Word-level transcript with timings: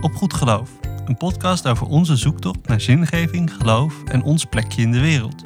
op 0.00 0.14
Goed 0.14 0.34
Geloof. 0.34 0.70
Een 1.04 1.16
podcast 1.16 1.66
over 1.66 1.86
onze 1.86 2.16
zoektocht 2.16 2.68
naar 2.68 2.80
zingeving, 2.80 3.54
geloof 3.54 4.02
en 4.04 4.22
ons 4.22 4.44
plekje 4.44 4.82
in 4.82 4.92
de 4.92 5.00
wereld. 5.00 5.42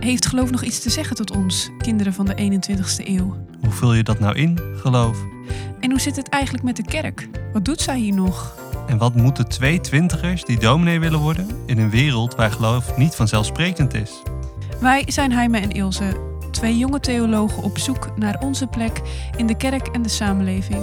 Heeft 0.00 0.26
geloof 0.26 0.50
nog 0.50 0.62
iets 0.62 0.80
te 0.80 0.90
zeggen 0.90 1.16
tot 1.16 1.36
ons, 1.36 1.70
kinderen 1.78 2.12
van 2.12 2.26
de 2.26 2.34
21ste 2.34 3.06
eeuw? 3.06 3.36
Hoe 3.60 3.70
vul 3.70 3.94
je 3.94 4.02
dat 4.02 4.18
nou 4.20 4.36
in, 4.36 4.58
geloof? 4.76 5.18
En 5.80 5.90
hoe 5.90 6.00
zit 6.00 6.16
het 6.16 6.28
eigenlijk 6.28 6.64
met 6.64 6.76
de 6.76 6.82
kerk? 6.82 7.28
Wat 7.52 7.64
doet 7.64 7.80
zij 7.80 7.98
hier 7.98 8.14
nog? 8.14 8.54
En 8.86 8.98
wat 8.98 9.14
moeten 9.14 9.48
twee 9.48 9.80
twintigers 9.80 10.44
die 10.44 10.58
dominee 10.58 11.00
willen 11.00 11.20
worden 11.20 11.48
in 11.66 11.78
een 11.78 11.90
wereld 11.90 12.34
waar 12.34 12.52
geloof 12.52 12.96
niet 12.96 13.14
vanzelfsprekend 13.14 13.94
is? 13.94 14.22
Wij 14.80 15.02
zijn 15.06 15.32
Heime 15.32 15.58
en 15.58 15.70
Ilse, 15.70 16.20
twee 16.50 16.78
jonge 16.78 17.00
theologen 17.00 17.62
op 17.62 17.78
zoek 17.78 18.16
naar 18.16 18.40
onze 18.40 18.66
plek 18.66 19.00
in 19.36 19.46
de 19.46 19.56
kerk 19.56 19.86
en 19.86 20.02
de 20.02 20.08
samenleving. 20.08 20.82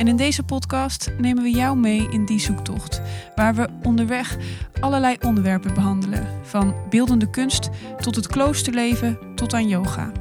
En 0.00 0.08
in 0.08 0.16
deze 0.16 0.42
podcast 0.42 1.10
nemen 1.18 1.42
we 1.42 1.50
jou 1.50 1.76
mee 1.76 2.08
in 2.10 2.24
die 2.24 2.40
zoektocht, 2.40 3.00
waar 3.34 3.54
we 3.54 3.68
onderweg 3.82 4.36
allerlei 4.80 5.16
onderwerpen 5.20 5.74
behandelen, 5.74 6.26
van 6.42 6.74
beeldende 6.88 7.30
kunst 7.30 7.70
tot 7.98 8.16
het 8.16 8.26
kloosterleven 8.26 9.18
tot 9.34 9.54
aan 9.54 9.68
yoga. 9.68 10.12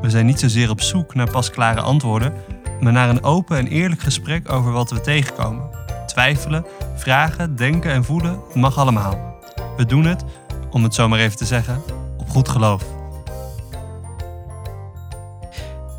We 0.00 0.10
zijn 0.10 0.26
niet 0.26 0.40
zozeer 0.40 0.70
op 0.70 0.80
zoek 0.80 1.14
naar 1.14 1.30
pasklare 1.30 1.80
antwoorden, 1.80 2.32
maar 2.80 2.92
naar 2.92 3.08
een 3.08 3.22
open 3.22 3.58
en 3.58 3.66
eerlijk 3.66 4.00
gesprek 4.00 4.52
over 4.52 4.72
wat 4.72 4.90
we 4.90 5.00
tegenkomen. 5.00 5.68
Twijfelen, 6.06 6.66
vragen, 6.94 7.56
denken 7.56 7.90
en 7.90 8.04
voelen 8.04 8.40
mag 8.54 8.78
allemaal. 8.78 9.38
We 9.76 9.86
doen 9.86 10.04
het, 10.04 10.24
om 10.70 10.82
het 10.82 10.94
zomaar 10.94 11.18
even 11.18 11.36
te 11.36 11.46
zeggen, 11.46 11.82
op 12.16 12.28
goed 12.28 12.48
geloof. 12.48 12.95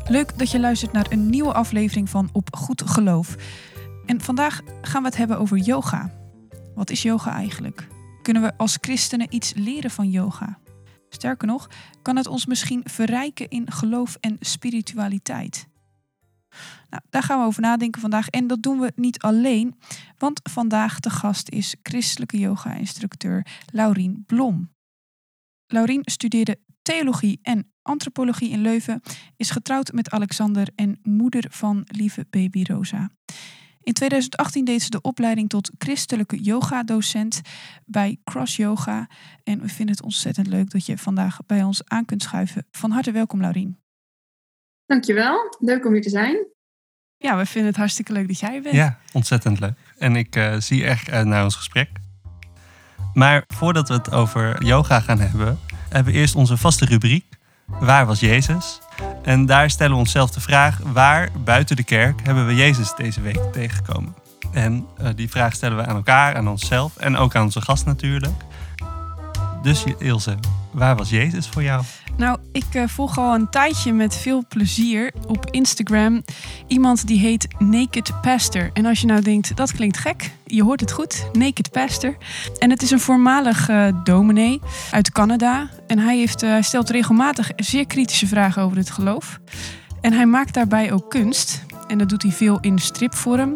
Leuk 0.08 0.38
dat 0.38 0.50
je 0.50 0.60
luistert 0.60 0.92
naar 0.92 1.06
een 1.10 1.30
nieuwe 1.30 1.52
aflevering 1.52 2.10
van 2.10 2.28
Op 2.32 2.56
Goed 2.56 2.82
Geloof. 2.82 3.36
En 4.06 4.20
vandaag 4.20 4.60
gaan 4.82 5.02
we 5.02 5.08
het 5.08 5.16
hebben 5.16 5.38
over 5.38 5.56
yoga. 5.56 6.10
Wat 6.74 6.90
is 6.90 7.02
yoga 7.02 7.32
eigenlijk? 7.32 7.86
Kunnen 8.22 8.42
we 8.42 8.56
als 8.56 8.78
christenen 8.80 9.34
iets 9.34 9.52
leren 9.54 9.90
van 9.90 10.10
yoga? 10.10 10.58
Sterker 11.08 11.48
nog, 11.48 11.68
kan 12.02 12.16
het 12.16 12.26
ons 12.26 12.46
misschien 12.46 12.80
verrijken 12.84 13.48
in 13.48 13.70
geloof 13.70 14.16
en 14.20 14.36
spiritualiteit? 14.40 15.68
Nou, 16.90 17.02
daar 17.10 17.22
gaan 17.22 17.40
we 17.40 17.46
over 17.46 17.62
nadenken 17.62 18.00
vandaag. 18.00 18.28
En 18.28 18.46
dat 18.46 18.62
doen 18.62 18.80
we 18.80 18.92
niet 18.94 19.18
alleen, 19.18 19.74
want 20.18 20.40
vandaag 20.42 21.00
de 21.00 21.10
gast 21.10 21.48
is 21.48 21.76
christelijke 21.82 22.38
yoga-instructeur 22.38 23.46
Laurien 23.72 24.24
Blom. 24.26 24.70
Laurien 25.66 26.02
studeerde 26.04 26.58
theologie 26.82 27.38
en 27.42 27.72
antropologie 27.88 28.50
in 28.50 28.60
Leuven, 28.60 29.02
is 29.36 29.50
getrouwd 29.50 29.92
met 29.92 30.10
Alexander 30.10 30.68
en 30.74 30.98
moeder 31.02 31.44
van 31.50 31.86
lieve 31.86 32.26
baby 32.30 32.62
Rosa. 32.62 33.10
In 33.82 33.92
2018 33.92 34.64
deed 34.64 34.82
ze 34.82 34.90
de 34.90 35.00
opleiding 35.00 35.48
tot 35.48 35.70
christelijke 35.78 36.40
yoga-docent 36.40 37.40
bij 37.84 38.18
Cross 38.24 38.56
Yoga. 38.56 39.08
En 39.44 39.60
we 39.60 39.68
vinden 39.68 39.94
het 39.94 40.04
ontzettend 40.04 40.46
leuk 40.46 40.70
dat 40.70 40.86
je 40.86 40.98
vandaag 40.98 41.38
bij 41.46 41.62
ons 41.62 41.82
aan 41.84 42.04
kunt 42.04 42.22
schuiven. 42.22 42.66
Van 42.70 42.90
harte 42.90 43.10
welkom, 43.10 43.40
Laurien. 43.40 43.78
Dankjewel, 44.86 45.56
leuk 45.58 45.86
om 45.86 45.92
hier 45.92 46.02
te 46.02 46.10
zijn. 46.10 46.46
Ja, 47.16 47.36
we 47.36 47.46
vinden 47.46 47.70
het 47.70 47.78
hartstikke 47.78 48.12
leuk 48.12 48.28
dat 48.28 48.38
jij 48.38 48.62
bent. 48.62 48.74
Ja, 48.74 48.98
ontzettend 49.12 49.60
leuk. 49.60 49.78
En 49.98 50.16
ik 50.16 50.36
uh, 50.36 50.56
zie 50.58 50.84
echt 50.84 51.10
uit 51.10 51.26
naar 51.26 51.44
ons 51.44 51.56
gesprek. 51.56 51.90
Maar 53.14 53.44
voordat 53.46 53.88
we 53.88 53.94
het 53.94 54.12
over 54.12 54.64
yoga 54.64 55.00
gaan 55.00 55.20
hebben, 55.20 55.58
hebben 55.88 56.12
we 56.12 56.18
eerst 56.18 56.34
onze 56.34 56.56
vaste 56.56 56.84
rubriek. 56.84 57.24
Waar 57.68 58.06
was 58.06 58.20
Jezus? 58.20 58.80
En 59.22 59.46
daar 59.46 59.70
stellen 59.70 59.92
we 59.92 59.98
onszelf 59.98 60.30
de 60.30 60.40
vraag: 60.40 60.78
waar 60.92 61.28
buiten 61.44 61.76
de 61.76 61.84
kerk 61.84 62.20
hebben 62.22 62.46
we 62.46 62.54
Jezus 62.54 62.94
deze 62.96 63.20
week 63.20 63.40
tegengekomen? 63.52 64.14
En 64.52 64.86
uh, 65.00 65.08
die 65.14 65.30
vraag 65.30 65.54
stellen 65.54 65.76
we 65.76 65.86
aan 65.86 65.96
elkaar, 65.96 66.36
aan 66.36 66.48
onszelf 66.48 66.96
en 66.96 67.16
ook 67.16 67.34
aan 67.34 67.42
onze 67.42 67.60
gast 67.60 67.84
natuurlijk. 67.84 68.44
Dus 69.62 69.84
Ilse, 69.98 70.36
waar 70.70 70.96
was 70.96 71.10
Jezus 71.10 71.48
voor 71.48 71.62
jou? 71.62 71.82
Nou, 72.18 72.38
ik 72.52 72.64
uh, 72.72 72.86
volg 72.86 73.18
al 73.18 73.34
een 73.34 73.50
tijdje 73.50 73.92
met 73.92 74.16
veel 74.16 74.44
plezier 74.48 75.12
op 75.26 75.46
Instagram 75.50 76.22
iemand 76.66 77.06
die 77.06 77.18
heet 77.18 77.46
Naked 77.58 78.12
Pastor. 78.22 78.70
En 78.72 78.86
als 78.86 79.00
je 79.00 79.06
nou 79.06 79.22
denkt, 79.22 79.56
dat 79.56 79.72
klinkt 79.72 79.98
gek, 79.98 80.30
je 80.46 80.62
hoort 80.62 80.80
het 80.80 80.92
goed, 80.92 81.26
Naked 81.32 81.70
Pastor. 81.70 82.16
En 82.58 82.70
het 82.70 82.82
is 82.82 82.90
een 82.90 83.00
voormalig 83.00 83.68
uh, 83.68 83.88
dominee 84.04 84.60
uit 84.90 85.12
Canada. 85.12 85.68
En 85.86 85.98
hij 85.98 86.16
heeft, 86.16 86.42
uh, 86.42 86.56
stelt 86.60 86.90
regelmatig 86.90 87.50
zeer 87.56 87.86
kritische 87.86 88.26
vragen 88.26 88.62
over 88.62 88.76
het 88.76 88.90
geloof. 88.90 89.40
En 90.00 90.12
hij 90.12 90.26
maakt 90.26 90.54
daarbij 90.54 90.92
ook 90.92 91.10
kunst. 91.10 91.64
En 91.86 91.98
dat 91.98 92.08
doet 92.08 92.22
hij 92.22 92.32
veel 92.32 92.58
in 92.60 92.78
stripvorm. 92.78 93.54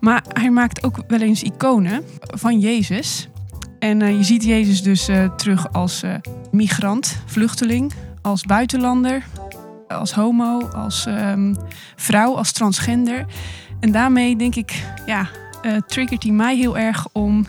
Maar 0.00 0.24
hij 0.28 0.50
maakt 0.50 0.84
ook 0.84 1.02
wel 1.08 1.20
eens 1.20 1.42
iconen 1.42 2.04
van 2.20 2.58
Jezus. 2.58 3.28
En 3.80 4.00
uh, 4.00 4.16
je 4.16 4.22
ziet 4.22 4.44
Jezus 4.44 4.82
dus 4.82 5.08
uh, 5.08 5.34
terug 5.34 5.72
als 5.72 6.02
uh, 6.04 6.14
migrant, 6.50 7.22
vluchteling, 7.26 7.92
als 8.22 8.42
buitenlander, 8.42 9.24
als 9.88 10.12
homo, 10.12 10.68
als 10.68 11.06
um, 11.06 11.56
vrouw, 11.96 12.36
als 12.36 12.52
transgender. 12.52 13.26
En 13.80 13.92
daarmee 13.92 14.36
denk 14.36 14.54
ik, 14.54 14.84
ja, 15.06 15.28
triggert 15.86 16.22
hij 16.22 16.32
mij 16.32 16.56
heel 16.56 16.78
erg 16.78 17.06
om 17.12 17.46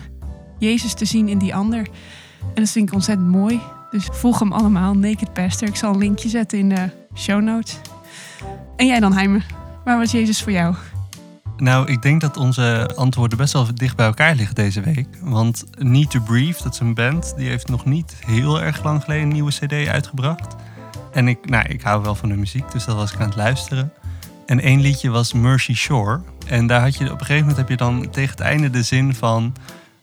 Jezus 0.57 0.93
te 0.93 1.05
zien 1.05 1.27
in 1.27 1.37
die 1.37 1.55
ander. 1.55 1.87
En 2.53 2.61
dat 2.61 2.69
vind 2.69 2.87
ik 2.87 2.93
ontzettend 2.93 3.29
mooi. 3.29 3.59
Dus 3.91 4.05
volg 4.11 4.39
hem 4.39 4.51
allemaal, 4.51 4.93
Naked 4.93 5.33
Pastor. 5.33 5.67
Ik 5.67 5.75
zal 5.75 5.93
een 5.93 5.99
linkje 5.99 6.29
zetten 6.29 6.59
in 6.59 6.69
de 6.69 6.89
show 7.15 7.41
notes. 7.41 7.77
En 8.75 8.85
jij 8.85 8.99
dan, 8.99 9.13
Heime? 9.13 9.41
Waar 9.83 9.97
was 9.97 10.11
Jezus 10.11 10.41
voor 10.41 10.51
jou? 10.51 10.75
Nou, 11.61 11.87
ik 11.87 12.01
denk 12.01 12.21
dat 12.21 12.37
onze 12.37 12.91
antwoorden 12.95 13.37
best 13.37 13.53
wel 13.53 13.67
dicht 13.73 13.95
bij 13.95 14.05
elkaar 14.05 14.35
liggen 14.35 14.55
deze 14.55 14.81
week. 14.81 15.07
Want 15.21 15.63
Need 15.77 16.09
to 16.09 16.19
Brief, 16.19 16.57
dat 16.57 16.73
is 16.73 16.79
een 16.79 16.93
band, 16.93 17.33
die 17.37 17.47
heeft 17.47 17.67
nog 17.67 17.85
niet 17.85 18.15
heel 18.25 18.61
erg 18.61 18.83
lang 18.83 19.03
geleden 19.03 19.23
een 19.23 19.33
nieuwe 19.33 19.51
CD 19.51 19.87
uitgebracht. 19.87 20.55
En 21.11 21.27
ik, 21.27 21.49
nou, 21.49 21.65
ik 21.67 21.81
hou 21.81 22.03
wel 22.03 22.15
van 22.15 22.29
de 22.29 22.35
muziek, 22.35 22.71
dus 22.71 22.85
dat 22.85 22.95
was 22.95 23.11
ik 23.13 23.19
aan 23.19 23.25
het 23.25 23.35
luisteren. 23.35 23.93
En 24.45 24.59
één 24.59 24.81
liedje 24.81 25.09
was 25.09 25.33
Mercy 25.33 25.73
Shore. 25.73 26.21
En 26.47 26.67
daar 26.67 26.81
had 26.81 26.97
je 26.97 27.03
op 27.03 27.19
een 27.19 27.25
gegeven 27.25 27.39
moment 27.39 27.57
heb 27.57 27.69
je 27.69 27.77
dan 27.77 28.09
tegen 28.09 28.31
het 28.31 28.39
einde 28.39 28.69
de 28.69 28.83
zin 28.83 29.15
van 29.15 29.53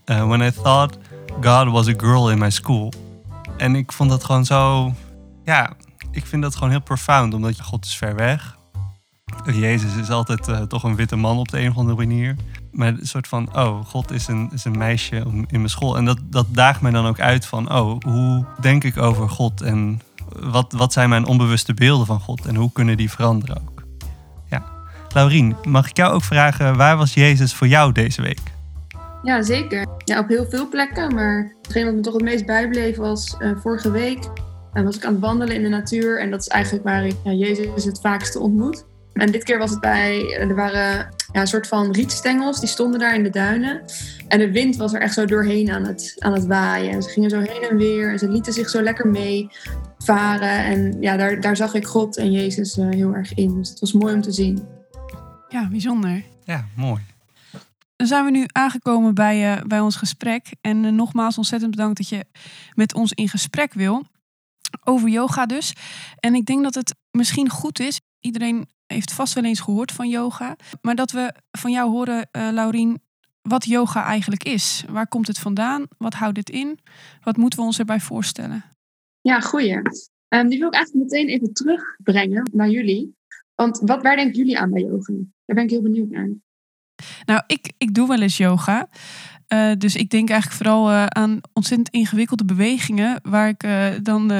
uh, 0.06 0.26
When 0.26 0.40
I 0.40 0.52
thought 0.52 0.98
God 1.40 1.70
was 1.70 1.88
a 1.88 1.94
girl 1.96 2.30
in 2.30 2.38
my 2.38 2.50
school. 2.50 2.92
En 3.56 3.74
ik 3.74 3.92
vond 3.92 4.10
dat 4.10 4.24
gewoon 4.24 4.44
zo, 4.44 4.92
ja, 5.44 5.72
ik 6.10 6.26
vind 6.26 6.42
dat 6.42 6.54
gewoon 6.54 6.70
heel 6.70 6.82
profound, 6.82 7.34
omdat 7.34 7.56
je 7.56 7.62
God 7.62 7.84
is 7.84 7.96
ver 7.96 8.14
weg. 8.14 8.57
Jezus 9.52 9.96
is 9.96 10.10
altijd 10.10 10.48
uh, 10.48 10.62
toch 10.62 10.82
een 10.82 10.96
witte 10.96 11.16
man 11.16 11.38
op 11.38 11.48
de 11.48 11.60
een 11.60 11.70
of 11.70 11.76
andere 11.76 11.96
manier. 11.96 12.36
Maar 12.72 12.88
een 12.88 13.06
soort 13.06 13.28
van, 13.28 13.56
oh, 13.56 13.84
God 13.84 14.10
is 14.10 14.26
een, 14.26 14.50
is 14.52 14.64
een 14.64 14.78
meisje 14.78 15.16
in 15.32 15.46
mijn 15.50 15.68
school. 15.68 15.96
En 15.96 16.04
dat, 16.04 16.18
dat 16.24 16.46
daagt 16.50 16.80
mij 16.80 16.90
dan 16.90 17.06
ook 17.06 17.20
uit 17.20 17.46
van, 17.46 17.72
oh, 17.72 18.00
hoe 18.06 18.44
denk 18.60 18.84
ik 18.84 18.96
over 18.96 19.28
God? 19.28 19.60
En 19.60 20.00
wat, 20.40 20.72
wat 20.72 20.92
zijn 20.92 21.08
mijn 21.08 21.26
onbewuste 21.26 21.74
beelden 21.74 22.06
van 22.06 22.20
God? 22.20 22.46
En 22.46 22.54
hoe 22.54 22.72
kunnen 22.72 22.96
die 22.96 23.10
veranderen 23.10 23.56
ook? 23.56 23.82
Ja. 24.50 24.64
Laurien, 25.14 25.56
mag 25.64 25.88
ik 25.88 25.96
jou 25.96 26.12
ook 26.14 26.24
vragen, 26.24 26.76
waar 26.76 26.96
was 26.96 27.14
Jezus 27.14 27.54
voor 27.54 27.66
jou 27.66 27.92
deze 27.92 28.22
week? 28.22 28.40
Ja, 29.22 29.42
zeker. 29.42 29.86
Ja, 30.04 30.18
op 30.18 30.28
heel 30.28 30.46
veel 30.50 30.68
plekken. 30.68 31.14
Maar 31.14 31.54
hetgeen 31.62 31.84
wat 31.84 31.94
me 31.94 32.00
toch 32.00 32.12
het 32.12 32.22
meest 32.22 32.46
bijbleef 32.46 32.96
was 32.96 33.36
uh, 33.38 33.50
vorige 33.56 33.90
week. 33.90 34.30
En 34.72 34.84
was 34.84 34.96
ik 34.96 35.04
aan 35.04 35.12
het 35.12 35.20
wandelen 35.20 35.54
in 35.54 35.62
de 35.62 35.68
natuur. 35.68 36.20
En 36.20 36.30
dat 36.30 36.40
is 36.40 36.48
eigenlijk 36.48 36.84
waar 36.84 37.06
ik 37.06 37.16
ja, 37.24 37.32
Jezus 37.32 37.84
het 37.84 38.00
vaakste 38.00 38.38
ontmoet. 38.38 38.84
En 39.18 39.32
dit 39.32 39.44
keer 39.44 39.58
was 39.58 39.70
het 39.70 39.80
bij, 39.80 40.36
er 40.38 40.54
waren 40.54 41.16
ja, 41.32 41.40
een 41.40 41.46
soort 41.46 41.66
van 41.66 41.92
rietstengels, 41.92 42.60
die 42.60 42.68
stonden 42.68 43.00
daar 43.00 43.14
in 43.14 43.22
de 43.22 43.30
duinen. 43.30 43.82
En 44.28 44.38
de 44.38 44.52
wind 44.52 44.76
was 44.76 44.94
er 44.94 45.00
echt 45.00 45.14
zo 45.14 45.24
doorheen 45.24 45.70
aan 45.70 45.84
het, 45.84 46.14
aan 46.18 46.32
het 46.32 46.46
waaien. 46.46 46.90
En 46.90 47.02
ze 47.02 47.08
gingen 47.08 47.30
zo 47.30 47.40
heen 47.40 47.62
en 47.70 47.76
weer 47.76 48.10
en 48.10 48.18
ze 48.18 48.28
lieten 48.28 48.52
zich 48.52 48.68
zo 48.68 48.82
lekker 48.82 49.08
mee 49.08 49.48
varen. 49.98 50.64
En 50.64 51.00
ja, 51.00 51.16
daar, 51.16 51.40
daar 51.40 51.56
zag 51.56 51.74
ik 51.74 51.86
God 51.86 52.16
en 52.16 52.32
Jezus 52.32 52.76
uh, 52.76 52.88
heel 52.88 53.14
erg 53.14 53.34
in. 53.34 53.54
Dus 53.54 53.68
het 53.68 53.80
was 53.80 53.92
mooi 53.92 54.14
om 54.14 54.20
te 54.20 54.32
zien. 54.32 54.66
Ja, 55.48 55.68
bijzonder. 55.68 56.22
Ja, 56.44 56.66
mooi. 56.76 57.02
Dan 57.96 58.06
zijn 58.06 58.24
we 58.24 58.30
nu 58.30 58.44
aangekomen 58.52 59.14
bij, 59.14 59.56
uh, 59.56 59.62
bij 59.66 59.80
ons 59.80 59.96
gesprek. 59.96 60.46
En 60.60 60.84
uh, 60.84 60.92
nogmaals 60.92 61.36
ontzettend 61.36 61.70
bedankt 61.70 61.96
dat 61.96 62.08
je 62.08 62.24
met 62.74 62.94
ons 62.94 63.12
in 63.12 63.28
gesprek 63.28 63.72
wil. 63.72 64.04
Over 64.84 65.08
yoga 65.08 65.46
dus. 65.46 65.72
En 66.16 66.34
ik 66.34 66.44
denk 66.44 66.62
dat 66.62 66.74
het 66.74 66.94
misschien 67.10 67.50
goed 67.50 67.80
is. 67.80 68.00
Iedereen 68.20 68.68
heeft 68.88 69.12
vast 69.12 69.34
wel 69.34 69.44
eens 69.44 69.60
gehoord 69.60 69.92
van 69.92 70.08
yoga. 70.08 70.56
Maar 70.80 70.94
dat 70.94 71.10
we 71.10 71.34
van 71.50 71.70
jou 71.70 71.90
horen, 71.90 72.28
uh, 72.32 72.48
Laurien, 72.52 73.00
wat 73.42 73.64
yoga 73.64 74.04
eigenlijk 74.04 74.44
is. 74.44 74.84
Waar 74.88 75.08
komt 75.08 75.26
het 75.26 75.38
vandaan? 75.38 75.86
Wat 75.98 76.14
houdt 76.14 76.36
het 76.36 76.50
in? 76.50 76.78
Wat 77.22 77.36
moeten 77.36 77.58
we 77.58 77.64
ons 77.64 77.78
erbij 77.78 78.00
voorstellen? 78.00 78.64
Ja, 79.20 79.40
goeie. 79.40 79.76
Um, 80.28 80.48
die 80.48 80.58
wil 80.58 80.68
ik 80.68 80.74
eigenlijk 80.74 81.10
meteen 81.10 81.28
even 81.28 81.52
terugbrengen 81.52 82.50
naar 82.52 82.70
jullie. 82.70 83.16
Want 83.54 83.80
wat, 83.84 84.02
waar 84.02 84.16
denken 84.16 84.36
jullie 84.36 84.58
aan 84.58 84.70
bij 84.70 84.82
yoga? 84.82 85.12
Daar 85.44 85.56
ben 85.56 85.64
ik 85.64 85.70
heel 85.70 85.82
benieuwd 85.82 86.10
naar. 86.10 86.30
Nou, 87.24 87.42
ik, 87.46 87.72
ik 87.78 87.94
doe 87.94 88.08
wel 88.08 88.20
eens 88.20 88.36
yoga. 88.36 88.88
Uh, 89.48 89.72
dus 89.78 89.96
ik 89.96 90.10
denk 90.10 90.30
eigenlijk 90.30 90.62
vooral 90.62 90.90
uh, 90.90 91.06
aan 91.06 91.40
ontzettend 91.52 91.88
ingewikkelde 91.88 92.44
bewegingen. 92.44 93.20
Waar 93.22 93.48
ik 93.48 93.62
uh, 93.64 93.88
dan 94.02 94.30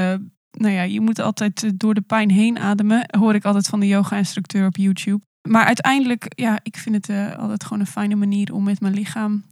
nou 0.50 0.72
ja, 0.72 0.82
je 0.82 1.00
moet 1.00 1.18
altijd 1.18 1.80
door 1.80 1.94
de 1.94 2.00
pijn 2.00 2.30
heen 2.30 2.58
ademen, 2.58 3.06
hoor 3.18 3.34
ik 3.34 3.44
altijd 3.44 3.66
van 3.66 3.80
de 3.80 3.86
yoga-instructeur 3.86 4.66
op 4.66 4.76
YouTube. 4.76 5.20
Maar 5.48 5.64
uiteindelijk, 5.64 6.26
ja, 6.28 6.58
ik 6.62 6.76
vind 6.76 6.94
het 6.94 7.08
uh, 7.08 7.36
altijd 7.36 7.64
gewoon 7.64 7.80
een 7.80 7.86
fijne 7.86 8.14
manier 8.14 8.52
om 8.52 8.64
met 8.64 8.80
mijn 8.80 8.94
lichaam 8.94 9.44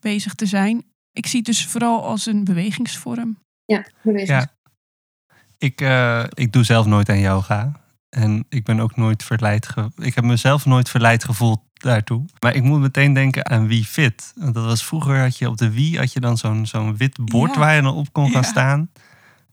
bezig 0.00 0.34
te 0.34 0.46
zijn. 0.46 0.84
Ik 1.12 1.26
zie 1.26 1.38
het 1.38 1.46
dus 1.46 1.66
vooral 1.66 2.04
als 2.04 2.26
een 2.26 2.44
bewegingsvorm. 2.44 3.38
Ja, 3.64 3.86
beweging. 4.02 4.28
Ja. 4.28 4.58
Ik, 5.58 5.80
uh, 5.80 6.24
ik 6.34 6.52
doe 6.52 6.64
zelf 6.64 6.86
nooit 6.86 7.08
aan 7.08 7.20
yoga. 7.20 7.80
En 8.08 8.44
ik 8.48 8.64
ben 8.64 8.80
ook 8.80 8.96
nooit 8.96 9.24
verleid. 9.24 9.68
Ge 9.68 9.90
ik 9.96 10.14
heb 10.14 10.24
mezelf 10.24 10.66
nooit 10.66 10.88
verleid 10.88 11.24
gevoeld 11.24 11.60
daartoe. 11.72 12.24
Maar 12.40 12.54
ik 12.54 12.62
moet 12.62 12.80
meteen 12.80 13.12
denken 13.12 13.50
aan 13.50 13.66
Wii 13.66 13.84
Fit. 13.84 14.32
Want 14.36 14.54
dat 14.54 14.64
was 14.64 14.84
vroeger 14.84 15.18
had 15.20 15.38
je 15.38 15.48
op 15.48 15.56
de 15.56 15.70
Wii 15.70 15.98
had 15.98 16.12
je 16.12 16.20
dan 16.20 16.38
zo'n 16.38 16.66
zo'n 16.66 16.96
wit 16.96 17.24
bord 17.24 17.56
waar 17.56 17.74
je 17.74 17.82
dan 17.82 17.94
op 17.94 18.12
kon 18.12 18.30
gaan 18.30 18.44
staan. 18.44 18.90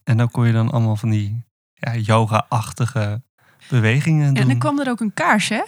En 0.07 0.17
dan 0.17 0.31
kon 0.31 0.47
je 0.47 0.53
dan 0.53 0.71
allemaal 0.71 0.95
van 0.95 1.09
die 1.09 1.43
ja, 1.73 1.95
yoga-achtige 1.95 3.21
bewegingen 3.69 4.33
doen. 4.33 4.43
En 4.43 4.49
dan 4.49 4.57
kwam 4.57 4.79
er 4.79 4.89
ook 4.89 4.99
een 4.99 5.13
kaars, 5.13 5.49
hè? 5.49 5.61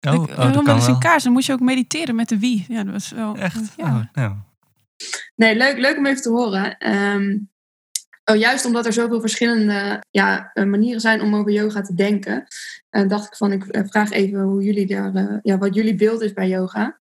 Oh, 0.00 0.14
oh, 0.14 0.50
kwam 0.50 0.64
dus 0.64 0.86
een 0.86 0.98
kaars. 0.98 1.22
Dan 1.22 1.32
moest 1.32 1.46
je 1.46 1.52
ook 1.52 1.60
mediteren 1.60 2.14
met 2.14 2.28
de 2.28 2.38
Wii. 2.38 2.64
Ja, 2.68 2.84
dat 2.84 2.92
was 2.92 3.10
wel... 3.10 3.36
Echt? 3.36 3.74
Ja. 3.76 3.84
Oh, 3.84 4.04
nou. 4.12 4.34
Nee, 5.34 5.56
leuk, 5.56 5.78
leuk 5.78 5.96
om 5.96 6.06
even 6.06 6.22
te 6.22 6.30
horen. 6.30 6.92
Um, 6.92 7.48
Oh, 8.30 8.36
juist 8.36 8.64
omdat 8.64 8.86
er 8.86 8.92
zoveel 8.92 9.20
verschillende 9.20 10.02
ja, 10.10 10.50
eh, 10.52 10.64
manieren 10.64 11.00
zijn 11.00 11.20
om 11.20 11.34
over 11.34 11.52
yoga 11.52 11.80
te 11.80 11.94
denken, 11.94 12.46
uh, 12.90 13.08
dacht 13.08 13.26
ik 13.26 13.36
van 13.36 13.52
ik 13.52 13.66
eh, 13.66 13.82
vraag 13.86 14.10
even 14.10 14.40
hoe 14.40 14.62
jullie 14.62 14.86
daar, 14.86 15.40
ja, 15.42 15.58
wat 15.58 15.74
jullie 15.74 15.94
beeld 15.94 16.22
is 16.22 16.32
bij 16.32 16.48
yoga. 16.48 16.98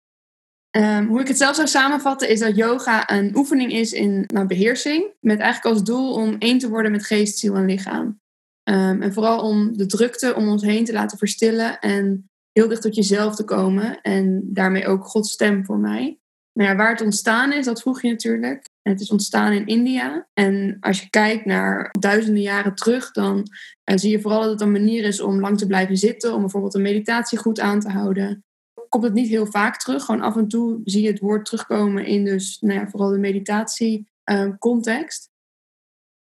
Um, 0.77 1.07
hoe 1.07 1.19
ik 1.19 1.27
het 1.27 1.37
zelf 1.37 1.55
zou 1.55 1.67
samenvatten 1.67 2.29
is 2.29 2.39
dat 2.39 2.55
yoga 2.55 3.09
een 3.09 3.35
oefening 3.35 3.71
is 3.71 3.93
in 3.93 4.23
nou, 4.27 4.47
beheersing, 4.47 5.05
met 5.19 5.39
eigenlijk 5.39 5.75
als 5.75 5.85
doel 5.85 6.13
om 6.13 6.35
één 6.39 6.57
te 6.57 6.69
worden 6.69 6.91
met 6.91 7.05
geest, 7.05 7.37
ziel 7.37 7.55
en 7.55 7.65
lichaam. 7.65 8.19
Um, 8.63 9.01
en 9.01 9.13
vooral 9.13 9.39
om 9.39 9.77
de 9.77 9.85
drukte 9.85 10.35
om 10.35 10.47
ons 10.47 10.63
heen 10.63 10.85
te 10.85 10.93
laten 10.93 11.17
verstillen 11.17 11.79
en 11.79 12.29
heel 12.51 12.67
dicht 12.67 12.81
tot 12.81 12.95
jezelf 12.95 13.35
te 13.35 13.43
komen 13.43 14.01
en 14.01 14.41
daarmee 14.43 14.87
ook 14.87 15.05
Gods 15.05 15.31
stem 15.31 15.65
voor 15.65 15.77
mij. 15.77 16.19
Nou 16.53 16.69
ja, 16.69 16.75
waar 16.75 16.91
het 16.91 17.01
ontstaan 17.01 17.53
is, 17.53 17.65
dat 17.65 17.81
vroeg 17.81 18.01
je 18.01 18.09
natuurlijk. 18.09 18.69
Het 18.81 19.01
is 19.01 19.11
ontstaan 19.11 19.51
in 19.51 19.65
India. 19.65 20.27
En 20.33 20.77
als 20.79 21.01
je 21.01 21.09
kijkt 21.09 21.45
naar 21.45 21.89
duizenden 21.99 22.41
jaren 22.41 22.75
terug, 22.75 23.11
dan 23.11 23.37
uh, 23.37 23.97
zie 23.97 24.11
je 24.11 24.21
vooral 24.21 24.41
dat 24.41 24.51
het 24.51 24.61
een 24.61 24.71
manier 24.71 25.03
is 25.03 25.21
om 25.21 25.39
lang 25.39 25.57
te 25.57 25.67
blijven 25.67 25.97
zitten, 25.97 26.33
om 26.33 26.39
bijvoorbeeld 26.39 26.73
een 26.73 26.81
meditatie 26.81 27.37
goed 27.37 27.59
aan 27.59 27.79
te 27.79 27.89
houden. 27.89 28.43
Komt 28.89 29.03
het 29.03 29.13
niet 29.13 29.27
heel 29.27 29.45
vaak 29.45 29.77
terug. 29.77 30.03
Gewoon 30.03 30.21
af 30.21 30.35
en 30.35 30.47
toe 30.47 30.81
zie 30.83 31.01
je 31.01 31.07
het 31.07 31.19
woord 31.19 31.45
terugkomen 31.45 32.05
in 32.05 32.25
dus, 32.25 32.57
nou 32.59 32.79
ja, 32.79 32.89
vooral 32.89 33.09
de 33.09 33.17
meditatie 33.17 34.07
uh, 34.31 34.49
context. 34.59 35.29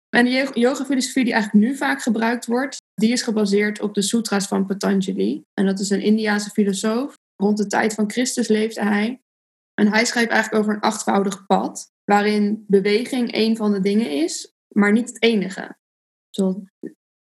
En 0.10 0.26
de 0.26 0.52
yoga-filosofie 0.54 1.24
die 1.24 1.34
eigenlijk 1.34 1.66
nu 1.66 1.76
vaak 1.76 2.02
gebruikt 2.02 2.46
wordt, 2.46 2.78
die 2.94 3.12
is 3.12 3.22
gebaseerd 3.22 3.82
op 3.82 3.94
de 3.94 4.02
sutras 4.02 4.48
van 4.48 4.66
Patanjali. 4.66 5.44
En 5.54 5.66
dat 5.66 5.80
is 5.80 5.90
een 5.90 6.02
Indiase 6.02 6.50
filosoof. 6.50 7.16
Rond 7.36 7.58
de 7.58 7.68
tijd 7.68 7.94
van 7.94 8.12
Christus 8.12 8.48
leefde 8.48 8.84
hij. 8.84 9.22
En 9.74 9.88
hij 9.88 10.06
schrijft 10.06 10.30
eigenlijk 10.30 10.64
over 10.64 10.76
een 10.76 10.82
achtvoudig 10.82 11.46
pad 11.46 11.92
waarin 12.04 12.66
beweging 12.68 13.36
een 13.36 13.56
van 13.56 13.72
de 13.72 13.82
dingen 13.82 14.12
is, 14.12 14.54
maar 14.68 14.92
niet 14.92 15.08
het 15.08 15.22
enige. 15.22 15.78
Zoals 16.30 16.56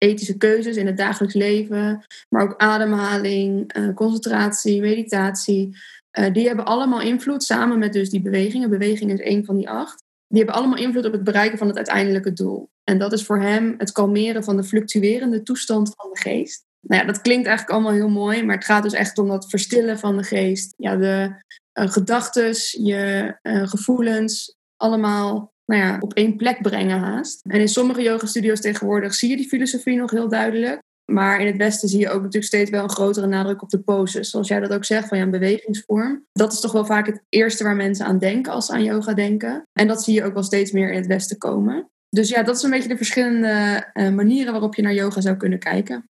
ethische 0.05 0.37
keuzes 0.37 0.77
in 0.77 0.87
het 0.87 0.97
dagelijks 0.97 1.35
leven, 1.35 2.05
maar 2.29 2.43
ook 2.43 2.55
ademhaling, 2.56 3.73
eh, 3.73 3.95
concentratie, 3.95 4.81
meditatie. 4.81 5.77
Uh, 6.19 6.33
die 6.33 6.47
hebben 6.47 6.65
allemaal 6.65 7.01
invloed 7.01 7.43
samen 7.43 7.79
met 7.79 7.93
dus 7.93 8.11
die 8.11 8.23
bewegingen. 8.23 8.71
Beweging 8.71 9.12
is 9.12 9.21
één 9.21 9.45
van 9.45 9.56
die 9.56 9.69
acht. 9.69 10.03
Die 10.29 10.39
hebben 10.39 10.55
allemaal 10.55 10.79
invloed 10.79 11.06
op 11.06 11.12
het 11.12 11.25
bereiken 11.25 11.59
van 11.59 11.67
het 11.67 11.77
uiteindelijke 11.77 12.33
doel. 12.33 12.69
En 12.85 12.99
dat 12.99 13.12
is 13.12 13.25
voor 13.25 13.41
hem 13.41 13.75
het 13.79 13.93
kalmeren 13.93 14.45
van 14.45 14.56
de 14.56 14.65
fluctuerende 14.65 15.43
toestand 15.43 15.93
van 15.97 16.11
de 16.12 16.21
geest. 16.21 16.65
Nou 16.81 17.01
ja, 17.01 17.06
dat 17.06 17.21
klinkt 17.21 17.47
eigenlijk 17.47 17.77
allemaal 17.77 17.99
heel 17.99 18.09
mooi, 18.09 18.45
maar 18.45 18.55
het 18.55 18.65
gaat 18.65 18.83
dus 18.83 18.93
echt 18.93 19.19
om 19.19 19.29
dat 19.29 19.49
verstillen 19.49 19.99
van 19.99 20.17
de 20.17 20.23
geest. 20.23 20.75
Ja, 20.77 20.97
de 20.97 21.43
uh, 21.79 21.91
gedachten, 21.91 22.55
je 22.85 23.35
gevoelens, 23.43 24.56
allemaal 24.77 25.54
nou 25.66 25.82
ja, 25.82 25.96
op 26.00 26.14
één 26.14 26.37
plek 26.37 26.62
brengen 26.62 26.99
haast. 26.99 27.40
En 27.46 27.61
in 27.61 27.69
sommige 27.69 28.02
yoga-studio's 28.02 28.61
tegenwoordig 28.61 29.14
zie 29.14 29.31
je 29.31 29.37
die 29.37 29.49
filosofie 29.49 29.96
nog 29.96 30.11
heel 30.11 30.28
duidelijk. 30.28 30.82
Maar 31.12 31.40
in 31.40 31.46
het 31.46 31.56
Westen 31.56 31.88
zie 31.88 32.00
je 32.00 32.08
ook 32.08 32.16
natuurlijk 32.22 32.44
steeds 32.44 32.70
wel 32.70 32.82
een 32.82 32.90
grotere 32.90 33.26
nadruk 33.26 33.62
op 33.62 33.70
de 33.70 33.78
poses. 33.78 34.31
Zoals 34.31 34.49
jij 34.49 34.61
dat 34.61 34.72
ook 34.72 34.84
zegt, 34.84 35.08
van 35.08 35.19
ja, 35.19 35.25
een 35.25 35.31
bewegingsvorm. 35.31 36.25
Dat 36.32 36.52
is 36.52 36.61
toch 36.61 36.72
wel 36.72 36.84
vaak 36.84 37.06
het 37.06 37.22
eerste 37.28 37.64
waar 37.64 37.76
mensen 37.76 38.06
aan 38.06 38.19
denken 38.19 38.52
als 38.52 38.66
ze 38.66 38.72
aan 38.72 38.84
yoga 38.84 39.14
denken. 39.14 39.62
En 39.72 39.87
dat 39.87 40.05
zie 40.05 40.14
je 40.14 40.25
ook 40.25 40.34
wel 40.34 40.43
steeds 40.43 40.72
meer 40.72 40.90
in 40.90 40.96
het 40.96 41.06
Westen 41.06 41.38
komen. 41.38 41.88
Dus 42.08 42.28
ja, 42.28 42.43
dat 42.43 42.56
is 42.56 42.62
een 42.62 42.70
beetje 42.70 42.88
de 42.88 42.96
verschillende 42.96 43.84
uh, 43.94 44.10
manieren 44.10 44.52
waarop 44.52 44.75
je 44.75 44.82
naar 44.82 44.94
yoga 44.94 45.20
zou 45.20 45.37
kunnen 45.37 45.58
kijken. 45.58 46.08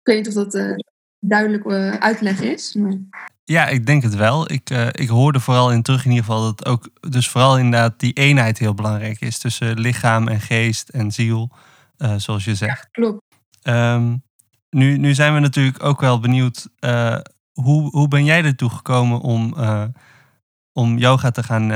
Ik 0.00 0.12
weet 0.12 0.16
niet 0.16 0.28
of 0.28 0.34
dat 0.34 0.54
uh, 0.54 0.74
duidelijk 1.18 1.64
uh, 1.64 1.94
uitleg 1.94 2.40
is. 2.40 2.76
Ja, 3.52 3.66
ik 3.66 3.86
denk 3.86 4.02
het 4.02 4.14
wel. 4.14 4.52
Ik, 4.52 4.70
uh, 4.70 4.86
ik 4.92 5.08
hoorde 5.08 5.40
vooral 5.40 5.72
in 5.72 5.82
terug 5.82 6.04
in 6.04 6.10
ieder 6.10 6.24
geval 6.24 6.42
dat 6.42 6.66
ook, 6.66 6.88
dus 7.00 7.28
vooral 7.28 7.58
inderdaad 7.58 8.00
die 8.00 8.12
eenheid 8.12 8.58
heel 8.58 8.74
belangrijk 8.74 9.20
is 9.20 9.38
tussen 9.38 9.78
lichaam 9.78 10.28
en 10.28 10.40
geest 10.40 10.88
en 10.88 11.10
ziel, 11.10 11.50
uh, 11.98 12.14
zoals 12.16 12.44
je 12.44 12.54
zegt. 12.54 12.78
Ja, 12.78 12.88
klopt. 12.90 13.22
Um, 13.62 14.22
nu, 14.70 14.98
nu 14.98 15.14
zijn 15.14 15.34
we 15.34 15.40
natuurlijk 15.40 15.82
ook 15.82 16.00
wel 16.00 16.20
benieuwd, 16.20 16.68
uh, 16.80 17.18
hoe, 17.52 17.90
hoe 17.90 18.08
ben 18.08 18.24
jij 18.24 18.44
ertoe 18.44 18.70
gekomen 18.70 19.20
om, 19.20 19.54
om 20.72 20.98
yoga 20.98 21.30
te 21.30 21.42
gaan, 21.42 21.68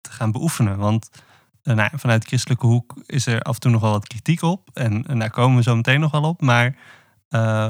te 0.00 0.10
gaan 0.10 0.32
beoefenen? 0.32 0.76
Want 0.76 1.10
nou, 1.62 1.90
vanuit 1.94 2.20
de 2.20 2.26
christelijke 2.26 2.66
hoek 2.66 3.02
is 3.06 3.26
er 3.26 3.42
af 3.42 3.54
en 3.54 3.60
toe 3.60 3.70
nog 3.70 3.80
wel 3.80 3.90
wat 3.90 4.06
kritiek 4.06 4.42
op 4.42 4.70
en, 4.72 5.06
en 5.06 5.18
daar 5.18 5.30
komen 5.30 5.56
we 5.56 5.62
zo 5.62 5.76
meteen 5.76 6.00
nog 6.00 6.10
wel 6.10 6.22
op. 6.22 6.40
Maar 6.40 6.76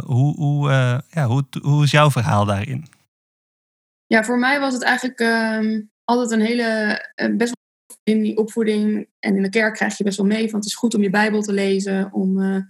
hoe, 0.05 0.37
hoe, 0.37 0.71
ja, 1.11 1.27
hoe, 1.27 1.45
hoe 1.63 1.85
is 1.85 1.91
jouw 1.91 2.11
verhaal 2.11 2.45
daarin? 2.45 2.97
Ja, 4.09 4.25
voor 4.25 4.39
mij 4.39 4.61
was 4.61 4.75
het 4.75 4.83
eigenlijk 4.83 5.21
um, 5.21 5.91
altijd 6.05 6.31
een 6.31 6.47
hele, 6.47 7.01
uh, 7.17 7.37
best 7.37 7.57
in 8.03 8.23
die 8.23 8.37
opvoeding 8.37 9.09
en 9.19 9.37
in 9.37 9.43
de 9.43 9.49
kerk 9.49 9.75
krijg 9.75 9.99
je 9.99 10.05
best 10.05 10.17
wel 10.17 10.27
mee 10.27 10.51
van 10.51 10.59
het 10.59 10.69
is 10.69 10.75
goed 10.75 10.95
om 10.95 11.03
je 11.03 11.11
Bijbel 11.11 11.43
te 11.43 11.53
lezen, 11.53 12.13
om 12.13 12.39
uh, 12.39 12.61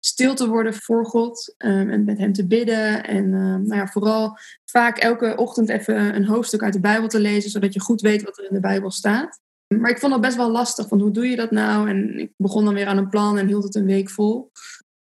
stil 0.00 0.34
te 0.34 0.48
worden 0.48 0.74
voor 0.74 1.06
God 1.06 1.54
um, 1.58 1.90
en 1.90 2.04
met 2.04 2.18
Hem 2.18 2.32
te 2.32 2.46
bidden. 2.46 3.04
En 3.04 3.24
uh, 3.24 3.40
nou 3.40 3.74
ja, 3.74 3.86
vooral 3.86 4.38
vaak 4.64 4.98
elke 4.98 5.36
ochtend 5.36 5.68
even 5.68 6.16
een 6.16 6.26
hoofdstuk 6.26 6.62
uit 6.62 6.72
de 6.72 6.80
Bijbel 6.80 7.08
te 7.08 7.20
lezen, 7.20 7.50
zodat 7.50 7.74
je 7.74 7.80
goed 7.80 8.00
weet 8.00 8.22
wat 8.22 8.38
er 8.38 8.44
in 8.44 8.54
de 8.54 8.60
Bijbel 8.60 8.90
staat. 8.90 9.40
Maar 9.74 9.90
ik 9.90 9.98
vond 9.98 10.12
dat 10.12 10.20
best 10.20 10.36
wel 10.36 10.50
lastig, 10.50 10.88
van 10.88 11.00
hoe 11.00 11.10
doe 11.10 11.28
je 11.28 11.36
dat 11.36 11.50
nou? 11.50 11.88
En 11.88 12.18
ik 12.18 12.32
begon 12.36 12.64
dan 12.64 12.74
weer 12.74 12.86
aan 12.86 12.96
een 12.96 13.08
plan 13.08 13.38
en 13.38 13.46
hield 13.46 13.64
het 13.64 13.74
een 13.74 13.86
week 13.86 14.10
vol. 14.10 14.50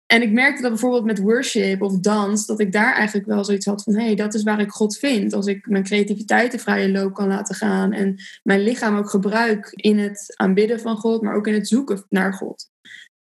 En 0.06 0.22
ik 0.22 0.32
merkte 0.32 0.62
dat 0.62 0.72
bijvoorbeeld 0.72 1.06
met 1.06 1.20
worship 1.20 1.82
of 1.82 2.00
dans, 2.00 2.46
dat 2.46 2.60
ik 2.60 2.72
daar 2.72 2.94
eigenlijk 2.94 3.28
wel 3.28 3.46
zoiets 3.46 3.66
had 3.66 3.84
van: 3.84 3.96
hé, 3.96 4.06
hey, 4.06 4.16
dat 4.16 4.34
is 4.34 4.44
waar 4.44 4.60
ik 4.60 4.70
God 4.70 4.98
vind. 4.98 5.34
Als 5.34 5.46
ik 5.46 5.68
mijn 5.68 5.84
creativiteit 5.84 6.52
de 6.52 6.60
vrije 6.60 6.92
loop 6.92 7.14
kan 7.14 7.28
laten 7.28 7.56
gaan 7.56 7.92
en 7.92 8.16
mijn 8.44 8.62
lichaam 8.62 8.98
ook 8.98 9.10
gebruik 9.10 9.72
in 9.72 10.00
het 10.00 10.34
aanbidden 10.36 10.80
van 10.80 10.98
God, 10.98 11.22
maar 11.22 11.36
ook 11.36 11.48
in 11.48 11.54
het 11.54 11.68
zoeken 11.68 12.06
naar 12.10 12.34
God. 12.34 12.70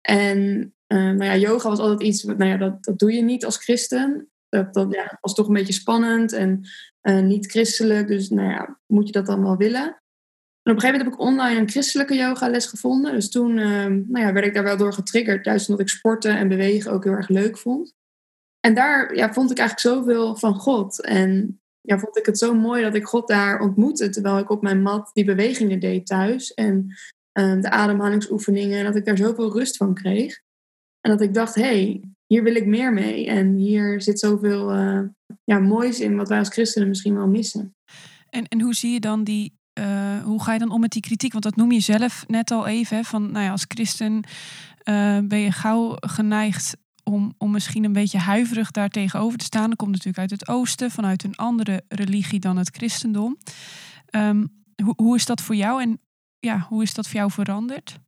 En 0.01 0.39
uh, 0.89 0.99
nou 0.99 1.25
ja, 1.25 1.37
yoga 1.37 1.69
was 1.69 1.79
altijd 1.79 2.03
iets, 2.03 2.23
nou 2.23 2.45
ja, 2.45 2.57
dat, 2.57 2.85
dat 2.85 2.99
doe 2.99 3.13
je 3.13 3.23
niet 3.23 3.45
als 3.45 3.57
christen. 3.57 4.29
Dat, 4.49 4.87
ja, 4.91 5.19
was 5.21 5.35
toch 5.35 5.47
een 5.47 5.55
beetje 5.55 5.73
spannend 5.73 6.33
en 6.33 6.69
uh, 7.03 7.21
niet 7.21 7.51
christelijk. 7.51 8.09
Dus 8.09 8.29
nou 8.29 8.51
ja, 8.51 8.79
moet 8.87 9.07
je 9.07 9.13
dat 9.13 9.27
dan 9.27 9.43
wel 9.43 9.57
willen? 9.57 10.03
En 10.65 10.73
op 10.73 10.77
een 10.77 10.83
gegeven 10.83 11.05
moment 11.05 11.29
heb 11.29 11.37
ik 11.37 11.43
online 11.43 11.61
een 11.61 11.71
christelijke 11.71 12.15
yogales 12.15 12.67
gevonden. 12.67 13.13
Dus 13.13 13.31
toen 13.31 13.59
ehm, 13.59 14.03
nou 14.07 14.27
ja, 14.27 14.33
werd 14.33 14.47
ik 14.47 14.55
daar 14.55 14.63
wel 14.63 14.77
door 14.77 14.93
getriggerd. 14.93 15.45
Juist 15.45 15.69
omdat 15.69 15.83
ik 15.83 15.93
sporten 15.93 16.37
en 16.37 16.49
bewegen 16.49 16.93
ook 16.93 17.05
heel 17.05 17.13
erg 17.13 17.29
leuk 17.29 17.59
vond. 17.59 17.95
En 18.61 18.75
daar 18.75 19.15
ja, 19.15 19.33
vond 19.33 19.51
ik 19.51 19.59
eigenlijk 19.59 19.97
zoveel 19.97 20.37
van 20.37 20.55
God. 20.55 21.03
En 21.03 21.61
ja, 21.81 21.99
vond 21.99 22.19
ik 22.19 22.27
het 22.27 22.39
zo 22.39 22.55
mooi 22.55 22.83
dat 22.83 22.95
ik 22.95 23.05
God 23.05 23.29
daar 23.29 23.61
ontmoette. 23.61 24.09
Terwijl 24.09 24.39
ik 24.39 24.51
op 24.51 24.63
mijn 24.63 24.83
mat 24.83 25.11
die 25.13 25.25
bewegingen 25.25 25.81
deed 25.81 26.07
thuis. 26.07 26.55
En 26.55 26.95
um, 27.33 27.61
de 27.61 27.71
ademhalingsoefeningen. 27.71 28.79
En 28.79 28.85
dat 28.85 28.97
ik 28.97 29.05
daar 29.05 29.17
zoveel 29.17 29.53
rust 29.53 29.77
van 29.77 29.95
kreeg. 29.95 30.41
En 31.01 31.11
dat 31.11 31.21
ik 31.21 31.35
dacht, 31.35 31.55
hé, 31.55 31.63
hey, 31.63 32.03
hier 32.27 32.43
wil 32.43 32.55
ik 32.55 32.67
meer 32.67 32.93
mee. 32.93 33.27
En 33.27 33.55
hier 33.55 34.03
zit 34.03 34.19
zoveel 34.19 34.75
uh, 34.75 35.01
ja, 35.45 35.59
moois 35.59 36.01
in 36.01 36.17
wat 36.17 36.29
wij 36.29 36.39
als 36.39 36.49
christenen 36.49 36.89
misschien 36.89 37.15
wel 37.15 37.29
missen. 37.29 37.75
En, 38.31 38.45
en 38.49 38.61
hoe 38.61 38.75
zie 38.75 38.93
je 38.93 39.01
dan 39.01 39.25
die 39.25 39.59
uh, 39.79 40.23
hoe 40.23 40.43
ga 40.43 40.53
je 40.53 40.59
dan 40.59 40.71
om 40.71 40.81
met 40.81 40.91
die 40.91 41.03
kritiek? 41.03 41.33
Want 41.33 41.45
dat 41.45 41.57
noem 41.57 41.73
je 41.73 41.81
zelf 41.81 42.25
net 42.27 42.51
al 42.51 42.67
even. 42.67 42.97
Hè, 42.97 43.05
van, 43.05 43.33
nou 43.33 43.45
ja, 43.45 43.51
als 43.51 43.65
christen 43.69 44.13
uh, 44.15 45.19
ben 45.25 45.39
je 45.39 45.53
gauw 45.53 45.97
geneigd 46.01 46.77
om, 47.03 47.35
om 47.39 47.51
misschien 47.51 47.85
een 47.85 47.93
beetje 47.93 48.19
huiverig 48.19 48.71
daar 48.71 48.89
tegenover 48.89 49.39
te 49.39 49.45
staan. 49.45 49.69
Dat 49.69 49.79
komt 49.79 49.91
natuurlijk 49.91 50.19
uit 50.19 50.31
het 50.31 50.49
oosten, 50.49 50.91
vanuit 50.91 51.25
een 51.25 51.37
andere 51.37 51.83
religie 51.89 52.41
dan 52.41 52.57
het 52.57 52.77
christendom. 52.77 53.39
Um, 54.11 54.65
hoe, 54.83 54.95
hoe 54.97 55.17
is 55.17 55.25
dat 55.25 55.41
voor 55.41 55.55
jou 55.55 55.83
en 55.83 56.01
ja, 56.39 56.67
hoe 56.69 56.83
is 56.83 56.95
dat 56.95 57.07
voor 57.07 57.17
jou 57.17 57.31
veranderd? 57.31 57.99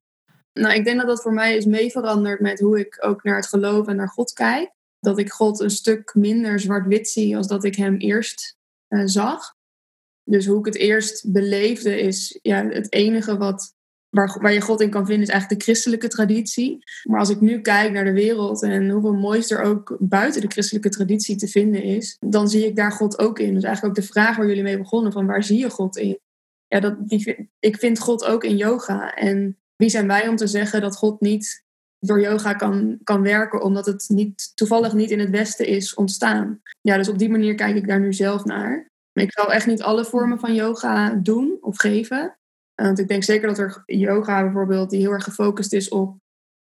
Nou, 0.53 0.75
ik 0.75 0.85
denk 0.85 0.99
dat 0.99 1.07
dat 1.07 1.23
voor 1.23 1.33
mij 1.33 1.57
is 1.57 1.65
mee 1.65 1.91
veranderd 1.91 2.41
met 2.41 2.61
hoe 2.61 2.79
ik 2.79 3.05
ook 3.05 3.23
naar 3.23 3.37
het 3.37 3.47
geloof 3.47 3.87
en 3.87 3.97
naar 3.97 4.09
God 4.09 4.33
kijk. 4.33 4.75
Dat 5.01 5.19
ik 5.19 5.33
God 5.33 5.61
een 5.61 5.71
stuk 5.71 6.15
minder 6.15 6.61
zwart-wit 6.61 7.09
zie 7.09 7.37
als 7.37 7.47
dat 7.47 7.65
ik 7.65 7.75
hem 7.75 7.97
eerst 7.97 8.57
uh, 8.89 9.03
zag. 9.05 9.56
Dus 10.29 10.47
hoe 10.47 10.59
ik 10.59 10.65
het 10.65 10.77
eerst 10.77 11.33
beleefde 11.33 12.01
is, 12.01 12.39
ja, 12.43 12.69
het 12.69 12.93
enige 12.93 13.37
wat 13.37 13.75
waar, 14.09 14.39
waar 14.41 14.53
je 14.53 14.61
God 14.61 14.81
in 14.81 14.91
kan 14.91 15.07
vinden 15.07 15.27
is 15.27 15.33
eigenlijk 15.33 15.61
de 15.61 15.67
christelijke 15.67 16.09
traditie. 16.09 16.79
Maar 17.03 17.19
als 17.19 17.31
ik 17.31 17.41
nu 17.41 17.61
kijk 17.61 17.93
naar 17.93 18.05
de 18.05 18.13
wereld 18.13 18.63
en 18.63 18.91
hoeveel 18.91 19.15
moois 19.15 19.51
er 19.51 19.63
ook 19.63 19.97
buiten 20.01 20.41
de 20.41 20.49
christelijke 20.49 20.89
traditie 20.89 21.37
te 21.37 21.49
vinden 21.49 21.83
is, 21.83 22.17
dan 22.21 22.49
zie 22.49 22.67
ik 22.67 22.77
daar 22.77 22.93
God 22.93 23.19
ook 23.19 23.39
in. 23.39 23.55
Dus 23.55 23.63
eigenlijk 23.63 23.99
ook 23.99 24.05
de 24.05 24.13
vraag 24.13 24.37
waar 24.37 24.47
jullie 24.47 24.63
mee 24.63 24.79
begonnen, 24.79 25.13
van 25.13 25.27
waar 25.27 25.45
zie 25.45 25.59
je 25.59 25.71
God 25.71 25.97
in? 25.97 26.19
Ja, 26.67 26.81
dat, 26.81 27.09
die, 27.09 27.51
ik 27.59 27.77
vind 27.77 27.99
God 27.99 28.25
ook 28.25 28.45
in 28.45 28.57
yoga. 28.57 29.15
En 29.15 29.59
wie 29.77 29.89
zijn 29.89 30.07
wij 30.07 30.29
om 30.29 30.37
te 30.37 30.47
zeggen 30.47 30.81
dat 30.81 30.97
God 30.97 31.21
niet 31.21 31.65
door 31.99 32.21
yoga 32.21 32.53
kan, 32.53 32.99
kan 33.03 33.23
werken, 33.23 33.63
omdat 33.63 33.87
het 33.87 34.05
niet, 34.09 34.53
toevallig 34.55 34.93
niet 34.93 35.11
in 35.11 35.19
het 35.19 35.31
Westen 35.31 35.67
is 35.67 35.95
ontstaan. 35.95 36.61
Ja, 36.81 36.97
dus 36.97 37.09
op 37.09 37.19
die 37.19 37.31
manier 37.31 37.55
kijk 37.55 37.77
ik 37.77 37.87
daar 37.87 38.01
nu 38.01 38.13
zelf 38.13 38.45
naar. 38.45 38.91
Ik 39.23 39.33
zal 39.33 39.53
echt 39.53 39.67
niet 39.67 39.83
alle 39.83 40.05
vormen 40.05 40.39
van 40.39 40.55
yoga 40.55 41.15
doen 41.15 41.59
of 41.61 41.77
geven. 41.77 42.39
Eh, 42.75 42.87
want 42.87 42.99
ik 42.99 43.09
denk 43.09 43.23
zeker 43.23 43.49
dat 43.49 43.59
er 43.59 43.83
yoga 43.87 44.43
bijvoorbeeld, 44.43 44.91
die 44.91 45.01
heel 45.01 45.13
erg 45.13 45.25
gefocust 45.25 45.73
is 45.73 45.89
op 45.89 46.17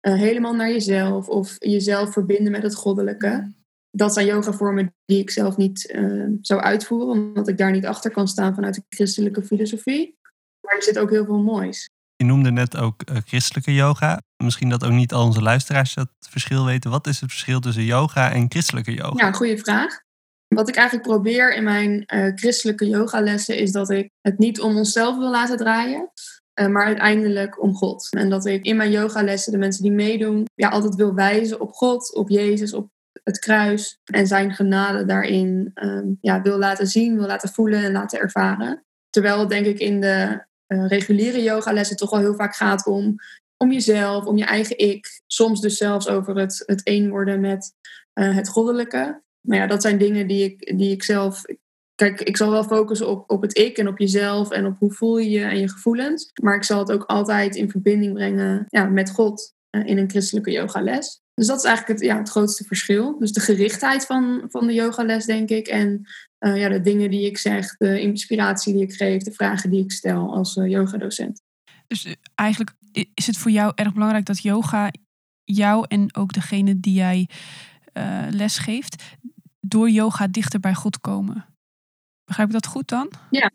uh, 0.08 0.14
helemaal 0.14 0.54
naar 0.54 0.70
jezelf 0.70 1.28
of 1.28 1.56
jezelf 1.58 2.12
verbinden 2.12 2.52
met 2.52 2.62
het 2.62 2.74
goddelijke. 2.74 3.52
Dat 3.90 4.12
zijn 4.14 4.26
yogavormen 4.26 4.94
die 5.04 5.20
ik 5.20 5.30
zelf 5.30 5.56
niet 5.56 5.92
uh, 5.94 6.26
zou 6.42 6.60
uitvoeren, 6.60 7.08
omdat 7.08 7.48
ik 7.48 7.58
daar 7.58 7.70
niet 7.70 7.86
achter 7.86 8.10
kan 8.10 8.28
staan 8.28 8.54
vanuit 8.54 8.74
de 8.74 8.82
christelijke 8.88 9.42
filosofie. 9.42 10.18
Maar 10.60 10.76
er 10.76 10.82
zit 10.82 10.98
ook 10.98 11.10
heel 11.10 11.24
veel 11.24 11.42
moois. 11.42 11.88
Je 12.16 12.24
noemde 12.24 12.50
net 12.50 12.76
ook 12.76 13.02
christelijke 13.24 13.74
yoga. 13.74 14.20
Misschien 14.44 14.68
dat 14.68 14.84
ook 14.84 14.92
niet 14.92 15.12
al 15.12 15.24
onze 15.24 15.42
luisteraars 15.42 15.94
dat 15.94 16.08
verschil 16.18 16.64
weten. 16.64 16.90
Wat 16.90 17.06
is 17.06 17.20
het 17.20 17.30
verschil 17.30 17.60
tussen 17.60 17.84
yoga 17.84 18.32
en 18.32 18.46
christelijke 18.48 18.94
yoga? 18.94 19.26
Ja, 19.26 19.32
goede 19.32 19.58
vraag. 19.58 20.06
Wat 20.48 20.68
ik 20.68 20.76
eigenlijk 20.76 21.08
probeer 21.08 21.54
in 21.54 21.64
mijn 21.64 22.04
uh, 22.14 22.32
christelijke 22.34 22.88
yogalessen 22.88 23.56
is 23.56 23.72
dat 23.72 23.90
ik 23.90 24.10
het 24.20 24.38
niet 24.38 24.60
om 24.60 24.76
onszelf 24.76 25.16
wil 25.16 25.30
laten 25.30 25.56
draaien, 25.56 26.10
uh, 26.60 26.66
maar 26.66 26.84
uiteindelijk 26.84 27.62
om 27.62 27.74
God. 27.74 28.08
En 28.10 28.30
dat 28.30 28.46
ik 28.46 28.64
in 28.64 28.76
mijn 28.76 28.90
yogalessen 28.90 29.52
de 29.52 29.58
mensen 29.58 29.82
die 29.82 29.92
meedoen, 29.92 30.44
ja, 30.54 30.68
altijd 30.68 30.94
wil 30.94 31.14
wijzen 31.14 31.60
op 31.60 31.72
God, 31.72 32.14
op 32.14 32.28
Jezus, 32.28 32.72
op 32.72 32.90
het 33.24 33.38
kruis 33.38 33.98
en 34.04 34.26
zijn 34.26 34.54
genade 34.54 35.04
daarin 35.04 35.70
uh, 35.74 36.00
ja, 36.20 36.42
wil 36.42 36.58
laten 36.58 36.86
zien, 36.86 37.16
wil 37.16 37.26
laten 37.26 37.48
voelen 37.48 37.82
en 37.82 37.92
laten 37.92 38.18
ervaren. 38.18 38.84
Terwijl 39.10 39.38
het 39.38 39.48
denk 39.48 39.66
ik 39.66 39.78
in 39.78 40.00
de 40.00 40.44
uh, 40.68 40.86
reguliere 40.86 41.42
yogalessen 41.42 41.96
toch 41.96 42.10
wel 42.10 42.20
heel 42.20 42.34
vaak 42.34 42.54
gaat 42.54 42.86
om, 42.86 43.16
om 43.56 43.72
jezelf, 43.72 44.24
om 44.24 44.36
je 44.36 44.44
eigen 44.44 44.78
ik. 44.78 45.20
Soms 45.26 45.60
dus 45.60 45.76
zelfs 45.76 46.08
over 46.08 46.36
het, 46.36 46.62
het 46.66 46.82
één 46.82 47.10
worden 47.10 47.40
met 47.40 47.72
het 48.12 48.48
goddelijke 48.48 49.22
nou 49.48 49.60
ja, 49.60 49.66
dat 49.66 49.82
zijn 49.82 49.98
dingen 49.98 50.26
die 50.26 50.44
ik, 50.44 50.78
die 50.78 50.90
ik 50.90 51.02
zelf. 51.02 51.42
Kijk, 51.94 52.20
ik 52.20 52.36
zal 52.36 52.50
wel 52.50 52.64
focussen 52.64 53.08
op, 53.08 53.30
op 53.30 53.42
het 53.42 53.58
ik 53.58 53.78
en 53.78 53.88
op 53.88 53.98
jezelf 53.98 54.50
en 54.50 54.66
op 54.66 54.78
hoe 54.78 54.92
voel 54.92 55.18
je 55.18 55.30
je 55.30 55.44
en 55.44 55.58
je 55.58 55.68
gevoelens. 55.68 56.30
Maar 56.42 56.56
ik 56.56 56.64
zal 56.64 56.78
het 56.78 56.92
ook 56.92 57.04
altijd 57.04 57.56
in 57.56 57.70
verbinding 57.70 58.14
brengen 58.14 58.66
ja, 58.68 58.84
met 58.84 59.10
God 59.10 59.54
uh, 59.70 59.86
in 59.86 59.98
een 59.98 60.10
christelijke 60.10 60.50
yogales. 60.50 61.20
Dus 61.34 61.46
dat 61.46 61.58
is 61.58 61.64
eigenlijk 61.64 61.98
het, 61.98 62.08
ja, 62.08 62.18
het 62.18 62.28
grootste 62.28 62.64
verschil. 62.64 63.18
Dus 63.18 63.32
de 63.32 63.40
gerichtheid 63.40 64.06
van, 64.06 64.44
van 64.48 64.66
de 64.66 64.72
yogales, 64.72 65.24
denk 65.24 65.48
ik. 65.48 65.66
En 65.66 66.06
uh, 66.40 66.56
ja, 66.56 66.68
de 66.68 66.80
dingen 66.80 67.10
die 67.10 67.26
ik 67.26 67.38
zeg, 67.38 67.76
de 67.76 68.00
inspiratie 68.00 68.72
die 68.72 68.82
ik 68.82 68.92
geef, 68.92 69.22
de 69.22 69.32
vragen 69.32 69.70
die 69.70 69.82
ik 69.82 69.92
stel 69.92 70.34
als 70.34 70.56
uh, 70.56 70.70
yogadocent. 70.70 71.42
Dus 71.86 72.16
eigenlijk 72.34 72.72
is 73.14 73.26
het 73.26 73.36
voor 73.36 73.50
jou 73.50 73.72
erg 73.74 73.92
belangrijk 73.92 74.24
dat 74.24 74.42
yoga 74.42 74.92
jou 75.44 75.84
en 75.88 76.16
ook 76.16 76.32
degene 76.32 76.80
die 76.80 76.94
jij 76.94 77.28
les 78.30 78.58
geeft, 78.58 79.02
door 79.60 79.90
yoga 79.90 80.26
dichter 80.26 80.60
bij 80.60 80.74
God 80.74 81.00
komen. 81.00 81.46
Begrijp 82.24 82.48
ik 82.48 82.54
dat 82.54 82.66
goed 82.66 82.88
dan? 82.88 83.10
Ja, 83.30 83.50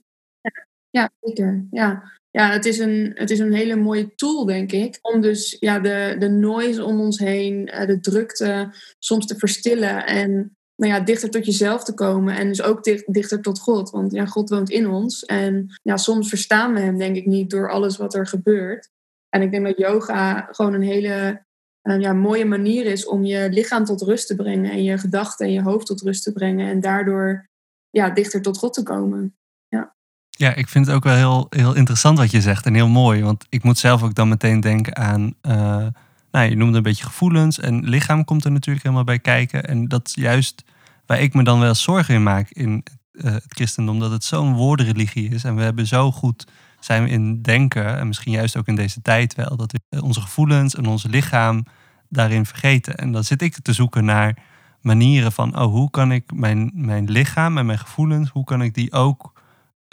ja 0.89 1.11
zeker. 1.19 1.67
Ja. 1.71 2.11
Ja, 2.31 2.51
het 2.51 2.65
is, 2.65 2.79
een, 2.79 3.11
het 3.15 3.29
is 3.29 3.39
een 3.39 3.53
hele 3.53 3.75
mooie 3.75 4.15
tool, 4.15 4.45
denk 4.45 4.71
ik. 4.71 4.99
Om 5.01 5.21
dus 5.21 5.57
ja, 5.59 5.79
de, 5.79 6.15
de 6.19 6.29
noise 6.29 6.83
om 6.83 6.99
ons 6.99 7.19
heen, 7.19 7.67
eh, 7.67 7.87
de 7.87 7.99
drukte 7.99 8.73
soms 8.99 9.25
te 9.25 9.37
verstillen. 9.37 10.05
En 10.05 10.57
nou 10.75 10.93
ja, 10.93 10.99
dichter 10.99 11.29
tot 11.29 11.45
jezelf 11.45 11.83
te 11.83 11.93
komen. 11.93 12.35
En 12.35 12.47
dus 12.47 12.61
ook 12.61 12.83
dichter 13.05 13.41
tot 13.41 13.59
God. 13.59 13.89
Want 13.89 14.11
ja, 14.11 14.25
God 14.25 14.49
woont 14.49 14.69
in 14.69 14.87
ons. 14.87 15.25
En 15.25 15.79
ja, 15.81 15.97
soms 15.97 16.29
verstaan 16.29 16.73
we 16.73 16.79
hem, 16.79 16.97
denk 16.97 17.15
ik, 17.15 17.25
niet 17.25 17.49
door 17.49 17.71
alles 17.71 17.97
wat 17.97 18.13
er 18.13 18.27
gebeurt. 18.27 18.89
En 19.29 19.41
ik 19.41 19.51
denk 19.51 19.65
dat 19.65 19.77
yoga 19.77 20.47
gewoon 20.51 20.73
een 20.73 20.81
hele 20.81 21.45
een 21.83 22.01
ja, 22.01 22.13
mooie 22.13 22.45
manier 22.45 22.85
is 22.85 23.07
om 23.07 23.23
je 23.23 23.49
lichaam 23.49 23.85
tot 23.85 24.01
rust 24.01 24.27
te 24.27 24.35
brengen 24.35 24.71
en 24.71 24.83
je 24.83 24.97
gedachten 24.97 25.45
en 25.45 25.51
je 25.51 25.61
hoofd 25.61 25.85
tot 25.85 26.01
rust 26.01 26.23
te 26.23 26.31
brengen 26.31 26.69
en 26.69 26.79
daardoor 26.79 27.49
ja, 27.89 28.09
dichter 28.09 28.41
tot 28.41 28.57
God 28.57 28.73
te 28.73 28.83
komen. 28.83 29.35
Ja. 29.67 29.95
Ja, 30.29 30.53
ik 30.53 30.67
vind 30.67 30.85
het 30.85 30.95
ook 30.95 31.03
wel 31.03 31.15
heel, 31.15 31.47
heel 31.49 31.75
interessant 31.75 32.17
wat 32.17 32.31
je 32.31 32.41
zegt 32.41 32.65
en 32.65 32.73
heel 32.73 32.87
mooi. 32.87 33.23
Want 33.23 33.45
ik 33.49 33.63
moet 33.63 33.77
zelf 33.77 34.03
ook 34.03 34.15
dan 34.15 34.29
meteen 34.29 34.59
denken 34.59 34.95
aan, 34.95 35.33
uh, 35.41 35.87
nou, 36.31 36.49
je 36.49 36.55
noemde 36.55 36.77
een 36.77 36.83
beetje 36.83 37.03
gevoelens 37.03 37.59
en 37.59 37.83
lichaam 37.83 38.25
komt 38.25 38.45
er 38.45 38.51
natuurlijk 38.51 38.83
helemaal 38.83 39.05
bij 39.05 39.19
kijken. 39.19 39.65
En 39.65 39.87
dat 39.87 40.07
is 40.07 40.13
juist 40.13 40.63
waar 41.05 41.21
ik 41.21 41.33
me 41.33 41.43
dan 41.43 41.59
wel 41.59 41.75
zorgen 41.75 42.15
in 42.15 42.23
maak 42.23 42.49
in 42.49 42.83
uh, 43.11 43.23
het 43.23 43.43
christendom, 43.47 43.99
dat 43.99 44.11
het 44.11 44.23
zo'n 44.23 44.53
woordenreligie 44.53 45.29
is. 45.29 45.43
En 45.43 45.55
we 45.55 45.61
hebben 45.61 45.87
zo 45.87 46.11
goed 46.11 46.45
zijn 46.83 47.03
we 47.03 47.09
in 47.09 47.41
denken, 47.41 47.97
en 47.97 48.07
misschien 48.07 48.31
juist 48.31 48.57
ook 48.57 48.67
in 48.67 48.75
deze 48.75 49.01
tijd 49.01 49.35
wel, 49.35 49.55
dat 49.57 49.71
we 49.71 50.01
onze 50.01 50.21
gevoelens 50.21 50.75
en 50.75 50.85
ons 50.85 51.03
lichaam 51.03 51.65
daarin 52.09 52.45
vergeten. 52.45 52.95
En 52.95 53.11
dan 53.11 53.23
zit 53.23 53.41
ik 53.41 53.59
te 53.61 53.73
zoeken 53.73 54.05
naar 54.05 54.37
manieren 54.81 55.31
van, 55.31 55.59
oh, 55.59 55.71
hoe 55.71 55.89
kan 55.89 56.11
ik 56.11 56.33
mijn, 56.33 56.71
mijn 56.73 57.11
lichaam 57.11 57.57
en 57.57 57.65
mijn 57.65 57.79
gevoelens, 57.79 58.29
hoe 58.29 58.43
kan 58.43 58.61
ik 58.61 58.73
die 58.73 58.91
ook 58.91 59.33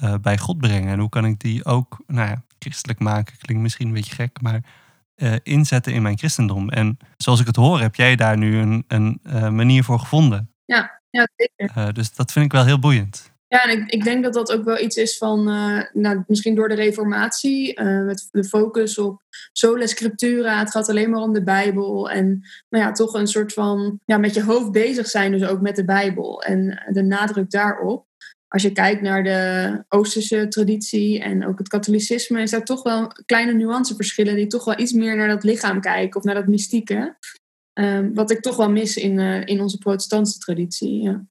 uh, 0.04 0.14
bij 0.22 0.38
God 0.38 0.58
brengen? 0.58 0.92
En 0.92 0.98
hoe 0.98 1.08
kan 1.08 1.24
ik 1.24 1.40
die 1.40 1.64
ook, 1.64 2.02
nou 2.06 2.28
ja, 2.28 2.42
christelijk 2.58 2.98
maken, 2.98 3.38
klinkt 3.38 3.62
misschien 3.62 3.86
een 3.86 3.94
beetje 3.94 4.14
gek, 4.14 4.40
maar 4.40 4.60
uh, 5.16 5.34
inzetten 5.42 5.92
in 5.92 6.02
mijn 6.02 6.18
christendom. 6.18 6.68
En 6.68 6.98
zoals 7.16 7.40
ik 7.40 7.46
het 7.46 7.56
hoor, 7.56 7.80
heb 7.80 7.94
jij 7.94 8.16
daar 8.16 8.36
nu 8.36 8.58
een, 8.58 8.84
een 8.88 9.20
uh, 9.22 9.48
manier 9.48 9.84
voor 9.84 9.98
gevonden. 9.98 10.50
Ja, 10.64 11.00
ja 11.10 11.28
zeker. 11.36 11.92
dus 11.94 12.14
dat 12.14 12.32
vind 12.32 12.44
ik 12.44 12.52
wel 12.52 12.64
heel 12.64 12.78
boeiend. 12.78 13.29
Ja, 13.52 13.64
en 13.64 13.80
ik, 13.80 13.90
ik 13.90 14.04
denk 14.04 14.24
dat 14.24 14.34
dat 14.34 14.52
ook 14.52 14.64
wel 14.64 14.78
iets 14.78 14.96
is 14.96 15.18
van, 15.18 15.48
uh, 15.48 15.82
nou, 15.92 16.22
misschien 16.26 16.54
door 16.54 16.68
de 16.68 16.74
reformatie, 16.74 17.80
uh, 17.80 18.04
met 18.04 18.28
de 18.30 18.44
focus 18.44 18.98
op 18.98 19.22
sola 19.52 19.86
scriptura, 19.86 20.58
het 20.58 20.70
gaat 20.70 20.88
alleen 20.88 21.10
maar 21.10 21.20
om 21.20 21.32
de 21.32 21.42
Bijbel. 21.42 22.10
En 22.10 22.26
nou 22.68 22.84
ja, 22.84 22.92
toch 22.92 23.14
een 23.14 23.26
soort 23.26 23.52
van, 23.52 24.00
ja, 24.04 24.18
met 24.18 24.34
je 24.34 24.42
hoofd 24.42 24.72
bezig 24.72 25.06
zijn 25.06 25.32
dus 25.32 25.44
ook 25.44 25.60
met 25.60 25.76
de 25.76 25.84
Bijbel. 25.84 26.42
En 26.42 26.82
de 26.92 27.02
nadruk 27.02 27.50
daarop. 27.50 28.06
Als 28.48 28.62
je 28.62 28.72
kijkt 28.72 29.02
naar 29.02 29.24
de 29.24 29.84
Oosterse 29.88 30.48
traditie 30.48 31.20
en 31.20 31.46
ook 31.46 31.58
het 31.58 31.68
katholicisme, 31.68 32.42
is 32.42 32.50
daar 32.50 32.64
toch 32.64 32.82
wel 32.82 33.12
kleine 33.26 33.52
nuanceverschillen 33.52 34.34
die 34.34 34.46
toch 34.46 34.64
wel 34.64 34.78
iets 34.78 34.92
meer 34.92 35.16
naar 35.16 35.28
dat 35.28 35.44
lichaam 35.44 35.80
kijken 35.80 36.16
of 36.16 36.24
naar 36.24 36.34
dat 36.34 36.46
mystieke. 36.46 37.16
Um, 37.72 38.14
wat 38.14 38.30
ik 38.30 38.40
toch 38.40 38.56
wel 38.56 38.70
mis 38.70 38.96
in, 38.96 39.18
uh, 39.18 39.46
in 39.46 39.60
onze 39.60 39.78
protestantse 39.78 40.38
traditie. 40.38 41.02
Ja. 41.02 41.24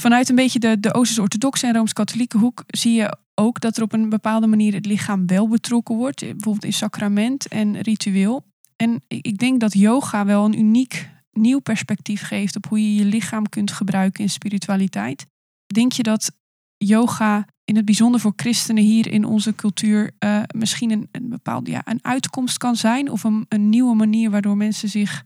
Vanuit 0.00 0.28
een 0.28 0.34
beetje 0.34 0.58
de, 0.58 0.80
de 0.80 0.94
Oosters-orthodoxe 0.94 1.66
en 1.66 1.74
Rooms-katholieke 1.74 2.38
hoek 2.38 2.64
zie 2.66 2.92
je 2.92 3.16
ook 3.34 3.60
dat 3.60 3.76
er 3.76 3.82
op 3.82 3.92
een 3.92 4.08
bepaalde 4.08 4.46
manier 4.46 4.74
het 4.74 4.86
lichaam 4.86 5.26
wel 5.26 5.48
betrokken 5.48 5.96
wordt. 5.96 6.20
Bijvoorbeeld 6.20 6.64
in 6.64 6.72
sacrament 6.72 7.48
en 7.48 7.80
ritueel. 7.80 8.44
En 8.76 9.02
ik 9.08 9.38
denk 9.38 9.60
dat 9.60 9.72
yoga 9.72 10.24
wel 10.24 10.44
een 10.44 10.58
uniek 10.58 11.10
nieuw 11.32 11.58
perspectief 11.58 12.22
geeft 12.22 12.56
op 12.56 12.66
hoe 12.68 12.80
je 12.80 12.94
je 12.94 13.04
lichaam 13.04 13.48
kunt 13.48 13.72
gebruiken 13.72 14.22
in 14.22 14.30
spiritualiteit. 14.30 15.26
Denk 15.66 15.92
je 15.92 16.02
dat 16.02 16.32
yoga 16.76 17.46
in 17.64 17.76
het 17.76 17.84
bijzonder 17.84 18.20
voor 18.20 18.32
christenen 18.36 18.84
hier 18.84 19.06
in 19.12 19.24
onze 19.24 19.54
cultuur 19.54 20.10
uh, 20.24 20.42
misschien 20.56 20.90
een, 20.90 21.08
een 21.12 21.28
bepaalde 21.28 21.70
ja, 21.70 21.82
een 21.84 22.04
uitkomst 22.04 22.58
kan 22.58 22.76
zijn 22.76 23.10
of 23.10 23.24
een, 23.24 23.46
een 23.48 23.68
nieuwe 23.68 23.94
manier 23.94 24.30
waardoor 24.30 24.56
mensen 24.56 24.88
zich 24.88 25.24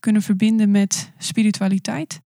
kunnen 0.00 0.22
verbinden 0.22 0.70
met 0.70 1.12
spiritualiteit? 1.18 2.20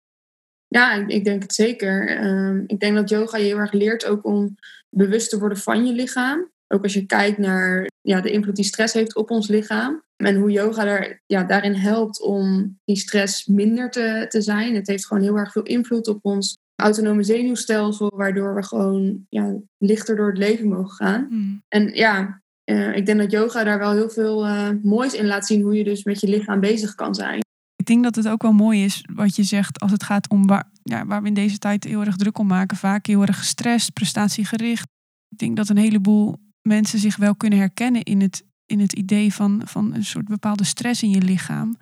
Ja, 0.69 1.07
ik, 1.07 1.25
denk 1.25 1.43
het 1.43 1.55
zeker. 1.55 2.25
Um, 2.25 2.65
ik 2.67 2.81
denk 2.81 2.95
dat 2.95 3.09
yoga 3.09 3.37
je 3.37 3.45
heel 3.45 3.59
erg 3.59 3.73
leert 3.73 4.07
ook 4.07 4.25
om 4.25 4.55
bewust 4.91 5.31
te 5.31 5.39
worden 5.39 5.59
van 5.59 5.87
je 5.87 5.93
lichaam. 5.93 6.51
Ook 6.69 6.83
als 6.83 6.95
je 6.95 7.07
kijkt 7.07 7.39
naar 7.39 7.91
ja, 8.01 8.21
de 8.21 8.31
invloed 8.31 8.57
die 8.57 8.65
stress 8.65 8.95
heeft 8.95 9.15
op 9.15 9.31
ons 9.31 9.49
lichaam. 9.49 10.03
En 10.17 10.37
hoe 10.37 10.51
yoga 10.51 10.85
daar, 10.85 11.23
ja, 11.27 11.45
daarin 11.45 11.75
helpt 11.75 12.23
om 12.23 12.79
die 12.85 12.97
stress 12.97 13.47
minder 13.47 13.91
te, 13.91 14.25
te 14.29 14.41
zijn. 14.41 14.75
Het 14.75 14.87
heeft 14.87 15.07
gewoon 15.07 15.23
heel 15.23 15.37
erg 15.37 15.53
veel 15.53 15.63
invloed 15.63 16.09
op 16.09 16.19
ons 16.23 16.57
autonome 16.75 17.23
zenuwstelsel, 17.23 18.13
waardoor 18.15 18.55
we 18.55 18.63
gewoon 18.63 19.27
ja, 19.29 19.55
lichter 19.79 20.17
door 20.17 20.29
het 20.29 20.39
leven 20.39 20.69
mogen 20.69 20.95
gaan. 21.07 21.27
Mm. 21.31 21.63
En 21.69 21.95
ja, 21.95 22.43
uh, 22.65 22.97
ik 22.97 23.07
denk 23.07 23.19
dat 23.19 23.31
yoga 23.31 23.65
daar 23.65 23.79
wel 23.79 23.93
heel 23.93 24.11
veel 24.11 24.47
uh, 24.47 24.71
moois 24.83 25.15
in 25.15 25.27
laat 25.27 25.47
zien 25.47 25.63
hoe 25.63 25.77
je 25.77 25.85
dus 25.85 26.05
met 26.05 26.21
je 26.21 26.29
lichaam 26.29 26.61
bezig 26.61 26.95
kan 26.95 27.15
zijn 27.15 27.41
denk 27.89 28.03
dat 28.03 28.15
het 28.15 28.29
ook 28.29 28.43
wel 28.43 28.53
mooi 28.53 28.85
is 28.85 29.05
wat 29.15 29.37
je 29.37 29.43
zegt 29.43 29.81
als 29.81 29.91
het 29.91 30.03
gaat 30.03 30.29
om 30.29 30.47
waar, 30.47 30.71
ja, 30.83 31.07
waar 31.07 31.23
we 31.23 31.29
in 31.29 31.35
deze 31.35 31.59
tijd 31.59 31.85
heel 31.85 32.05
erg 32.05 32.17
druk 32.17 32.39
om 32.39 32.47
maken. 32.47 32.77
Vaak 32.77 33.07
heel 33.07 33.23
erg 33.23 33.39
gestrest, 33.39 33.93
prestatiegericht. 33.93 34.87
Ik 35.29 35.39
denk 35.39 35.57
dat 35.57 35.69
een 35.69 35.77
heleboel 35.77 36.37
mensen 36.63 36.99
zich 36.99 37.17
wel 37.17 37.35
kunnen 37.35 37.59
herkennen 37.59 38.03
in 38.03 38.21
het, 38.21 38.45
in 38.67 38.81
het 38.81 38.93
idee 38.93 39.35
van, 39.35 39.63
van 39.65 39.95
een 39.95 40.05
soort 40.05 40.29
bepaalde 40.29 40.65
stress 40.65 41.03
in 41.03 41.11
je 41.11 41.23
lichaam. 41.23 41.77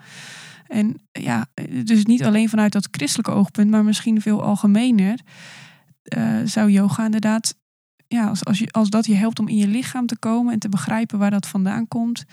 En 0.67 0.95
ja, 1.13 1.47
dus 1.85 2.05
niet 2.05 2.25
alleen 2.25 2.49
vanuit 2.49 2.73
dat 2.73 2.89
christelijke 2.91 3.31
oogpunt, 3.31 3.71
maar 3.71 3.85
misschien 3.85 4.21
veel 4.21 4.43
algemener, 4.43 5.21
uh, 6.17 6.41
zou 6.45 6.71
yoga 6.71 7.05
inderdaad 7.05 7.57
ja, 8.09 8.29
als, 8.29 8.71
als 8.71 8.91
dat 8.91 9.07
je 9.07 9.15
helpt 9.15 9.39
om 9.39 9.49
in 9.49 9.57
je 9.57 9.69
lichaam 9.69 10.07
te 10.07 10.19
komen 10.19 10.53
en 10.53 10.59
te 10.59 10.69
begrijpen 10.69 11.19
waar 11.19 11.31
dat 11.31 11.47
vandaan 11.47 11.89
komt. 11.89 12.25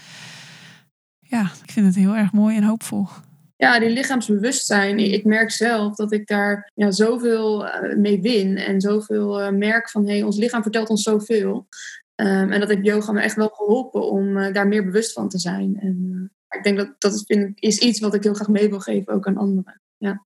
Ja, 1.19 1.51
ik 1.63 1.71
vind 1.71 1.85
het 1.85 1.95
heel 1.95 2.15
erg 2.15 2.31
mooi 2.31 2.57
en 2.57 2.63
hoopvol. 2.63 3.07
Ja, 3.55 3.79
die 3.79 3.89
lichaamsbewustzijn. 3.89 4.99
Ik 4.99 5.25
merk 5.25 5.51
zelf 5.51 5.95
dat 5.95 6.11
ik 6.11 6.27
daar 6.27 6.71
ja, 6.73 6.91
zoveel 6.91 7.67
eh, 7.67 7.95
mee 7.97 8.21
win. 8.21 8.57
En 8.57 8.81
zoveel 8.81 9.41
uh, 9.41 9.49
merk 9.49 9.89
van, 9.89 10.05
hé, 10.05 10.13
hey, 10.13 10.23
ons 10.23 10.37
lichaam 10.37 10.61
vertelt 10.61 10.89
ons 10.89 11.03
zoveel. 11.03 11.67
Um, 12.15 12.51
en 12.51 12.59
dat 12.59 12.69
heeft 12.69 12.85
yoga 12.85 13.11
me 13.11 13.21
echt 13.21 13.35
wel 13.35 13.47
geholpen 13.47 14.09
om 14.09 14.37
uh, 14.37 14.53
daar 14.53 14.67
meer 14.67 14.85
bewust 14.85 15.13
van 15.13 15.29
te 15.29 15.39
zijn. 15.39 15.79
En 15.79 16.31
ik 16.49 16.63
denk 16.63 16.77
dat 16.77 16.95
dat 16.97 17.23
vind, 17.25 17.51
is 17.59 17.77
iets 17.77 17.99
wat 17.99 18.13
ik 18.13 18.23
heel 18.23 18.33
graag 18.33 18.47
mee 18.47 18.69
wil 18.69 18.79
geven, 18.79 19.13
ook 19.13 19.27
aan 19.27 19.37
anderen. 19.37 19.81
Ja. 19.97 20.25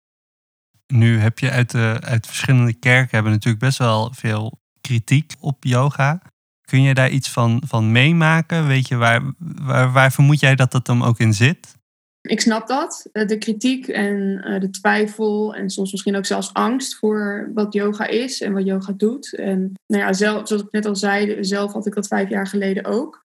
Nu 0.87 1.19
heb 1.19 1.39
je 1.39 1.51
uit, 1.51 1.71
de, 1.71 1.99
uit 2.01 2.27
verschillende 2.27 2.75
kerken 2.75 3.15
hebben 3.15 3.33
natuurlijk 3.33 3.63
best 3.63 3.79
wel 3.79 4.13
veel 4.15 4.61
kritiek 4.81 5.35
op 5.41 5.65
yoga. 5.65 6.23
Kun 6.61 6.83
je 6.83 6.95
daar 6.95 7.11
iets 7.11 7.31
van, 7.31 7.63
van 7.67 7.93
meemaken? 7.93 8.67
Weet 8.67 8.89
je, 8.89 8.97
waar, 8.97 9.33
waar, 9.39 9.93
waar 9.93 10.13
vermoed 10.13 10.41
jij 10.41 10.55
dat 10.55 10.73
dat 10.73 10.87
dan 10.87 11.03
ook 11.03 11.19
in 11.19 11.35
zit? 11.35 11.81
Ik 12.23 12.41
snap 12.41 12.67
dat. 12.67 13.09
Eh, 13.13 13.27
de 13.27 13.39
kritiek 13.39 13.89
en 13.89 14.41
eh, 14.45 14.61
de 14.61 14.71
twijfel 14.71 15.55
en 15.55 15.71
soms 15.71 15.93
misschien 15.93 16.17
ook 16.17 16.27
zelfs 16.27 16.53
angst 16.53 16.97
voor 16.97 17.51
wat 17.55 17.73
yoga 17.73 18.07
is 18.07 18.41
en 18.41 18.53
wat 18.53 18.65
yoga 18.65 18.93
doet. 18.93 19.35
En 19.35 19.73
nou 19.87 20.03
ja, 20.03 20.13
zelf, 20.13 20.49
zoals 20.49 20.63
ik 20.63 20.71
net 20.71 20.87
al 20.87 20.97
zei, 20.97 21.45
zelf 21.45 21.73
had 21.73 21.87
ik 21.87 21.95
dat 21.95 22.07
vijf 22.07 22.29
jaar 22.29 22.47
geleden 22.47 22.85
ook. 22.85 23.23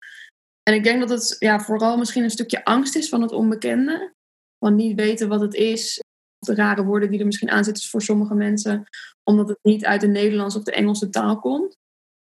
En 0.63 0.74
ik 0.74 0.84
denk 0.84 1.00
dat 1.00 1.10
het 1.10 1.36
ja, 1.39 1.60
vooral 1.60 1.98
misschien 1.98 2.24
een 2.24 2.30
stukje 2.30 2.63
angst 2.66 2.96
is 2.96 3.10
van 3.10 3.22
het 3.22 3.32
onbekende. 3.32 4.13
Van 4.60 4.75
niet 4.75 4.96
weten 4.96 5.27
wat 5.27 5.42
het 5.42 5.54
is. 5.54 6.04
De 6.39 6.56
rare 6.56 6.84
woorden 6.84 7.10
die 7.10 7.20
er 7.20 7.25
misschien 7.25 7.50
aan 7.50 7.63
zitten 7.63 7.89
voor 7.89 8.01
sommige 8.01 8.36
mensen. 8.36 8.84
Omdat 9.24 9.48
het 9.48 9.60
niet 9.62 9.86
uit 9.86 10.01
de 10.01 10.08
Nederlandse 10.08 10.58
of 10.58 10.63
de 10.63 10.72
Engelse 10.72 11.10
taal 11.10 11.39
komt. 11.39 11.77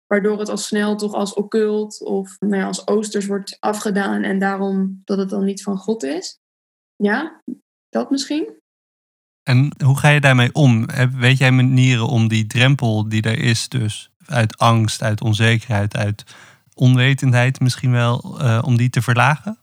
Waardoor 0.08 0.40
het 0.40 0.50
al 0.50 0.58
snel 0.58 0.96
toch 0.96 1.14
als 1.14 1.34
occult 1.34 2.02
of 2.02 2.36
nou 2.40 2.56
ja, 2.56 2.66
als 2.68 2.88
oosters 2.88 3.26
wordt 3.26 3.58
afgedaan. 3.60 4.24
En 4.24 4.40
daarom 4.40 5.02
dat 5.06 5.18
het 5.18 5.30
dan 5.30 5.46
niet 5.46 5.64
van 5.64 5.78
God 5.78 6.04
is. 6.04 6.42
Ja, 6.96 7.42
dat 7.90 8.10
misschien. 8.10 8.62
En 9.44 9.72
hoe 9.84 9.98
ga 9.98 10.10
je 10.10 10.22
daarmee 10.22 10.54
om? 10.54 10.86
Weet 11.18 11.38
jij 11.38 11.52
manieren 11.52 12.08
om 12.08 12.28
die 12.28 12.48
drempel 12.48 13.10
die 13.10 13.22
er 13.22 13.40
is, 13.40 13.70
dus 13.70 14.12
uit 14.26 14.58
angst, 14.58 15.02
uit 15.02 15.22
onzekerheid, 15.22 15.96
uit 15.96 16.24
onwetendheid 16.74 17.60
misschien 17.60 17.92
wel, 17.92 18.42
uh, 18.42 18.62
om 18.66 18.78
die 18.78 18.90
te 18.90 19.02
verlagen? 19.02 19.58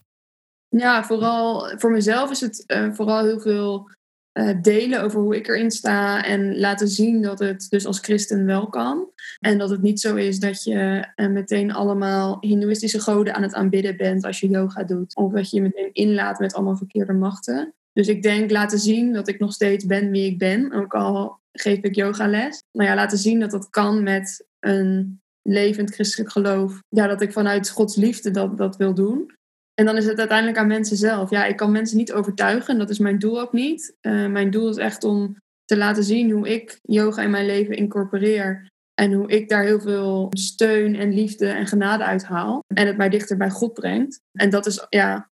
Ja, 0.67 1.03
vooral 1.03 1.77
voor 1.77 1.91
mezelf 1.91 2.31
is 2.31 2.41
het 2.41 2.63
uh, 2.67 2.93
vooral 2.93 3.23
heel 3.23 3.39
veel 3.39 3.89
uh, 4.33 4.61
delen 4.61 5.01
over 5.01 5.19
hoe 5.19 5.35
ik 5.35 5.47
erin 5.47 5.71
sta 5.71 6.25
en 6.25 6.59
laten 6.59 6.87
zien 6.87 7.21
dat 7.21 7.39
het 7.39 7.65
dus 7.69 7.85
als 7.85 7.99
christen 7.99 8.45
wel 8.45 8.67
kan. 8.67 9.09
En 9.39 9.57
dat 9.57 9.69
het 9.69 9.81
niet 9.81 9.99
zo 9.99 10.15
is 10.15 10.39
dat 10.39 10.63
je 10.63 11.07
meteen 11.15 11.73
allemaal 11.73 12.37
hindoeïstische 12.39 12.99
goden 12.99 13.35
aan 13.35 13.41
het 13.41 13.53
aanbidden 13.53 13.97
bent 13.97 14.25
als 14.25 14.39
je 14.39 14.49
yoga 14.49 14.83
doet. 14.83 15.15
Of 15.15 15.31
dat 15.31 15.49
je 15.49 15.55
je 15.55 15.61
meteen 15.61 15.89
inlaat 15.93 16.39
met 16.39 16.53
allemaal 16.53 16.77
verkeerde 16.77 17.13
machten. 17.13 17.73
Dus 17.93 18.07
ik 18.07 18.23
denk 18.23 18.51
laten 18.51 18.79
zien 18.79 19.13
dat 19.13 19.27
ik 19.27 19.39
nog 19.39 19.53
steeds 19.53 19.85
ben 19.85 20.11
wie 20.11 20.25
ik 20.25 20.37
ben, 20.37 20.71
ook 20.71 20.93
al 20.93 21.39
geef 21.51 21.79
ik 21.81 21.95
yogales. 21.95 22.63
Nou 22.71 22.89
ja, 22.89 22.95
laten 22.95 23.17
zien 23.17 23.39
dat 23.39 23.51
dat 23.51 23.69
kan 23.69 24.03
met 24.03 24.45
een 24.59 25.21
levend 25.41 25.93
christelijk 25.93 26.31
geloof, 26.31 26.81
ja, 26.89 27.07
dat 27.07 27.21
ik 27.21 27.31
vanuit 27.31 27.69
Gods 27.69 27.95
liefde 27.95 28.31
dat, 28.31 28.57
dat 28.57 28.75
wil 28.75 28.93
doen. 28.93 29.31
En 29.73 29.85
dan 29.85 29.97
is 29.97 30.05
het 30.05 30.19
uiteindelijk 30.19 30.57
aan 30.57 30.67
mensen 30.67 30.97
zelf. 30.97 31.29
Ja, 31.29 31.45
ik 31.45 31.55
kan 31.55 31.71
mensen 31.71 31.97
niet 31.97 32.13
overtuigen, 32.13 32.77
dat 32.77 32.89
is 32.89 32.99
mijn 32.99 33.19
doel 33.19 33.41
ook 33.41 33.53
niet. 33.53 33.95
Uh, 34.01 34.27
mijn 34.27 34.51
doel 34.51 34.69
is 34.69 34.77
echt 34.77 35.03
om 35.03 35.37
te 35.65 35.77
laten 35.77 36.03
zien 36.03 36.31
hoe 36.31 36.49
ik 36.49 36.79
yoga 36.81 37.21
in 37.21 37.29
mijn 37.29 37.45
leven 37.45 37.75
incorporeer. 37.75 38.69
En 38.93 39.13
hoe 39.13 39.29
ik 39.29 39.49
daar 39.49 39.63
heel 39.63 39.79
veel 39.79 40.27
steun 40.29 40.95
en 40.95 41.13
liefde 41.13 41.47
en 41.47 41.67
genade 41.67 42.03
uit 42.03 42.23
haal. 42.23 42.63
En 42.67 42.87
het 42.87 42.97
mij 42.97 43.09
dichter 43.09 43.37
bij 43.37 43.49
God 43.49 43.73
brengt. 43.73 44.19
En 44.31 44.49
dat 44.49 44.65
is, 44.65 44.85
ja, 44.89 45.29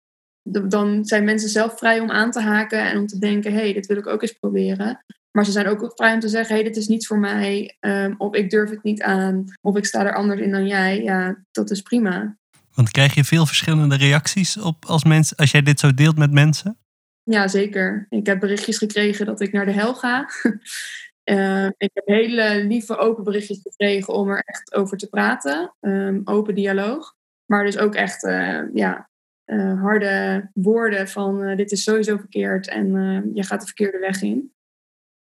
dan 0.52 1.06
zijn 1.06 1.24
mensen 1.24 1.50
zelf 1.50 1.78
vrij 1.78 2.00
om 2.00 2.12
aan 2.12 2.32
te 2.32 2.40
haken 2.40 2.80
en 2.80 2.98
om 2.98 3.08
te 3.08 3.20
denken: 3.20 3.52
hé, 3.52 3.60
hey, 3.60 3.74
dit 3.74 3.86
wil 3.86 3.98
ik 3.98 4.08
ook 4.08 4.22
eens 4.22 4.34
proberen. 4.34 5.06
Maar 5.32 5.46
ze 5.46 5.52
zijn 5.52 5.68
ook 5.68 5.92
vrij 5.96 6.14
om 6.14 6.20
te 6.20 6.28
zeggen: 6.28 6.56
hé, 6.56 6.62
hey, 6.62 6.70
dit 6.70 6.82
is 6.82 6.88
niet 6.88 7.08
voor 7.08 7.20
mij. 7.20 7.76
Um, 7.80 8.16
of 8.18 8.34
ik 8.34 8.50
durf 8.50 8.70
het 8.70 8.84
niet 8.84 9.02
aan. 9.02 9.46
Of 9.62 9.78
ik 9.78 9.86
sta 9.86 10.06
er 10.06 10.16
anders 10.16 10.42
in 10.42 10.52
dan 10.52 10.68
jij. 10.68 11.04
Ja, 11.04 11.44
dat 11.52 11.72
is 11.72 11.82
prima. 11.82 12.38
Want 12.78 12.92
krijg 12.92 13.14
je 13.14 13.24
veel 13.24 13.46
verschillende 13.46 13.96
reacties 13.96 14.58
op 14.58 14.86
als, 14.86 15.04
mensen, 15.04 15.38
als 15.38 15.52
jij 15.52 15.62
dit 15.62 15.80
zo 15.80 15.94
deelt 15.94 16.18
met 16.18 16.32
mensen? 16.32 16.78
Ja, 17.24 17.48
zeker. 17.48 18.06
Ik 18.10 18.26
heb 18.26 18.40
berichtjes 18.40 18.78
gekregen 18.78 19.26
dat 19.26 19.42
ik 19.42 19.52
naar 19.52 19.66
de 19.66 19.72
hel 19.72 19.96
ga. 19.96 20.30
uh, 21.24 21.66
ik 21.88 21.90
heb 21.94 22.06
hele 22.06 22.64
lieve 22.66 22.98
open 22.98 23.24
berichtjes 23.24 23.60
gekregen 23.62 24.14
om 24.14 24.30
er 24.30 24.42
echt 24.46 24.74
over 24.74 24.98
te 24.98 25.08
praten. 25.08 25.76
Um, 25.82 26.22
open 26.24 26.56
dialoog. 26.56 27.16
Maar 27.46 27.66
dus 27.66 27.78
ook 27.78 27.96
echt 27.96 28.24
uh, 28.24 28.62
ja, 28.74 29.10
uh, 29.46 29.82
harde 29.82 30.50
woorden 30.54 31.08
van 31.08 31.56
dit 31.56 31.72
is 31.72 31.84
sowieso 31.84 32.18
verkeerd 32.18 32.68
en 32.68 32.92
je 33.34 33.44
gaat 33.44 33.60
de 33.60 33.66
verkeerde 33.66 34.00
weg 34.00 34.22
in. 34.22 34.52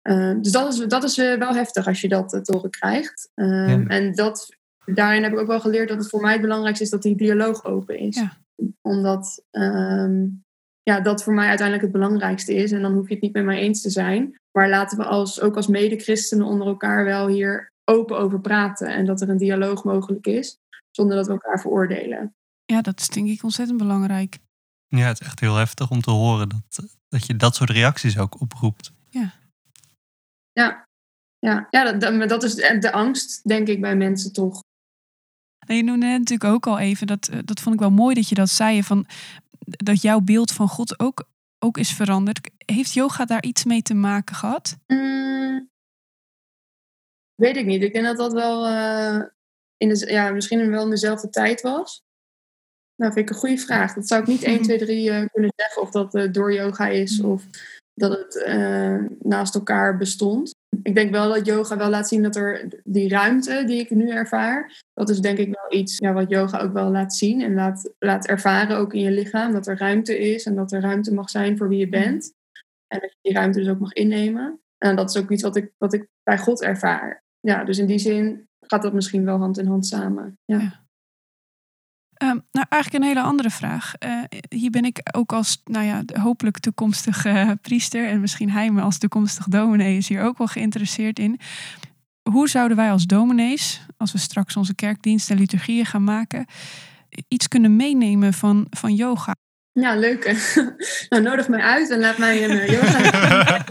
Uh, 0.03 0.35
dus 0.41 0.53
dat 0.53 0.73
is, 0.73 0.79
dat 0.79 1.05
is 1.05 1.19
uh, 1.19 1.39
wel 1.39 1.55
heftig 1.55 1.87
als 1.87 2.01
je 2.01 2.09
dat 2.09 2.35
uh, 2.35 2.41
te 2.41 2.53
horen 2.53 2.71
krijgt. 2.71 3.31
Ja. 3.35 3.85
En 3.87 4.15
dat, 4.15 4.57
daarin 4.95 5.23
heb 5.23 5.33
ik 5.33 5.39
ook 5.39 5.47
wel 5.47 5.61
geleerd 5.61 5.89
dat 5.89 5.99
het 5.99 6.09
voor 6.09 6.21
mij 6.21 6.33
het 6.33 6.41
belangrijkste 6.41 6.85
is 6.85 6.91
dat 6.91 7.03
die 7.03 7.17
dialoog 7.17 7.65
open 7.65 7.99
is. 7.99 8.17
Ja. 8.17 8.37
Omdat 8.81 9.45
um, 9.51 10.45
ja, 10.83 11.01
dat 11.01 11.23
voor 11.23 11.35
mij 11.35 11.49
uiteindelijk 11.49 11.87
het 11.87 12.01
belangrijkste 12.01 12.55
is. 12.55 12.73
En 12.73 12.83
dan 12.83 12.93
hoef 12.93 13.09
je 13.09 13.15
het 13.15 13.23
niet 13.23 13.33
met 13.33 13.45
mij 13.45 13.59
eens 13.59 13.83
te 13.83 13.91
zijn. 13.91 14.41
Maar 14.53 14.69
laten 14.69 14.99
we 14.99 15.05
als, 15.05 15.41
ook 15.41 15.57
als 15.57 15.67
mede-christenen 15.67 16.47
onder 16.47 16.67
elkaar 16.67 17.05
wel 17.05 17.29
hier 17.29 17.73
open 17.85 18.19
over 18.19 18.41
praten. 18.41 18.87
En 18.87 19.05
dat 19.05 19.21
er 19.21 19.29
een 19.29 19.37
dialoog 19.37 19.85
mogelijk 19.85 20.27
is, 20.27 20.59
zonder 20.91 21.17
dat 21.17 21.27
we 21.27 21.33
elkaar 21.33 21.61
veroordelen. 21.61 22.35
Ja, 22.65 22.81
dat 22.81 23.01
is 23.01 23.09
denk 23.09 23.29
ik 23.29 23.43
ontzettend 23.43 23.79
belangrijk. 23.79 24.39
Ja, 24.87 25.07
het 25.07 25.21
is 25.21 25.27
echt 25.27 25.41
heel 25.41 25.57
heftig 25.57 25.91
om 25.91 26.01
te 26.01 26.11
horen 26.11 26.49
dat, 26.49 26.97
dat 27.09 27.27
je 27.27 27.37
dat 27.37 27.55
soort 27.55 27.71
reacties 27.71 28.19
ook 28.19 28.41
oproept. 28.41 28.93
Ja. 29.09 29.33
Ja, 30.53 30.87
ja. 31.39 31.67
ja 31.71 31.93
dat, 31.93 32.29
dat 32.29 32.43
is 32.43 32.55
de 32.55 32.93
angst, 32.93 33.49
denk 33.49 33.69
ik, 33.69 33.81
bij 33.81 33.97
mensen 33.97 34.33
toch. 34.33 34.63
Je 35.75 35.83
noemde 35.83 36.07
net 36.07 36.19
natuurlijk 36.19 36.55
ook 36.55 36.67
al 36.67 36.79
even, 36.79 37.07
dat, 37.07 37.29
eh, 37.29 37.39
dat 37.45 37.61
vond 37.61 37.75
ik 37.75 37.81
wel 37.81 37.91
mooi 37.91 38.15
dat 38.15 38.29
je 38.29 38.35
dat 38.35 38.49
zei, 38.49 38.83
van, 38.83 39.07
dat 39.59 40.03
jouw 40.03 40.21
beeld 40.21 40.53
van 40.53 40.69
God 40.69 41.01
ook, 41.01 41.29
ook 41.59 41.79
is 41.79 41.93
veranderd. 41.93 42.51
Heeft 42.57 42.93
yoga 42.93 43.25
daar 43.25 43.43
iets 43.43 43.65
mee 43.65 43.83
te 43.83 43.95
maken 43.95 44.35
gehad? 44.35 44.77
Mm, 44.87 45.71
weet 47.35 47.57
ik 47.57 47.67
niet. 47.67 47.83
Ik 47.83 47.93
denk 47.93 48.05
dat 48.05 48.17
dat 48.17 48.33
wel 48.33 48.67
uh, 48.69 49.23
in 49.77 49.89
de, 49.89 50.07
ja, 50.11 50.31
misschien 50.31 50.71
wel 50.71 50.85
in 50.85 50.91
dezelfde 50.91 51.31
tijd 51.31 51.61
was. 51.61 52.05
Nou, 52.97 53.13
vind 53.13 53.29
ik 53.29 53.35
een 53.35 53.41
goede 53.41 53.59
vraag. 53.59 53.95
Dat 53.95 54.09
zou 54.09 54.21
ik 54.21 54.27
niet 54.27 54.43
1, 54.43 54.63
2, 54.63 54.79
3 54.79 55.11
uh, 55.11 55.27
kunnen 55.33 55.53
zeggen 55.57 55.83
of 55.83 55.91
dat 55.91 56.15
uh, 56.15 56.33
door 56.33 56.53
yoga 56.53 56.89
is 56.89 57.21
of 57.21 57.45
dat 57.95 58.13
het 58.13 58.47
naast 59.19 59.55
elkaar 59.55 59.97
bestond. 59.97 60.55
Ik 60.83 60.95
denk 60.95 61.11
wel 61.11 61.29
dat 61.33 61.47
yoga 61.47 61.77
wel 61.77 61.89
laat 61.89 62.09
zien 62.09 62.23
dat 62.23 62.37
er 62.37 62.81
die 62.85 63.09
ruimte 63.09 63.65
die 63.67 63.81
ik 63.81 63.91
nu 63.91 64.11
ervaar, 64.11 64.83
dat 64.93 65.09
is 65.09 65.21
denk 65.21 65.39
ik 65.39 65.55
wel 65.55 65.81
iets 65.81 65.99
ja, 65.99 66.13
wat 66.13 66.31
yoga 66.31 66.59
ook 66.59 66.73
wel 66.73 66.91
laat 66.91 67.15
zien 67.15 67.41
en 67.41 67.55
laat, 67.55 67.93
laat 67.99 68.27
ervaren 68.27 68.77
ook 68.77 68.95
in 68.95 69.01
je 69.01 69.11
lichaam. 69.11 69.53
Dat 69.53 69.67
er 69.67 69.79
ruimte 69.79 70.19
is 70.19 70.45
en 70.45 70.55
dat 70.55 70.73
er 70.73 70.81
ruimte 70.81 71.15
mag 71.15 71.31
zijn 71.31 71.57
voor 71.57 71.69
wie 71.69 71.79
je 71.79 71.89
bent. 71.89 72.33
En 72.87 73.01
dat 73.01 73.11
je 73.11 73.19
die 73.21 73.33
ruimte 73.33 73.59
dus 73.59 73.69
ook 73.69 73.79
mag 73.79 73.93
innemen. 73.93 74.61
En 74.79 74.97
dat 74.97 75.11
is 75.11 75.23
ook 75.23 75.31
iets 75.31 75.43
wat 75.43 75.57
ik, 75.57 75.73
wat 75.79 75.93
ik 75.93 76.09
bij 76.23 76.39
God 76.39 76.63
ervaar. 76.63 77.23
Ja, 77.41 77.65
dus 77.65 77.79
in 77.79 77.87
die 77.87 77.99
zin 77.99 78.49
gaat 78.61 78.83
dat 78.83 78.93
misschien 78.93 79.25
wel 79.25 79.39
hand 79.39 79.59
in 79.59 79.67
hand 79.67 79.87
samen. 79.87 80.39
ja. 80.45 80.59
ja. 80.59 80.86
Um, 82.23 82.45
nou, 82.53 82.67
eigenlijk 82.69 83.05
een 83.05 83.09
hele 83.09 83.27
andere 83.27 83.51
vraag. 83.51 83.93
Uh, 84.07 84.23
hier 84.49 84.71
ben 84.71 84.85
ik 84.85 85.01
ook 85.17 85.33
als, 85.33 85.61
nou 85.65 85.85
ja, 85.85 86.03
hopelijk 86.21 86.59
toekomstige 86.59 87.29
uh, 87.29 87.51
priester 87.63 88.09
en 88.09 88.21
misschien 88.21 88.51
hij 88.51 88.71
me 88.71 88.81
als 88.81 88.99
toekomstig 88.99 89.45
dominee 89.45 89.97
is 89.97 90.09
hier 90.09 90.23
ook 90.23 90.39
wel 90.39 90.47
geïnteresseerd 90.47 91.19
in. 91.19 91.41
Hoe 92.31 92.49
zouden 92.49 92.77
wij 92.77 92.91
als 92.91 93.07
dominees, 93.07 93.81
als 93.97 94.13
we 94.13 94.19
straks 94.19 94.57
onze 94.57 94.75
kerkdienst 94.75 95.31
en 95.31 95.39
liturgieën 95.39 95.87
gaan 95.87 96.05
maken, 96.05 96.47
iets 97.29 97.49
kunnen 97.49 97.77
meenemen 97.77 98.33
van, 98.33 98.67
van 98.71 98.95
yoga? 98.95 99.35
Ja, 99.73 99.97
leuk. 99.97 100.25
nou, 101.09 101.23
nodig 101.23 101.49
mij 101.49 101.61
uit 101.61 101.91
en 101.91 101.99
laat 101.99 102.19
mij 102.19 102.45
een 102.45 102.51
uh, 102.51 102.69
yoga. 102.69 103.65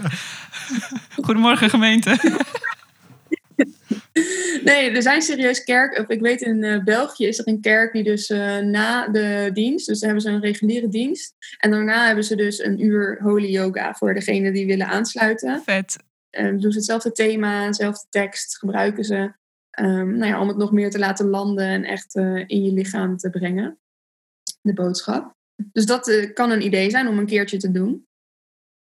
Goedemorgen 1.26 1.70
gemeente. 1.70 2.40
Nee, 4.64 4.92
er 4.92 5.02
zijn 5.02 5.22
serieus 5.22 5.64
kerken. 5.64 6.06
Ik 6.08 6.22
weet 6.22 6.42
in 6.42 6.64
uh, 6.64 6.84
België 6.84 7.28
is 7.28 7.40
er 7.40 7.48
een 7.48 7.62
kerk 7.62 7.94
die 7.94 8.04
dus 8.04 8.30
uh, 8.30 8.58
na 8.58 9.08
de 9.08 9.50
dienst, 9.54 9.88
dus 9.88 10.00
dan 10.00 10.10
hebben 10.10 10.30
ze 10.30 10.36
een 10.36 10.42
reguliere 10.42 10.88
dienst. 10.88 11.36
En 11.58 11.72
daarna 11.72 12.06
hebben 12.06 12.24
ze 12.24 12.36
dus 12.36 12.64
een 12.64 12.86
uur 12.86 13.20
holy 13.22 13.50
yoga 13.50 13.94
voor 13.94 14.14
degene 14.14 14.52
die 14.52 14.66
willen 14.66 14.88
aansluiten. 14.88 15.62
Vet. 15.64 15.96
Um, 16.32 16.60
doen 16.60 16.72
ze 16.72 16.78
hetzelfde 16.78 17.12
thema, 17.12 17.68
dezelfde 17.68 18.06
tekst, 18.10 18.58
gebruiken 18.58 19.04
ze. 19.04 19.34
Um, 19.80 20.18
nou 20.18 20.26
ja, 20.26 20.42
om 20.42 20.48
het 20.48 20.58
nog 20.58 20.72
meer 20.72 20.90
te 20.90 21.00
laten 21.00 21.30
landen 21.30 21.66
en 21.66 21.84
echt 21.84 22.16
uh, 22.16 22.44
in 22.48 22.64
je 22.64 22.72
lichaam 22.72 23.18
te 23.18 23.30
brengen. 23.30 23.80
De 24.62 24.74
boodschap. 24.74 25.34
Dus 25.56 25.86
dat 25.86 26.32
kan 26.34 26.52
een 26.52 26.66
idee 26.66 26.90
zijn 26.90 27.08
om 27.08 27.18
een 27.18 27.26
keertje 27.26 27.58
te 27.58 27.72
doen. 27.72 28.08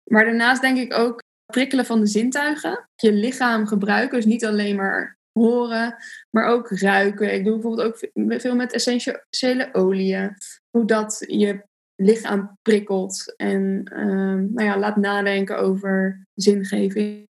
Maar 0.03 0.25
daarnaast 0.25 0.61
denk 0.61 0.77
ik 0.77 0.93
ook 0.93 1.23
prikkelen 1.45 1.85
van 1.85 1.99
de 1.99 2.07
zintuigen. 2.07 2.89
Je 2.95 3.13
lichaam 3.13 3.67
gebruiken, 3.67 4.17
dus 4.17 4.25
niet 4.25 4.45
alleen 4.45 4.75
maar 4.75 5.17
horen, 5.31 5.95
maar 6.29 6.45
ook 6.45 6.69
ruiken. 6.69 7.33
Ik 7.33 7.43
doe 7.43 7.53
bijvoorbeeld 7.53 7.87
ook 7.87 8.09
veel 8.41 8.55
met 8.55 8.73
essentiële 8.73 9.69
oliën. 9.71 10.35
Hoe 10.69 10.85
dat 10.85 11.23
je 11.27 11.63
lichaam 11.95 12.57
prikkelt 12.61 13.33
en 13.35 13.83
ehm, 13.83 14.53
nou 14.53 14.67
ja, 14.67 14.77
laat 14.77 14.95
nadenken 14.95 15.57
over 15.57 16.25
zingeving. 16.33 17.27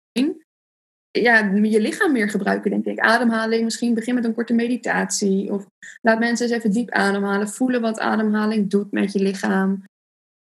Ja, 1.11 1.51
je 1.53 1.81
lichaam 1.81 2.11
meer 2.11 2.29
gebruiken, 2.29 2.71
denk 2.71 2.85
ik. 2.85 2.99
Ademhaling, 2.99 3.63
misschien 3.63 3.93
begin 3.93 4.15
met 4.15 4.25
een 4.25 4.33
korte 4.33 4.53
meditatie. 4.53 5.51
Of 5.51 5.65
laat 6.01 6.19
mensen 6.19 6.45
eens 6.45 6.55
even 6.55 6.71
diep 6.71 6.89
ademhalen. 6.89 7.49
Voelen 7.49 7.81
wat 7.81 7.99
ademhaling 7.99 8.69
doet 8.69 8.91
met 8.91 9.13
je 9.13 9.19
lichaam. 9.19 9.83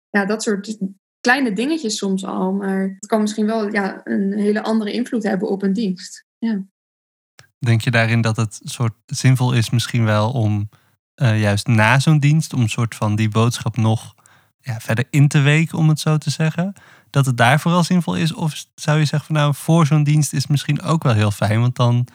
Ja, 0.09 0.25
dat 0.25 0.43
soort 0.43 0.77
kleine 1.23 1.53
dingetjes 1.53 1.97
soms 1.97 2.25
al. 2.25 2.51
Maar 2.51 2.81
het 2.81 3.05
kan 3.05 3.21
misschien 3.21 3.45
wel 3.45 3.71
ja, 3.71 4.01
een 4.03 4.33
hele 4.33 4.63
andere 4.63 4.91
invloed 4.91 5.23
hebben 5.23 5.49
op 5.49 5.63
een 5.63 5.73
dienst. 5.73 6.25
Ja. 6.37 6.63
Denk 7.59 7.81
je 7.81 7.91
daarin 7.91 8.21
dat 8.21 8.35
het 8.35 8.59
soort 8.63 8.93
zinvol 9.05 9.53
is 9.53 9.69
misschien 9.69 10.05
wel 10.05 10.31
om 10.31 10.69
uh, 11.15 11.41
juist 11.41 11.67
na 11.67 11.99
zo'n 11.99 12.19
dienst, 12.19 12.53
om 12.53 12.67
soort 12.67 12.95
van 12.95 13.15
die 13.15 13.29
boodschap 13.29 13.77
nog 13.77 14.15
ja, 14.59 14.79
verder 14.79 15.05
in 15.09 15.27
te 15.27 15.39
weken, 15.39 15.77
om 15.77 15.89
het 15.89 15.99
zo 15.99 16.17
te 16.17 16.29
zeggen? 16.29 16.73
Dat 17.09 17.25
het 17.25 17.37
daar 17.37 17.59
vooral 17.59 17.83
zinvol 17.83 18.15
is? 18.15 18.33
Of 18.33 18.65
zou 18.75 18.99
je 18.99 19.05
zeggen 19.05 19.27
van 19.27 19.35
nou, 19.35 19.55
voor 19.55 19.85
zo'n 19.85 20.03
dienst 20.03 20.33
is 20.33 20.47
misschien 20.47 20.81
ook 20.81 21.03
wel 21.03 21.13
heel 21.13 21.31
fijn, 21.31 21.59
want 21.59 21.75
dan 21.75 22.07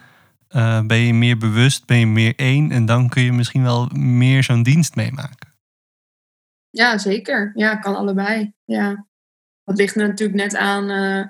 uh, 0.51 0.81
ben 0.81 0.99
je 0.99 1.15
meer 1.15 1.39
bewust, 1.39 1.87
ben 1.87 1.99
je 1.99 2.07
meer 2.07 2.35
één 2.37 2.71
en 2.71 2.87
dan 2.87 3.09
kun 3.09 3.23
je 3.23 3.33
misschien 3.33 3.63
wel 3.63 3.89
meer 3.93 4.45
zo'n 4.45 4.63
dienst 4.63 4.95
meemaken. 4.95 5.48
Ja, 6.71 6.99
zeker. 6.99 7.53
Ja, 7.55 7.77
kan 7.77 7.97
allebei. 7.97 8.53
Ja. 8.65 9.07
Dat 9.65 9.77
ligt 9.77 9.97
er 9.97 10.09
natuurlijk 10.09 10.39
net 10.39 10.57
aan 10.57 10.91
uh, 10.91 11.27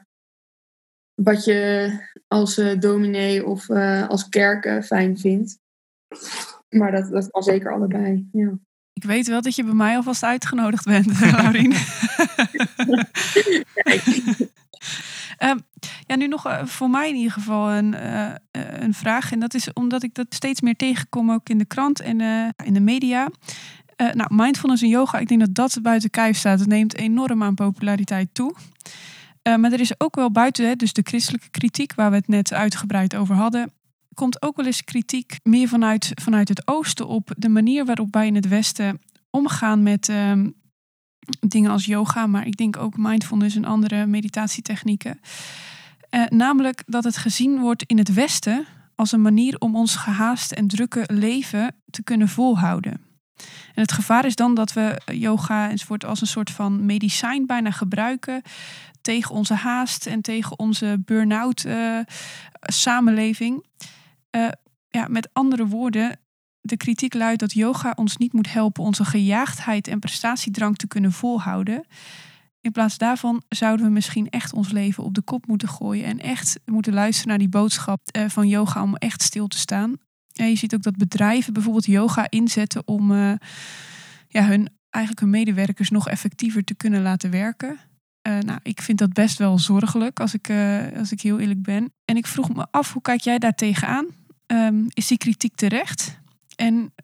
wat 1.14 1.44
je 1.44 1.90
als 2.27 2.59
uh, 2.59 2.79
dominee 2.79 3.46
of 3.46 3.68
uh, 3.68 4.09
als 4.09 4.29
kerk 4.29 4.85
fijn 4.85 5.18
vindt. 5.18 5.59
Maar 6.68 6.92
dat, 6.92 7.11
dat 7.11 7.31
kan 7.31 7.42
zeker 7.42 7.72
allebei. 7.72 8.29
Ja. 8.33 8.59
Ik 8.92 9.05
weet 9.05 9.27
wel 9.27 9.42
dat 9.42 9.55
je 9.55 9.64
bij 9.64 9.74
mij 9.74 9.96
alvast 9.96 10.22
uitgenodigd 10.22 10.85
bent, 10.85 11.20
Laurien. 11.33 11.72
um, 15.42 15.61
ja, 16.07 16.16
nu 16.16 16.27
nog 16.27 16.61
voor 16.64 16.90
mij 16.90 17.09
in 17.09 17.14
ieder 17.14 17.33
geval 17.33 17.70
een, 17.70 17.94
uh, 17.94 18.33
een 18.53 18.94
vraag. 18.94 19.33
En 19.33 19.40
dat 19.40 19.55
is 19.55 19.72
omdat 19.72 20.03
ik 20.03 20.14
dat 20.14 20.27
steeds 20.29 20.61
meer 20.61 20.77
tegenkom 20.77 21.31
ook 21.31 21.48
in 21.48 21.59
de 21.59 21.64
krant 21.64 22.01
en 22.01 22.20
in 22.64 22.74
de 22.74 22.81
media. 22.81 23.31
Uh, 24.00 24.12
nou, 24.12 24.34
mindfulness 24.34 24.82
en 24.82 24.88
yoga, 24.88 25.18
ik 25.18 25.28
denk 25.28 25.40
dat 25.40 25.54
dat 25.54 25.82
buiten 25.82 26.11
kijf 26.11 26.37
staat. 26.37 26.58
Het 26.58 26.68
neemt 26.68 26.96
enorm 26.96 27.42
aan 27.42 27.54
populariteit 27.54 28.28
toe. 28.32 28.54
Uh, 29.42 29.56
maar 29.56 29.72
er 29.72 29.80
is 29.80 30.00
ook 30.00 30.14
wel 30.14 30.30
buiten, 30.30 30.66
hè, 30.66 30.74
dus 30.74 30.92
de 30.92 31.02
christelijke 31.04 31.50
kritiek, 31.50 31.94
waar 31.94 32.11
we 32.11 32.16
het 32.16 32.28
net 32.28 32.52
uitgebreid 32.52 33.16
over 33.16 33.34
hadden, 33.34 33.72
komt 34.14 34.42
ook 34.42 34.56
wel 34.56 34.66
eens 34.66 34.84
kritiek 34.84 35.38
meer 35.42 35.68
vanuit, 35.68 36.12
vanuit 36.14 36.48
het 36.48 36.68
oosten 36.68 37.08
op 37.08 37.34
de 37.37 37.48
manier 37.48 37.84
waarop 37.84 38.14
wij 38.14 38.26
in 38.26 38.34
het 38.34 38.48
westen 38.48 39.00
omgaan 39.30 39.82
met 39.82 40.08
um, 40.08 40.54
dingen 41.40 41.70
als 41.70 41.84
yoga, 41.84 42.26
maar 42.26 42.46
ik 42.46 42.56
denk 42.56 42.76
ook 42.76 42.96
mindfulness 42.96 43.56
en 43.56 43.64
andere 43.64 44.06
meditatietechnieken. 44.06 45.20
Uh, 46.11 46.26
namelijk 46.26 46.82
dat 46.87 47.04
het 47.04 47.16
gezien 47.16 47.58
wordt 47.58 47.82
in 47.82 47.98
het 47.98 48.14
westen 48.14 48.66
als 48.94 49.12
een 49.12 49.22
manier 49.22 49.58
om 49.58 49.76
ons 49.76 49.96
gehaast 49.96 50.52
en 50.52 50.66
drukke 50.66 51.04
leven 51.06 51.74
te 51.90 52.02
kunnen 52.02 52.28
volhouden. 52.28 53.08
En 53.74 53.83
het 53.83 53.92
gevaar 53.92 54.24
is 54.24 54.35
dan 54.35 54.55
dat 54.55 54.72
we 54.72 55.01
yoga 55.05 55.70
enzovoort 55.70 56.05
als 56.05 56.20
een 56.20 56.27
soort 56.27 56.51
van 56.51 56.87
medicijn 56.87 57.46
bijna 57.46 57.70
gebruiken 57.70 58.42
tegen 59.01 59.35
onze 59.35 59.55
haast 59.55 60.07
en 60.07 60.20
tegen 60.20 60.59
onze 60.59 61.03
burn-out 61.05 61.64
uh, 61.64 61.98
samenleving. 62.61 63.66
Uh, 64.37 64.48
ja, 64.88 65.07
met 65.09 65.29
andere 65.33 65.66
woorden, 65.66 66.20
de 66.61 66.77
kritiek 66.77 67.14
luidt 67.14 67.40
dat 67.40 67.53
yoga 67.53 67.92
ons 67.96 68.16
niet 68.16 68.33
moet 68.33 68.53
helpen 68.53 68.83
onze 68.83 69.05
gejaagdheid 69.05 69.88
en 69.88 69.98
prestatiedrang 69.98 70.77
te 70.77 70.87
kunnen 70.87 71.12
volhouden. 71.12 71.87
In 72.61 72.72
plaats 72.72 72.98
daarvan 72.98 73.42
zouden 73.48 73.87
we 73.87 73.92
misschien 73.92 74.29
echt 74.29 74.53
ons 74.53 74.70
leven 74.70 75.05
op 75.05 75.14
de 75.14 75.22
kop 75.22 75.46
moeten 75.46 75.68
gooien 75.68 76.05
en 76.05 76.18
echt 76.18 76.61
moeten 76.64 76.92
luisteren 76.92 77.29
naar 77.29 77.38
die 77.38 77.48
boodschap 77.48 78.01
uh, 78.16 78.29
van 78.29 78.48
yoga 78.48 78.83
om 78.83 78.96
echt 78.96 79.22
stil 79.22 79.46
te 79.46 79.59
staan. 79.59 79.96
En 80.38 80.48
je 80.48 80.57
ziet 80.57 80.74
ook 80.74 80.83
dat 80.83 80.96
bedrijven 80.96 81.53
bijvoorbeeld 81.53 81.87
yoga 81.87 82.31
inzetten 82.31 82.88
om 82.88 83.11
uh, 83.11 83.33
ja, 84.29 84.46
hun, 84.46 84.68
eigenlijk 84.90 85.24
hun 85.24 85.31
medewerkers 85.31 85.90
nog 85.90 86.09
effectiever 86.09 86.64
te 86.64 86.74
kunnen 86.74 87.03
laten 87.03 87.31
werken. 87.31 87.79
Uh, 88.29 88.38
nou, 88.38 88.61
ik 88.62 88.83
vind 88.83 88.98
dat 88.98 89.12
best 89.12 89.38
wel 89.38 89.59
zorgelijk 89.59 90.20
als 90.20 90.35
ik, 90.35 90.48
uh, 90.48 90.98
als 90.98 91.12
ik 91.12 91.20
heel 91.20 91.38
eerlijk 91.38 91.62
ben. 91.62 91.92
En 92.05 92.16
ik 92.16 92.27
vroeg 92.27 92.55
me 92.55 92.66
af, 92.70 92.92
hoe 92.92 93.03
kijk 93.03 93.20
jij 93.20 93.38
daar 93.38 93.55
tegenaan? 93.55 94.07
Um, 94.46 94.87
is 94.88 95.07
die 95.07 95.18
kritiek 95.18 95.57
terecht? 95.57 96.18
En 96.57 96.94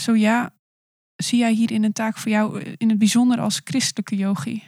zo 0.00 0.14
ja, 0.14 0.54
zie 1.16 1.38
jij 1.38 1.52
hierin 1.52 1.84
een 1.84 1.92
taak 1.92 2.18
voor 2.18 2.30
jou 2.30 2.60
in 2.60 2.88
het 2.88 2.98
bijzonder 2.98 3.40
als 3.40 3.60
christelijke 3.64 4.16
yogi? 4.16 4.62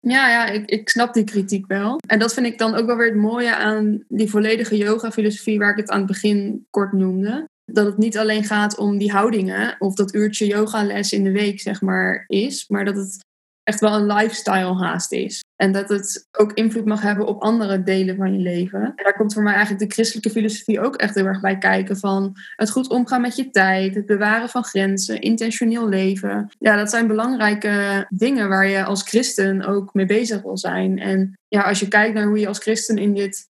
Ja, 0.00 0.28
ja 0.28 0.46
ik, 0.46 0.70
ik 0.70 0.88
snap 0.88 1.14
die 1.14 1.24
kritiek 1.24 1.66
wel. 1.66 1.98
En 2.06 2.18
dat 2.18 2.34
vind 2.34 2.46
ik 2.46 2.58
dan 2.58 2.74
ook 2.74 2.86
wel 2.86 2.96
weer 2.96 3.06
het 3.06 3.16
mooie 3.16 3.56
aan 3.56 4.04
die 4.08 4.30
volledige 4.30 4.76
yoga-filosofie 4.76 5.58
waar 5.58 5.70
ik 5.70 5.76
het 5.76 5.90
aan 5.90 5.98
het 5.98 6.06
begin 6.06 6.66
kort 6.70 6.92
noemde. 6.92 7.48
Dat 7.64 7.86
het 7.86 7.98
niet 7.98 8.18
alleen 8.18 8.44
gaat 8.44 8.78
om 8.78 8.98
die 8.98 9.12
houdingen 9.12 9.76
of 9.78 9.94
dat 9.94 10.14
uurtje 10.14 10.46
yogales 10.46 11.12
in 11.12 11.24
de 11.24 11.32
week, 11.32 11.60
zeg 11.60 11.80
maar, 11.80 12.24
is. 12.26 12.68
Maar 12.68 12.84
dat 12.84 12.96
het 12.96 13.24
echt 13.64 13.80
wel 13.80 13.94
een 13.94 14.06
lifestyle 14.06 14.74
haast 14.74 15.12
is. 15.12 15.44
En 15.56 15.72
dat 15.72 15.88
het 15.88 16.28
ook 16.32 16.52
invloed 16.52 16.84
mag 16.84 17.02
hebben 17.02 17.26
op 17.26 17.42
andere 17.42 17.82
delen 17.82 18.16
van 18.16 18.32
je 18.32 18.38
leven. 18.38 18.80
En 18.80 19.04
daar 19.04 19.16
komt 19.16 19.32
voor 19.32 19.42
mij 19.42 19.54
eigenlijk 19.54 19.84
de 19.88 19.94
christelijke 19.94 20.30
filosofie 20.30 20.80
ook 20.80 20.96
echt 20.96 21.14
heel 21.14 21.26
erg 21.26 21.40
bij 21.40 21.58
kijken. 21.58 21.96
Van 21.96 22.36
het 22.56 22.70
goed 22.70 22.88
omgaan 22.88 23.20
met 23.20 23.36
je 23.36 23.50
tijd, 23.50 23.94
het 23.94 24.06
bewaren 24.06 24.48
van 24.48 24.64
grenzen, 24.64 25.20
intentioneel 25.20 25.88
leven. 25.88 26.48
Ja, 26.58 26.76
dat 26.76 26.90
zijn 26.90 27.06
belangrijke 27.06 28.06
dingen 28.08 28.48
waar 28.48 28.66
je 28.66 28.84
als 28.84 29.02
christen 29.02 29.64
ook 29.64 29.94
mee 29.94 30.06
bezig 30.06 30.42
wil 30.42 30.58
zijn. 30.58 30.98
En 30.98 31.38
ja, 31.48 31.62
als 31.62 31.80
je 31.80 31.88
kijkt 31.88 32.14
naar 32.14 32.26
hoe 32.26 32.38
je 32.38 32.48
als 32.48 32.58
christen 32.58 32.98
in 32.98 33.14
dit 33.14 33.48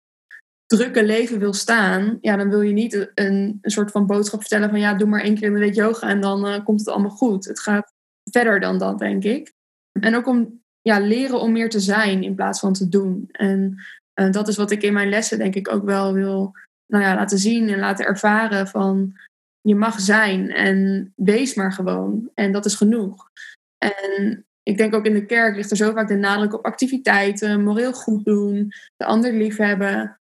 drukke 0.66 1.04
leven 1.04 1.38
wil 1.38 1.52
staan, 1.52 2.18
ja, 2.20 2.36
dan 2.36 2.48
wil 2.48 2.60
je 2.60 2.72
niet 2.72 2.94
een, 3.14 3.58
een 3.60 3.70
soort 3.70 3.90
van 3.90 4.06
boodschap 4.06 4.40
vertellen 4.40 4.70
van 4.70 4.80
ja, 4.80 4.94
doe 4.94 5.08
maar 5.08 5.20
één 5.20 5.34
keer 5.34 5.46
in 5.46 5.54
de 5.54 5.58
week 5.58 5.74
yoga 5.74 6.08
en 6.08 6.20
dan 6.20 6.46
uh, 6.46 6.64
komt 6.64 6.80
het 6.80 6.88
allemaal 6.88 7.10
goed. 7.10 7.44
Het 7.44 7.60
gaat 7.60 7.92
verder 8.30 8.60
dan 8.60 8.78
dat, 8.78 8.98
denk 8.98 9.24
ik. 9.24 9.56
En 10.00 10.14
ook 10.14 10.26
om 10.26 10.60
ja, 10.80 11.00
leren 11.00 11.40
om 11.40 11.52
meer 11.52 11.70
te 11.70 11.80
zijn 11.80 12.22
in 12.22 12.34
plaats 12.34 12.60
van 12.60 12.72
te 12.72 12.88
doen. 12.88 13.28
En 13.32 13.76
uh, 14.20 14.30
dat 14.30 14.48
is 14.48 14.56
wat 14.56 14.70
ik 14.70 14.82
in 14.82 14.92
mijn 14.92 15.08
lessen 15.08 15.38
denk 15.38 15.54
ik 15.54 15.72
ook 15.72 15.84
wel 15.84 16.12
wil 16.12 16.52
nou 16.86 17.04
ja, 17.04 17.14
laten 17.14 17.38
zien 17.38 17.68
en 17.68 17.78
laten 17.78 18.06
ervaren 18.06 18.66
van 18.66 19.16
je 19.60 19.74
mag 19.74 20.00
zijn 20.00 20.50
en 20.50 21.12
wees 21.16 21.54
maar 21.54 21.72
gewoon. 21.72 22.30
En 22.34 22.52
dat 22.52 22.64
is 22.64 22.74
genoeg. 22.74 23.30
En 23.78 24.46
ik 24.62 24.76
denk 24.76 24.94
ook 24.94 25.06
in 25.06 25.14
de 25.14 25.26
kerk 25.26 25.56
ligt 25.56 25.70
er 25.70 25.76
zo 25.76 25.92
vaak 25.92 26.08
de 26.08 26.14
nadruk 26.14 26.54
op 26.54 26.64
activiteiten, 26.64 27.62
moreel 27.62 27.92
goed 27.92 28.24
doen, 28.24 28.72
de 28.96 29.04
ander 29.04 29.32
liefhebben. 29.32 30.18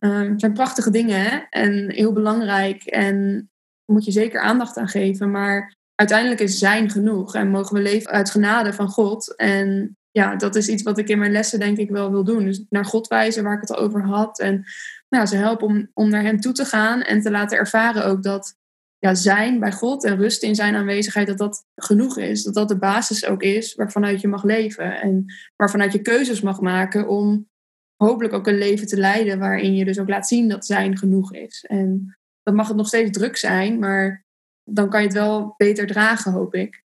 Uh, 0.00 0.28
het 0.28 0.40
zijn 0.40 0.52
prachtige 0.52 0.90
dingen 0.90 1.20
hè? 1.20 1.36
en 1.50 1.90
heel 1.90 2.12
belangrijk. 2.12 2.84
En 2.84 3.48
moet 3.92 4.04
je 4.04 4.10
zeker 4.10 4.40
aandacht 4.40 4.76
aan 4.76 4.88
geven. 4.88 5.30
Maar 5.30 5.75
uiteindelijk 5.96 6.40
is 6.40 6.58
zijn 6.58 6.90
genoeg 6.90 7.34
en 7.34 7.48
mogen 7.48 7.74
we 7.74 7.82
leven 7.82 8.10
uit 8.10 8.30
genade 8.30 8.72
van 8.72 8.88
God. 8.88 9.36
En 9.36 9.96
ja, 10.10 10.36
dat 10.36 10.56
is 10.56 10.68
iets 10.68 10.82
wat 10.82 10.98
ik 10.98 11.08
in 11.08 11.18
mijn 11.18 11.32
lessen 11.32 11.58
denk 11.58 11.78
ik 11.78 11.90
wel 11.90 12.10
wil 12.10 12.24
doen. 12.24 12.44
Dus 12.44 12.64
naar 12.68 12.84
God 12.84 13.06
wijzen 13.06 13.44
waar 13.44 13.54
ik 13.54 13.60
het 13.60 13.70
al 13.70 13.78
over 13.78 14.02
had. 14.04 14.40
En 14.40 14.64
nou, 15.08 15.26
ze 15.26 15.36
helpen 15.36 15.66
om, 15.66 15.90
om 15.94 16.08
naar 16.08 16.22
hem 16.22 16.40
toe 16.40 16.52
te 16.52 16.64
gaan 16.64 17.02
en 17.02 17.20
te 17.20 17.30
laten 17.30 17.58
ervaren 17.58 18.04
ook 18.04 18.22
dat 18.22 18.56
ja, 18.98 19.14
zijn 19.14 19.60
bij 19.60 19.72
God 19.72 20.04
en 20.04 20.16
rust 20.16 20.42
in 20.42 20.54
zijn 20.54 20.74
aanwezigheid, 20.74 21.26
dat 21.26 21.38
dat 21.38 21.64
genoeg 21.74 22.18
is. 22.18 22.42
Dat 22.42 22.54
dat 22.54 22.68
de 22.68 22.78
basis 22.78 23.26
ook 23.26 23.42
is 23.42 23.74
waarvanuit 23.74 24.20
je 24.20 24.28
mag 24.28 24.44
leven. 24.44 25.00
En 25.00 25.24
waarvanuit 25.56 25.92
je 25.92 26.02
keuzes 26.02 26.40
mag 26.40 26.60
maken 26.60 27.08
om 27.08 27.48
hopelijk 27.96 28.34
ook 28.34 28.46
een 28.46 28.58
leven 28.58 28.86
te 28.86 28.96
leiden 28.96 29.38
waarin 29.38 29.74
je 29.74 29.84
dus 29.84 29.98
ook 29.98 30.08
laat 30.08 30.28
zien 30.28 30.48
dat 30.48 30.66
zijn 30.66 30.98
genoeg 30.98 31.32
is. 31.32 31.64
En 31.68 32.16
dat 32.42 32.54
mag 32.54 32.68
het 32.68 32.76
nog 32.76 32.86
steeds 32.86 33.10
druk 33.10 33.36
zijn, 33.36 33.78
maar 33.78 34.25
dan 34.66 34.88
kan 34.88 35.00
je 35.00 35.06
het 35.06 35.16
wel 35.16 35.54
beter 35.56 35.86
dragen, 35.86 36.32
hoop 36.32 36.54
ik. 36.54 36.84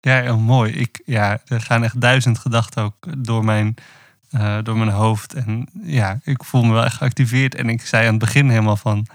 Ja, 0.00 0.20
heel 0.20 0.38
mooi. 0.38 0.72
Ik, 0.72 1.00
ja, 1.04 1.40
er 1.46 1.60
gaan 1.60 1.84
echt 1.84 2.00
duizend 2.00 2.38
gedachten 2.38 2.82
ook 2.82 3.24
door 3.24 3.44
mijn, 3.44 3.74
uh, 4.34 4.58
door 4.62 4.76
mijn 4.76 4.90
hoofd. 4.90 5.34
En 5.34 5.68
ja, 5.82 6.18
ik 6.24 6.44
voel 6.44 6.62
me 6.62 6.72
wel 6.72 6.84
echt 6.84 6.96
geactiveerd. 6.96 7.54
En 7.54 7.68
ik 7.68 7.80
zei 7.80 8.04
aan 8.04 8.10
het 8.10 8.20
begin 8.20 8.48
helemaal 8.48 8.76
van... 8.76 9.06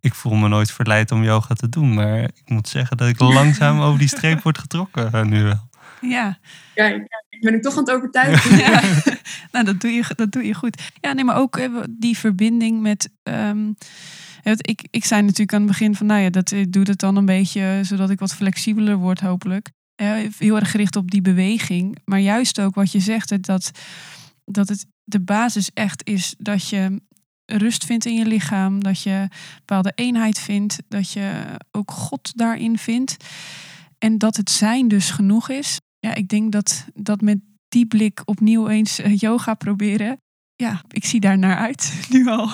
Ik 0.00 0.14
voel 0.14 0.34
me 0.34 0.48
nooit 0.48 0.72
verleid 0.72 1.10
om 1.10 1.22
yoga 1.22 1.54
te 1.54 1.68
doen. 1.68 1.94
Maar 1.94 2.22
ik 2.22 2.42
moet 2.44 2.68
zeggen 2.68 2.96
dat 2.96 3.08
ik 3.08 3.20
langzaam 3.40 3.80
over 3.80 3.98
die 3.98 4.08
streep 4.08 4.42
word 4.42 4.58
getrokken 4.58 5.10
uh, 5.14 5.22
nu 5.22 5.42
wel. 5.42 5.68
Ja. 6.00 6.38
Kijk, 6.74 7.24
ik 7.28 7.40
ben 7.40 7.54
ik 7.54 7.62
toch 7.62 7.76
aan 7.76 7.84
het 7.84 7.94
overtuigen. 7.94 8.56
ja. 8.64 8.80
nou, 9.52 9.64
dat 9.64 9.80
doe, 9.80 9.90
je, 9.90 10.04
dat 10.16 10.32
doe 10.32 10.46
je 10.46 10.54
goed. 10.54 10.82
Ja, 11.00 11.12
nee, 11.12 11.24
maar 11.24 11.36
ook 11.36 11.56
uh, 11.56 11.82
die 11.90 12.18
verbinding 12.18 12.80
met... 12.80 13.10
Um, 13.22 13.76
ik, 14.42 14.86
ik 14.90 15.04
zei 15.04 15.22
natuurlijk 15.22 15.52
aan 15.52 15.60
het 15.60 15.70
begin 15.70 15.94
van, 15.94 16.06
nou 16.06 16.20
ja, 16.20 16.30
dat 16.30 16.50
ik 16.50 16.72
doe 16.72 16.82
het 16.82 16.98
dan 16.98 17.16
een 17.16 17.26
beetje 17.26 17.80
zodat 17.82 18.10
ik 18.10 18.18
wat 18.18 18.34
flexibeler 18.34 18.96
word, 18.96 19.20
hopelijk. 19.20 19.70
heel 20.38 20.56
erg 20.56 20.70
gericht 20.70 20.96
op 20.96 21.10
die 21.10 21.22
beweging. 21.22 21.96
Maar 22.04 22.20
juist 22.20 22.60
ook 22.60 22.74
wat 22.74 22.92
je 22.92 23.00
zegt, 23.00 23.46
dat, 23.46 23.70
dat 24.44 24.68
het 24.68 24.86
de 25.04 25.20
basis 25.20 25.70
echt 25.74 26.06
is 26.08 26.34
dat 26.38 26.68
je 26.68 27.00
rust 27.46 27.84
vindt 27.84 28.06
in 28.06 28.14
je 28.14 28.26
lichaam, 28.26 28.82
dat 28.82 29.02
je 29.02 29.28
bepaalde 29.56 29.92
eenheid 29.94 30.38
vindt, 30.38 30.82
dat 30.88 31.12
je 31.12 31.44
ook 31.70 31.90
God 31.90 32.36
daarin 32.36 32.78
vindt. 32.78 33.16
En 33.98 34.18
dat 34.18 34.36
het 34.36 34.50
zijn 34.50 34.88
dus 34.88 35.10
genoeg 35.10 35.48
is. 35.48 35.80
Ja, 35.98 36.14
ik 36.14 36.28
denk 36.28 36.52
dat, 36.52 36.86
dat 36.94 37.20
met 37.20 37.38
die 37.68 37.86
blik 37.86 38.22
opnieuw 38.24 38.68
eens 38.68 38.98
eh, 38.98 39.16
yoga 39.16 39.54
proberen. 39.54 40.20
Ja, 40.56 40.82
ik 40.88 41.04
zie 41.04 41.20
daar 41.20 41.38
naar 41.38 41.56
uit 41.56 42.00
nu 42.10 42.28
al. 42.28 42.50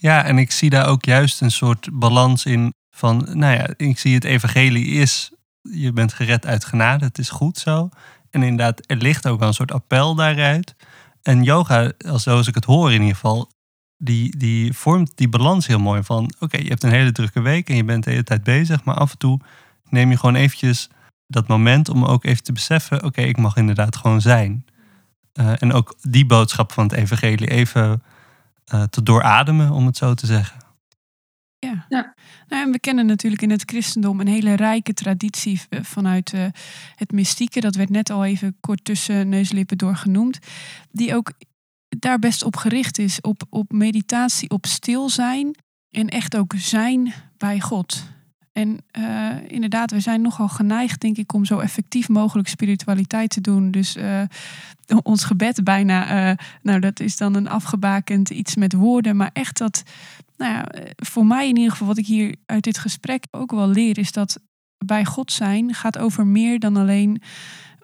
Ja, 0.00 0.24
en 0.24 0.38
ik 0.38 0.50
zie 0.50 0.70
daar 0.70 0.86
ook 0.86 1.04
juist 1.04 1.40
een 1.40 1.50
soort 1.50 1.88
balans 1.92 2.44
in 2.44 2.74
van, 2.90 3.28
nou 3.32 3.54
ja, 3.54 3.68
ik 3.76 3.98
zie 3.98 4.14
het 4.14 4.24
evangelie 4.24 4.86
is, 4.86 5.32
je 5.62 5.92
bent 5.92 6.12
gered 6.12 6.46
uit 6.46 6.64
genade, 6.64 7.04
het 7.04 7.18
is 7.18 7.30
goed 7.30 7.58
zo. 7.58 7.88
En 8.30 8.42
inderdaad, 8.42 8.82
er 8.86 8.96
ligt 8.96 9.26
ook 9.26 9.38
wel 9.38 9.48
een 9.48 9.54
soort 9.54 9.72
appel 9.72 10.14
daaruit. 10.14 10.74
En 11.22 11.42
yoga, 11.42 11.92
zoals 11.98 12.46
ik 12.46 12.54
het 12.54 12.64
hoor 12.64 12.92
in 12.92 13.00
ieder 13.00 13.14
geval, 13.14 13.50
die, 13.96 14.36
die 14.36 14.72
vormt 14.72 15.12
die 15.14 15.28
balans 15.28 15.66
heel 15.66 15.78
mooi 15.78 16.02
van, 16.02 16.34
oké, 16.38 16.56
je 16.56 16.68
hebt 16.68 16.82
een 16.82 16.90
hele 16.90 17.12
drukke 17.12 17.40
week 17.40 17.68
en 17.68 17.76
je 17.76 17.84
bent 17.84 18.04
de 18.04 18.10
hele 18.10 18.24
tijd 18.24 18.42
bezig, 18.44 18.84
maar 18.84 18.94
af 18.94 19.10
en 19.10 19.18
toe 19.18 19.40
neem 19.88 20.10
je 20.10 20.16
gewoon 20.16 20.34
eventjes 20.34 20.88
dat 21.26 21.48
moment 21.48 21.88
om 21.88 22.04
ook 22.04 22.24
even 22.24 22.42
te 22.42 22.52
beseffen, 22.52 23.04
oké, 23.04 23.20
ik 23.20 23.36
mag 23.36 23.56
inderdaad 23.56 23.96
gewoon 23.96 24.20
zijn. 24.20 24.64
Uh, 25.40 25.62
en 25.62 25.72
ook 25.72 25.94
die 26.00 26.26
boodschap 26.26 26.72
van 26.72 26.84
het 26.84 26.92
evangelie 26.92 27.50
even 27.50 28.02
uh, 28.72 28.82
te 28.82 29.02
doorademen, 29.02 29.70
om 29.70 29.86
het 29.86 29.96
zo 29.96 30.14
te 30.14 30.26
zeggen. 30.26 30.66
Ja. 31.58 31.86
ja. 31.88 32.14
Nou, 32.48 32.64
en 32.64 32.72
we 32.72 32.78
kennen 32.78 33.06
natuurlijk 33.06 33.42
in 33.42 33.50
het 33.50 33.62
christendom 33.66 34.20
een 34.20 34.28
hele 34.28 34.54
rijke 34.54 34.94
traditie 34.94 35.60
eh, 35.68 35.82
vanuit 35.82 36.32
uh, 36.32 36.46
het 36.94 37.12
mystieke. 37.12 37.60
Dat 37.60 37.74
werd 37.74 37.90
net 37.90 38.10
al 38.10 38.24
even 38.24 38.56
kort 38.60 38.84
tussen 38.84 39.28
neuslippen 39.28 39.78
door 39.78 39.96
genoemd. 39.96 40.38
Die 40.90 41.14
ook 41.14 41.32
daar 41.88 42.18
best 42.18 42.44
op 42.44 42.56
gericht 42.56 42.98
is. 42.98 43.20
Op, 43.20 43.42
op 43.50 43.72
meditatie, 43.72 44.50
op 44.50 44.66
stil 44.66 45.08
zijn. 45.08 45.56
En 45.90 46.08
echt 46.08 46.36
ook 46.36 46.54
zijn 46.56 47.14
bij 47.36 47.60
God. 47.60 48.02
En 48.58 48.78
uh, 48.98 49.36
inderdaad, 49.46 49.90
we 49.90 50.00
zijn 50.00 50.20
nogal 50.20 50.48
geneigd, 50.48 51.00
denk 51.00 51.16
ik, 51.16 51.32
om 51.32 51.44
zo 51.44 51.58
effectief 51.58 52.08
mogelijk 52.08 52.48
spiritualiteit 52.48 53.30
te 53.30 53.40
doen. 53.40 53.70
Dus 53.70 53.96
uh, 53.96 54.22
ons 55.02 55.24
gebed 55.24 55.64
bijna, 55.64 56.30
uh, 56.30 56.36
nou 56.62 56.80
dat 56.80 57.00
is 57.00 57.16
dan 57.16 57.34
een 57.34 57.48
afgebakend 57.48 58.30
iets 58.30 58.56
met 58.56 58.72
woorden. 58.72 59.16
Maar 59.16 59.30
echt 59.32 59.58
dat, 59.58 59.82
nou 60.36 60.52
ja, 60.52 60.66
voor 60.96 61.26
mij 61.26 61.48
in 61.48 61.56
ieder 61.56 61.70
geval, 61.70 61.86
wat 61.86 61.98
ik 61.98 62.06
hier 62.06 62.36
uit 62.46 62.64
dit 62.64 62.78
gesprek 62.78 63.24
ook 63.30 63.50
wel 63.50 63.68
leer, 63.68 63.98
is 63.98 64.12
dat 64.12 64.40
bij 64.84 65.04
God 65.04 65.32
zijn 65.32 65.74
gaat 65.74 65.98
over 65.98 66.26
meer 66.26 66.58
dan 66.58 66.76
alleen 66.76 67.22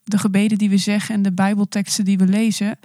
de 0.05 0.19
gebeden 0.19 0.59
die 0.59 0.71
we 0.71 0.77
zeggen 0.79 1.15
en 1.15 1.23
de 1.23 1.33
Bijbelteksten 1.33 2.05
die 2.05 2.19
we 2.19 2.27
lezen. 2.27 2.79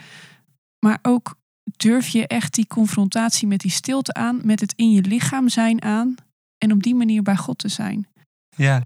Maar 0.79 0.99
ook 1.01 1.35
durf 1.77 2.07
je 2.07 2.27
echt 2.27 2.53
die 2.53 2.67
confrontatie 2.67 3.47
met 3.47 3.59
die 3.59 3.71
stilte 3.71 4.13
aan, 4.13 4.39
met 4.43 4.59
het 4.59 4.73
in 4.75 4.91
je 4.91 5.01
lichaam 5.01 5.49
zijn 5.49 5.81
aan 5.83 6.15
en 6.59 6.71
op 6.71 6.83
die 6.83 6.95
manier 6.95 7.21
bij 7.21 7.35
God 7.35 7.57
te 7.57 7.67
zijn. 7.67 8.07
Ja, 8.55 8.81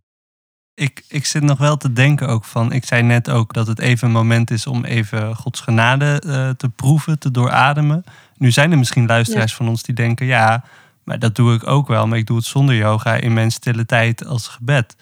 ik, 0.73 1.03
ik 1.07 1.25
zit 1.25 1.43
nog 1.43 1.57
wel 1.57 1.77
te 1.77 1.93
denken 1.93 2.27
ook 2.27 2.45
van, 2.45 2.71
ik 2.71 2.86
zei 2.86 3.01
net 3.01 3.29
ook 3.29 3.53
dat 3.53 3.67
het 3.67 3.79
even 3.79 4.07
een 4.07 4.13
moment 4.13 4.51
is 4.51 4.67
om 4.67 4.86
even 4.86 5.36
Gods 5.36 5.59
genade 5.59 6.21
uh, 6.25 6.49
te 6.49 6.69
proeven, 6.69 7.19
te 7.19 7.31
doorademen. 7.31 8.03
Nu 8.38 8.51
zijn 8.51 8.71
er 8.71 8.77
misschien 8.77 9.05
luisteraars 9.05 9.51
ja. 9.51 9.57
van 9.57 9.67
ons 9.67 9.83
die 9.83 9.95
denken, 9.95 10.25
ja, 10.25 10.63
maar 11.03 11.19
dat 11.19 11.36
doe 11.36 11.53
ik 11.53 11.67
ook 11.67 11.88
wel, 11.88 12.07
maar 12.07 12.17
ik 12.17 12.25
doe 12.25 12.38
het 12.38 12.45
zonder 12.45 12.75
yoga 12.75 13.15
in 13.15 13.33
mijn 13.33 13.51
stille 13.51 13.86
tijd 13.86 14.25
als 14.25 14.47
gebed. 14.47 14.95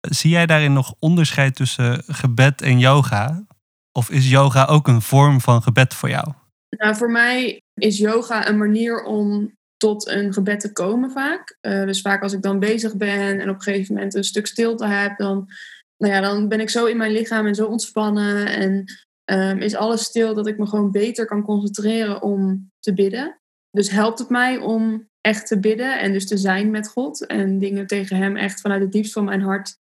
Zie 0.00 0.30
jij 0.30 0.46
daarin 0.46 0.72
nog 0.72 0.94
onderscheid 0.98 1.56
tussen 1.56 2.02
gebed 2.06 2.62
en 2.62 2.78
yoga? 2.78 3.44
Of 3.92 4.10
is 4.10 4.30
yoga 4.30 4.64
ook 4.64 4.88
een 4.88 5.02
vorm 5.02 5.40
van 5.40 5.62
gebed 5.62 5.94
voor 5.94 6.08
jou? 6.08 6.32
Nou, 6.78 6.96
voor 6.96 7.10
mij 7.10 7.62
is 7.74 7.98
yoga 7.98 8.48
een 8.48 8.58
manier 8.58 9.02
om 9.02 9.52
tot 9.76 10.08
een 10.08 10.32
gebed 10.32 10.60
te 10.60 10.72
komen 10.72 11.10
vaak. 11.10 11.58
Uh, 11.60 11.84
dus 11.84 12.00
vaak 12.00 12.22
als 12.22 12.32
ik 12.32 12.42
dan 12.42 12.58
bezig 12.58 12.96
ben 12.96 13.40
en 13.40 13.48
op 13.48 13.54
een 13.54 13.62
gegeven 13.62 13.94
moment 13.94 14.14
een 14.14 14.24
stuk 14.24 14.46
stilte 14.46 14.86
heb, 14.86 15.18
dan, 15.18 15.48
nou 15.96 16.12
ja, 16.12 16.20
dan 16.20 16.48
ben 16.48 16.60
ik 16.60 16.70
zo 16.70 16.86
in 16.86 16.96
mijn 16.96 17.12
lichaam 17.12 17.46
en 17.46 17.54
zo 17.54 17.66
ontspannen. 17.66 18.46
En 18.46 18.84
um, 19.24 19.58
is 19.58 19.74
alles 19.74 20.02
stil 20.02 20.34
dat 20.34 20.46
ik 20.46 20.58
me 20.58 20.66
gewoon 20.66 20.90
beter 20.90 21.26
kan 21.26 21.42
concentreren 21.42 22.22
om 22.22 22.70
te 22.80 22.94
bidden. 22.94 23.40
Dus 23.70 23.90
helpt 23.90 24.18
het 24.18 24.28
mij 24.28 24.58
om 24.58 25.08
echt 25.20 25.46
te 25.46 25.60
bidden 25.60 26.00
en 26.00 26.12
dus 26.12 26.26
te 26.26 26.36
zijn 26.36 26.70
met 26.70 26.88
God 26.88 27.26
en 27.26 27.58
dingen 27.58 27.86
tegen 27.86 28.16
Hem 28.16 28.36
echt 28.36 28.60
vanuit 28.60 28.82
het 28.82 28.92
diepst 28.92 29.12
van 29.12 29.24
mijn 29.24 29.40
hart 29.40 29.78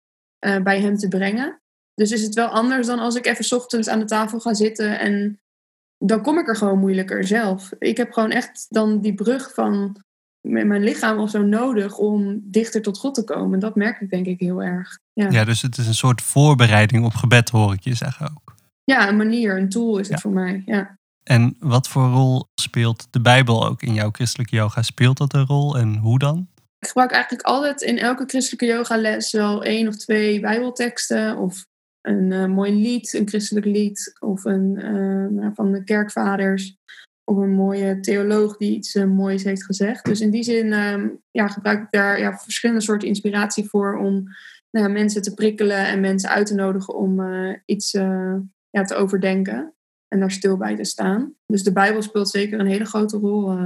uh, 0.47 0.63
bij 0.63 0.81
Hem 0.81 0.97
te 0.97 1.09
brengen. 1.09 1.61
Dus 1.95 2.11
is 2.11 2.23
het 2.23 2.35
wel 2.35 2.47
anders 2.47 2.87
dan 2.87 2.99
als 2.99 3.15
ik 3.15 3.27
even 3.27 3.57
ochtends 3.57 3.89
aan 3.89 3.99
de 3.99 4.05
tafel 4.05 4.41
ga 4.41 4.55
zitten 4.55 4.99
en 4.99 5.41
dan 6.05 6.23
kom 6.23 6.39
ik 6.39 6.49
er 6.49 6.57
gewoon 6.57 6.79
moeilijker 6.79 7.27
zelf. 7.27 7.71
Ik 7.79 7.97
heb 7.97 8.13
gewoon 8.13 8.31
echt 8.31 8.67
dan 8.69 9.01
die 9.01 9.15
brug 9.15 9.55
van 9.55 10.03
mijn 10.41 10.85
lichaam 10.85 11.19
of 11.19 11.31
zo 11.31 11.43
nodig 11.43 11.97
om 11.97 12.41
dichter 12.43 12.83
tot 12.83 12.99
God 12.99 13.15
te 13.15 13.25
komen. 13.25 13.59
Dat 13.59 13.75
merk 13.75 14.01
ik 14.01 14.11
denk 14.11 14.27
ik 14.27 14.41
heel 14.41 14.63
erg. 14.63 14.99
Ja, 15.13 15.31
ja 15.31 15.45
dus 15.45 15.63
het 15.63 15.79
is 15.79 15.87
een 15.87 15.95
soort 15.95 16.23
voorbereiding 16.23 17.05
op 17.05 17.15
gebed, 17.15 17.49
hoor 17.49 17.73
ik 17.73 17.85
je 17.85 17.95
zeggen 17.95 18.27
ook. 18.27 18.55
Ja, 18.85 19.09
een 19.09 19.17
manier, 19.17 19.59
een 19.59 19.69
tool 19.69 19.99
is 19.99 20.09
het 20.09 20.21
voor 20.21 20.31
mij. 20.31 20.63
Ja. 20.67 20.99
En 21.23 21.57
wat 21.59 21.89
voor 21.89 22.09
rol 22.09 22.45
speelt 22.55 23.07
de 23.11 23.21
Bijbel 23.21 23.67
ook 23.67 23.83
in 23.83 23.95
jouw 23.95 24.11
christelijke 24.11 24.57
yoga? 24.57 24.83
Speelt 24.83 25.17
dat 25.17 25.35
een 25.35 25.47
rol 25.47 25.79
en 25.79 25.97
hoe 25.97 26.19
dan? 26.19 26.49
Ik 26.79 26.87
gebruik 26.87 27.11
eigenlijk 27.11 27.43
altijd 27.43 27.81
in 27.81 27.99
elke 27.99 28.25
christelijke 28.27 28.67
yogales 28.67 29.33
wel 29.33 29.65
één 29.65 29.89
of 29.89 29.97
twee 29.97 30.41
Bijbelteksten 30.41 31.37
of 31.37 31.67
een 32.03 32.31
uh, 32.31 32.47
mooi 32.47 32.73
lied, 32.75 33.15
een 33.15 33.29
christelijk 33.29 33.67
lied, 33.67 34.17
of 34.19 34.45
een 34.45 34.79
uh, 35.35 35.51
van 35.55 35.73
de 35.73 35.85
kerkvaders, 35.85 36.77
of 37.25 37.37
een 37.37 37.55
mooie 37.55 38.01
theoloog 38.01 38.57
die 38.57 38.75
iets 38.75 38.95
uh, 38.95 39.05
moois 39.05 39.45
heeft 39.45 39.65
gezegd. 39.65 40.05
Dus 40.05 40.21
in 40.21 40.31
die 40.31 40.43
zin 40.43 40.73
um, 40.73 41.23
ja, 41.31 41.49
gebruik 41.49 41.83
ik 41.83 41.91
daar 41.91 42.21
ja, 42.21 42.39
verschillende 42.39 42.83
soorten 42.83 43.09
inspiratie 43.09 43.69
voor 43.69 43.99
om 43.99 44.25
nou, 44.71 44.89
mensen 44.89 45.23
te 45.23 45.35
prikkelen 45.35 45.87
en 45.87 46.01
mensen 46.01 46.31
uit 46.31 46.47
te 46.47 46.55
nodigen 46.55 46.95
om 46.95 47.21
iets 47.65 47.91
ja, 48.71 48.83
te 48.85 48.95
overdenken 48.95 49.75
en 50.09 50.21
daar 50.21 50.31
stil 50.31 50.57
bij 50.57 50.77
te 50.77 50.85
staan. 50.85 51.35
Dus 51.47 51.63
de 51.63 51.73
Bijbel 51.73 52.03
speelt 52.03 52.29
zeker 52.29 52.61
een 52.61 52.67
hele 52.67 52.85
grote 52.85 53.17
rol 53.17 53.59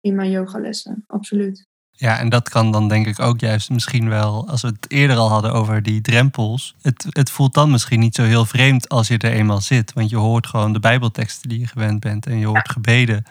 in 0.00 0.14
mijn 0.14 0.30
yogalessen, 0.30 1.04
absoluut. 1.06 1.66
Ja, 2.00 2.18
en 2.18 2.28
dat 2.28 2.48
kan 2.48 2.72
dan 2.72 2.88
denk 2.88 3.06
ik 3.06 3.20
ook 3.20 3.40
juist 3.40 3.70
misschien 3.70 4.08
wel, 4.08 4.48
als 4.48 4.62
we 4.62 4.68
het 4.68 4.90
eerder 4.90 5.16
al 5.16 5.28
hadden 5.28 5.52
over 5.52 5.82
die 5.82 6.00
drempels. 6.00 6.74
Het, 6.82 7.06
het 7.08 7.30
voelt 7.30 7.54
dan 7.54 7.70
misschien 7.70 8.00
niet 8.00 8.14
zo 8.14 8.22
heel 8.22 8.44
vreemd 8.44 8.88
als 8.88 9.08
je 9.08 9.18
er 9.18 9.32
eenmaal 9.32 9.60
zit. 9.60 9.92
Want 9.92 10.10
je 10.10 10.16
hoort 10.16 10.46
gewoon 10.46 10.72
de 10.72 10.80
Bijbelteksten 10.80 11.48
die 11.48 11.58
je 11.58 11.66
gewend 11.66 12.00
bent. 12.00 12.26
En 12.26 12.38
je 12.38 12.46
hoort 12.46 12.70
gebeden 12.70 13.24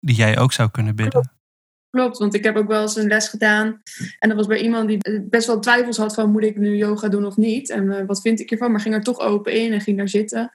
die 0.00 0.16
jij 0.16 0.38
ook 0.38 0.52
zou 0.52 0.70
kunnen 0.70 0.96
bidden. 0.96 1.32
Klopt, 1.90 2.18
want 2.18 2.34
ik 2.34 2.44
heb 2.44 2.56
ook 2.56 2.68
wel 2.68 2.82
eens 2.82 2.96
een 2.96 3.08
les 3.08 3.28
gedaan. 3.28 3.82
En 4.18 4.28
dat 4.28 4.38
was 4.38 4.46
bij 4.46 4.60
iemand 4.60 4.88
die 4.88 5.22
best 5.22 5.46
wel 5.46 5.60
twijfels 5.60 5.96
had 5.96 6.14
van 6.14 6.30
moet 6.30 6.44
ik 6.44 6.56
nu 6.56 6.76
yoga 6.76 7.08
doen 7.08 7.26
of 7.26 7.36
niet. 7.36 7.70
En 7.70 7.84
uh, 7.84 8.06
wat 8.06 8.20
vind 8.20 8.40
ik 8.40 8.50
ervan? 8.50 8.70
Maar 8.70 8.80
ging 8.80 8.94
er 8.94 9.02
toch 9.02 9.18
open 9.18 9.52
in 9.52 9.72
en 9.72 9.80
ging 9.80 9.96
daar 9.96 10.08
zitten. 10.08 10.52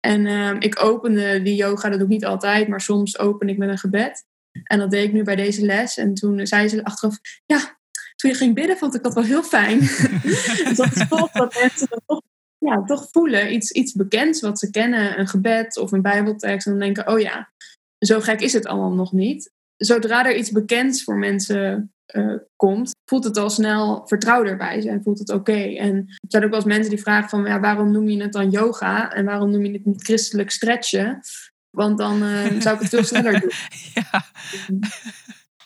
En 0.00 0.26
uh, 0.26 0.54
ik 0.58 0.82
opende 0.82 1.42
die 1.42 1.54
yoga, 1.54 1.88
dat 1.88 1.98
doe 1.98 2.08
ik 2.08 2.12
niet 2.12 2.24
altijd, 2.24 2.68
maar 2.68 2.80
soms 2.80 3.18
open 3.18 3.48
ik 3.48 3.58
met 3.58 3.68
een 3.68 3.78
gebed. 3.78 4.24
En 4.64 4.78
dat 4.78 4.90
deed 4.90 5.04
ik 5.04 5.12
nu 5.12 5.22
bij 5.22 5.36
deze 5.36 5.64
les. 5.64 5.96
En 5.96 6.14
toen 6.14 6.46
zei 6.46 6.68
ze 6.68 6.84
achteraf, 6.84 7.18
ja, 7.46 7.78
toen 8.16 8.30
je 8.30 8.36
ging 8.36 8.54
bidden 8.54 8.76
vond 8.76 8.94
ik 8.94 9.02
dat 9.02 9.14
wel 9.14 9.24
heel 9.24 9.42
fijn. 9.42 9.78
dus 10.68 10.76
dat 10.76 10.96
is 10.96 11.08
tof 11.08 11.30
dat 11.32 11.54
mensen 11.60 11.86
dat 11.88 12.02
toch, 12.06 12.22
ja, 12.58 12.82
toch 12.84 13.08
voelen. 13.10 13.52
Iets, 13.52 13.70
iets 13.70 13.92
bekends 13.92 14.40
wat 14.40 14.58
ze 14.58 14.70
kennen, 14.70 15.18
een 15.18 15.28
gebed 15.28 15.78
of 15.78 15.92
een 15.92 16.02
bijbeltekst. 16.02 16.66
En 16.66 16.72
dan 16.72 16.80
denken, 16.80 17.08
oh 17.08 17.20
ja, 17.20 17.50
zo 17.98 18.20
gek 18.20 18.40
is 18.40 18.52
het 18.52 18.66
allemaal 18.66 18.92
nog 18.92 19.12
niet. 19.12 19.50
Zodra 19.76 20.26
er 20.26 20.36
iets 20.36 20.50
bekends 20.50 21.04
voor 21.04 21.16
mensen 21.16 21.92
uh, 22.14 22.34
komt, 22.56 22.94
voelt 23.04 23.24
het 23.24 23.36
al 23.36 23.50
snel 23.50 24.06
vertrouwder 24.06 24.56
bij 24.56 24.80
ze 24.80 24.88
en 24.88 25.02
voelt 25.02 25.18
het 25.18 25.30
oké. 25.30 25.50
Okay. 25.50 25.76
En 25.76 25.94
er 25.96 26.16
zijn 26.28 26.44
ook 26.44 26.50
wel 26.50 26.58
eens 26.58 26.68
mensen 26.68 26.90
die 26.90 27.02
vragen 27.02 27.28
van, 27.28 27.44
ja, 27.44 27.60
waarom 27.60 27.90
noem 27.90 28.08
je 28.08 28.22
het 28.22 28.32
dan 28.32 28.50
yoga? 28.50 29.12
En 29.12 29.24
waarom 29.24 29.50
noem 29.50 29.64
je 29.64 29.72
het 29.72 29.84
niet 29.84 30.02
christelijk 30.02 30.50
stretchen? 30.50 31.20
Want 31.78 31.98
dan 31.98 32.22
uh, 32.22 32.60
zou 32.60 32.74
ik 32.74 32.80
het 32.80 32.88
veel 32.88 33.04
sneller 33.04 33.40
doen. 33.40 33.50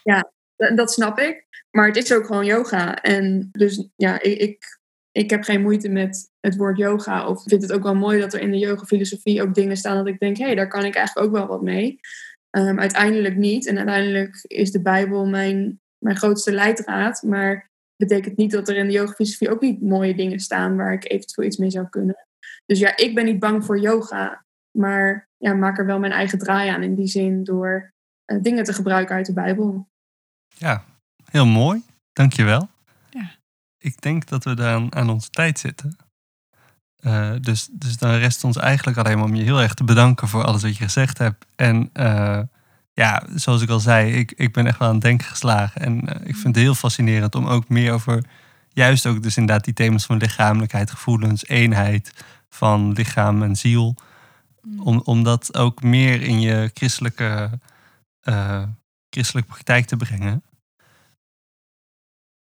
Ja. 0.02 0.30
ja, 0.56 0.74
dat 0.74 0.92
snap 0.92 1.18
ik. 1.18 1.46
Maar 1.70 1.86
het 1.86 1.96
is 1.96 2.12
ook 2.12 2.26
gewoon 2.26 2.44
yoga. 2.44 3.02
En 3.02 3.48
dus 3.52 3.88
ja, 3.96 4.22
ik, 4.22 4.38
ik, 4.38 4.78
ik 5.12 5.30
heb 5.30 5.42
geen 5.42 5.62
moeite 5.62 5.88
met 5.88 6.30
het 6.40 6.56
woord 6.56 6.78
yoga. 6.78 7.28
Of 7.28 7.42
vind 7.42 7.62
het 7.62 7.72
ook 7.72 7.82
wel 7.82 7.94
mooi 7.94 8.20
dat 8.20 8.34
er 8.34 8.40
in 8.40 8.50
de 8.50 8.58
yogafilosofie 8.58 9.42
ook 9.42 9.54
dingen 9.54 9.76
staan 9.76 9.96
dat 9.96 10.06
ik 10.06 10.18
denk, 10.18 10.36
hé, 10.36 10.44
hey, 10.44 10.54
daar 10.54 10.68
kan 10.68 10.84
ik 10.84 10.94
eigenlijk 10.94 11.26
ook 11.26 11.32
wel 11.32 11.46
wat 11.46 11.62
mee. 11.62 12.00
Um, 12.50 12.80
uiteindelijk 12.80 13.36
niet. 13.36 13.66
En 13.66 13.76
uiteindelijk 13.76 14.44
is 14.46 14.70
de 14.70 14.82
Bijbel 14.82 15.26
mijn, 15.26 15.80
mijn 15.98 16.16
grootste 16.16 16.52
leidraad. 16.52 17.22
Maar 17.22 17.70
betekent 17.96 18.36
niet 18.36 18.50
dat 18.50 18.68
er 18.68 18.76
in 18.76 18.86
de 18.86 18.92
yogafilosofie 18.92 19.50
ook 19.50 19.60
niet 19.60 19.82
mooie 19.82 20.14
dingen 20.14 20.38
staan 20.38 20.76
waar 20.76 20.92
ik 20.92 21.10
eventueel 21.10 21.46
iets 21.46 21.56
mee 21.56 21.70
zou 21.70 21.88
kunnen. 21.88 22.26
Dus 22.66 22.78
ja, 22.78 22.96
ik 22.96 23.14
ben 23.14 23.24
niet 23.24 23.38
bang 23.38 23.64
voor 23.64 23.80
yoga. 23.80 24.44
Maar 24.78 25.28
ja, 25.36 25.54
maak 25.54 25.78
er 25.78 25.86
wel 25.86 25.98
mijn 25.98 26.12
eigen 26.12 26.38
draai 26.38 26.68
aan 26.68 26.82
in 26.82 26.94
die 26.94 27.06
zin 27.06 27.44
door 27.44 27.92
uh, 28.26 28.42
dingen 28.42 28.64
te 28.64 28.72
gebruiken 28.72 29.14
uit 29.14 29.26
de 29.26 29.32
Bijbel. 29.32 29.88
Ja, 30.48 30.84
heel 31.30 31.46
mooi. 31.46 31.82
Dankjewel. 32.12 32.68
Ja. 33.10 33.30
Ik 33.78 34.00
denk 34.00 34.28
dat 34.28 34.44
we 34.44 34.54
dan 34.54 34.94
aan 34.94 35.10
onze 35.10 35.30
tijd 35.30 35.58
zitten. 35.58 35.96
Uh, 37.00 37.32
dus, 37.40 37.68
dus 37.72 37.96
dan 37.96 38.14
rest 38.14 38.44
ons 38.44 38.56
eigenlijk 38.56 38.98
alleen 38.98 39.16
maar 39.16 39.26
om 39.26 39.34
je 39.34 39.42
heel 39.42 39.60
erg 39.60 39.74
te 39.74 39.84
bedanken 39.84 40.28
voor 40.28 40.44
alles 40.44 40.62
wat 40.62 40.76
je 40.76 40.84
gezegd 40.84 41.18
hebt. 41.18 41.46
En 41.56 41.90
uh, 41.94 42.40
ja, 42.92 43.22
zoals 43.34 43.62
ik 43.62 43.68
al 43.68 43.80
zei, 43.80 44.12
ik, 44.12 44.32
ik 44.36 44.52
ben 44.52 44.66
echt 44.66 44.78
wel 44.78 44.88
aan 44.88 44.94
het 44.94 45.02
denken 45.02 45.26
geslagen. 45.26 45.80
En 45.80 46.08
eh, 46.08 46.28
ik 46.28 46.34
vind 46.34 46.54
het 46.54 46.64
heel 46.64 46.74
fascinerend 46.74 47.34
om 47.34 47.46
ook 47.46 47.68
meer 47.68 47.92
over, 47.92 48.24
juist 48.68 49.06
ook 49.06 49.22
dus 49.22 49.36
inderdaad 49.36 49.64
die 49.64 49.74
thema's 49.74 50.06
van 50.06 50.16
lichamelijkheid, 50.16 50.90
gevoelens, 50.90 51.46
eenheid 51.46 52.24
van 52.48 52.92
lichaam 52.92 53.42
en 53.42 53.56
ziel. 53.56 53.94
Om, 54.82 55.00
om 55.04 55.22
dat 55.22 55.56
ook 55.56 55.82
meer 55.82 56.22
in 56.22 56.40
je 56.40 56.70
christelijke, 56.74 57.50
eh, 58.20 58.62
christelijke 59.10 59.50
praktijk 59.50 59.86
te 59.86 59.96
brengen. 59.96 60.42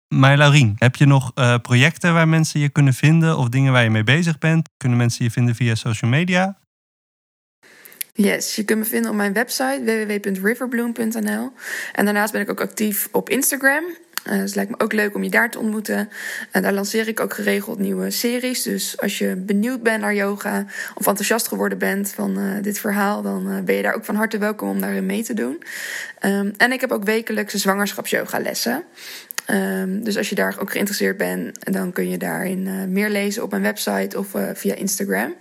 Maar 0.08 0.38
Laurien, 0.38 0.76
heb 0.78 0.96
je 0.96 1.06
nog 1.06 1.32
eh, 1.36 1.58
projecten 1.58 2.14
waar 2.14 2.28
mensen 2.28 2.60
je 2.60 2.70
kunnen 2.70 2.94
vinden 2.94 3.38
of 3.38 3.50
dingen 3.50 3.72
waar 3.72 3.84
je 3.84 3.90
mee 3.90 4.04
bezig 4.04 4.38
bent? 4.38 4.70
Kunnen 4.78 4.98
mensen 4.98 5.26
je 5.26 5.32
vinden 5.32 5.56
via 5.56 5.76
social 5.76 6.12
media? 6.12 6.60
Yes, 8.14 8.56
je 8.56 8.64
kunt 8.64 8.80
me 8.80 8.86
vinden 8.86 9.12
op 9.12 9.18
mijn 9.18 9.34
website 9.34 9.82
www.riverbloom.nl. 9.84 11.52
En 11.94 12.06
daarnaast 12.06 12.32
ben 12.32 12.42
ik 12.42 12.50
ook 12.50 12.62
actief 12.62 13.08
op 13.12 13.30
Instagram. 13.30 13.84
Uh, 14.28 14.32
dus 14.32 14.42
het 14.42 14.56
lijkt 14.56 14.72
me 14.72 14.80
ook 14.80 14.94
leuk 14.94 15.16
om 15.16 15.24
je 15.24 15.30
daar 15.30 15.52
te 15.52 15.60
ontmoeten. 15.60 16.10
En 16.52 16.62
daar 16.62 16.74
lanceer 16.74 17.08
ik 17.08 17.20
ook 17.20 17.34
geregeld 17.34 17.80
nieuwe 17.80 18.10
series. 18.10 18.62
Dus 18.64 19.00
als 19.00 19.18
je 19.18 19.36
benieuwd 19.36 19.84
bent 19.84 20.02
naar 20.02 20.16
yoga 20.16 20.66
of 20.96 21.08
enthousiast 21.08 21.48
geworden 21.48 21.78
bent 21.78 22.12
van 22.12 22.40
uh, 22.40 22.54
dit 22.62 22.80
verhaal, 22.80 23.22
dan 23.22 23.66
ben 23.66 23.76
je 23.76 23.82
daar 23.82 23.96
ook 23.96 24.06
van 24.06 24.16
harte 24.16 24.38
welkom 24.38 24.70
om 24.70 24.82
daarin 24.82 25.06
mee 25.06 25.24
te 25.24 25.34
doen. 25.34 25.64
Um, 26.26 26.54
en 26.58 26.72
ik 26.72 26.82
heb 26.82 26.92
ook 26.92 27.04
wekelijkse 27.04 27.58
zwangerschapsyoga 27.58 28.40
lessen. 28.40 28.84
Um, 29.48 30.04
dus 30.04 30.18
als 30.18 30.30
je 30.30 30.36
daar 30.36 30.56
ook 30.60 30.72
geïnteresseerd 30.72 31.18
bent, 31.18 31.74
dan 31.74 31.92
kun 31.92 32.10
je 32.10 32.18
daarin 32.18 32.92
meer 32.92 33.10
lezen 33.10 33.44
op 33.44 33.50
mijn 33.52 33.64
website 33.64 34.20
of 34.20 34.28
via 34.54 34.76
Instagram. 34.76 35.36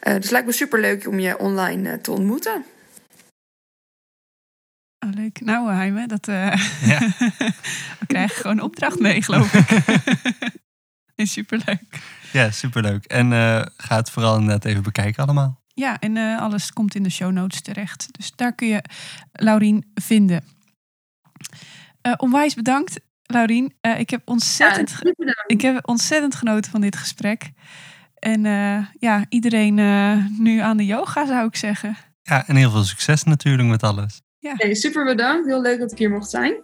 Dus 0.00 0.12
het 0.12 0.30
lijkt 0.30 0.46
me 0.46 0.52
super 0.52 0.80
leuk 0.80 1.06
om 1.06 1.18
je 1.18 1.38
online 1.38 2.00
te 2.00 2.10
ontmoeten. 2.10 2.64
Oh, 5.08 5.14
leuk. 5.14 5.40
Nou, 5.40 5.72
Heime, 5.72 6.06
dat, 6.06 6.26
ja. 6.26 7.00
we 8.00 8.06
krijgen 8.06 8.36
gewoon 8.36 8.60
opdracht 8.60 8.98
mee, 8.98 9.22
geloof 9.22 9.54
ik. 9.54 9.70
is 11.14 11.32
superleuk. 11.32 12.00
Ja, 12.32 12.50
superleuk. 12.50 13.04
En 13.04 13.30
ga 13.76 13.96
het 13.96 14.10
vooral 14.10 14.40
net 14.40 14.64
even 14.64 14.82
bekijken 14.82 15.24
allemaal. 15.24 15.60
Ja, 15.74 15.98
en 15.98 16.16
alles 16.16 16.72
komt 16.72 16.94
in 16.94 17.02
de 17.02 17.10
show 17.10 17.32
notes 17.32 17.60
terecht. 17.60 18.06
Dus 18.10 18.32
daar 18.34 18.54
kun 18.54 18.68
je 18.68 18.82
Laurien 19.32 19.90
vinden. 19.94 20.44
onwijs 22.16 22.54
bedankt 22.54 23.00
Laurien, 23.30 23.72
uh, 23.82 23.98
ik, 23.98 24.10
heb 24.10 24.22
ontzettend, 24.24 24.98
ja, 25.16 25.44
ik 25.46 25.60
heb 25.60 25.88
ontzettend 25.88 26.34
genoten 26.34 26.70
van 26.70 26.80
dit 26.80 26.96
gesprek. 26.96 27.50
En 28.14 28.44
uh, 28.44 28.86
ja, 28.98 29.24
iedereen 29.28 29.78
uh, 29.78 30.24
nu 30.38 30.58
aan 30.58 30.76
de 30.76 30.86
yoga 30.86 31.26
zou 31.26 31.46
ik 31.46 31.56
zeggen. 31.56 31.96
Ja, 32.22 32.46
en 32.46 32.56
heel 32.56 32.70
veel 32.70 32.84
succes 32.84 33.22
natuurlijk 33.22 33.68
met 33.68 33.82
alles. 33.82 34.22
Ja. 34.48 34.54
Hey, 34.56 34.74
super 34.74 35.04
bedankt. 35.04 35.46
Heel 35.46 35.60
leuk 35.60 35.78
dat 35.78 35.92
ik 35.92 35.98
hier 35.98 36.10
mocht 36.10 36.30
zijn. 36.30 36.54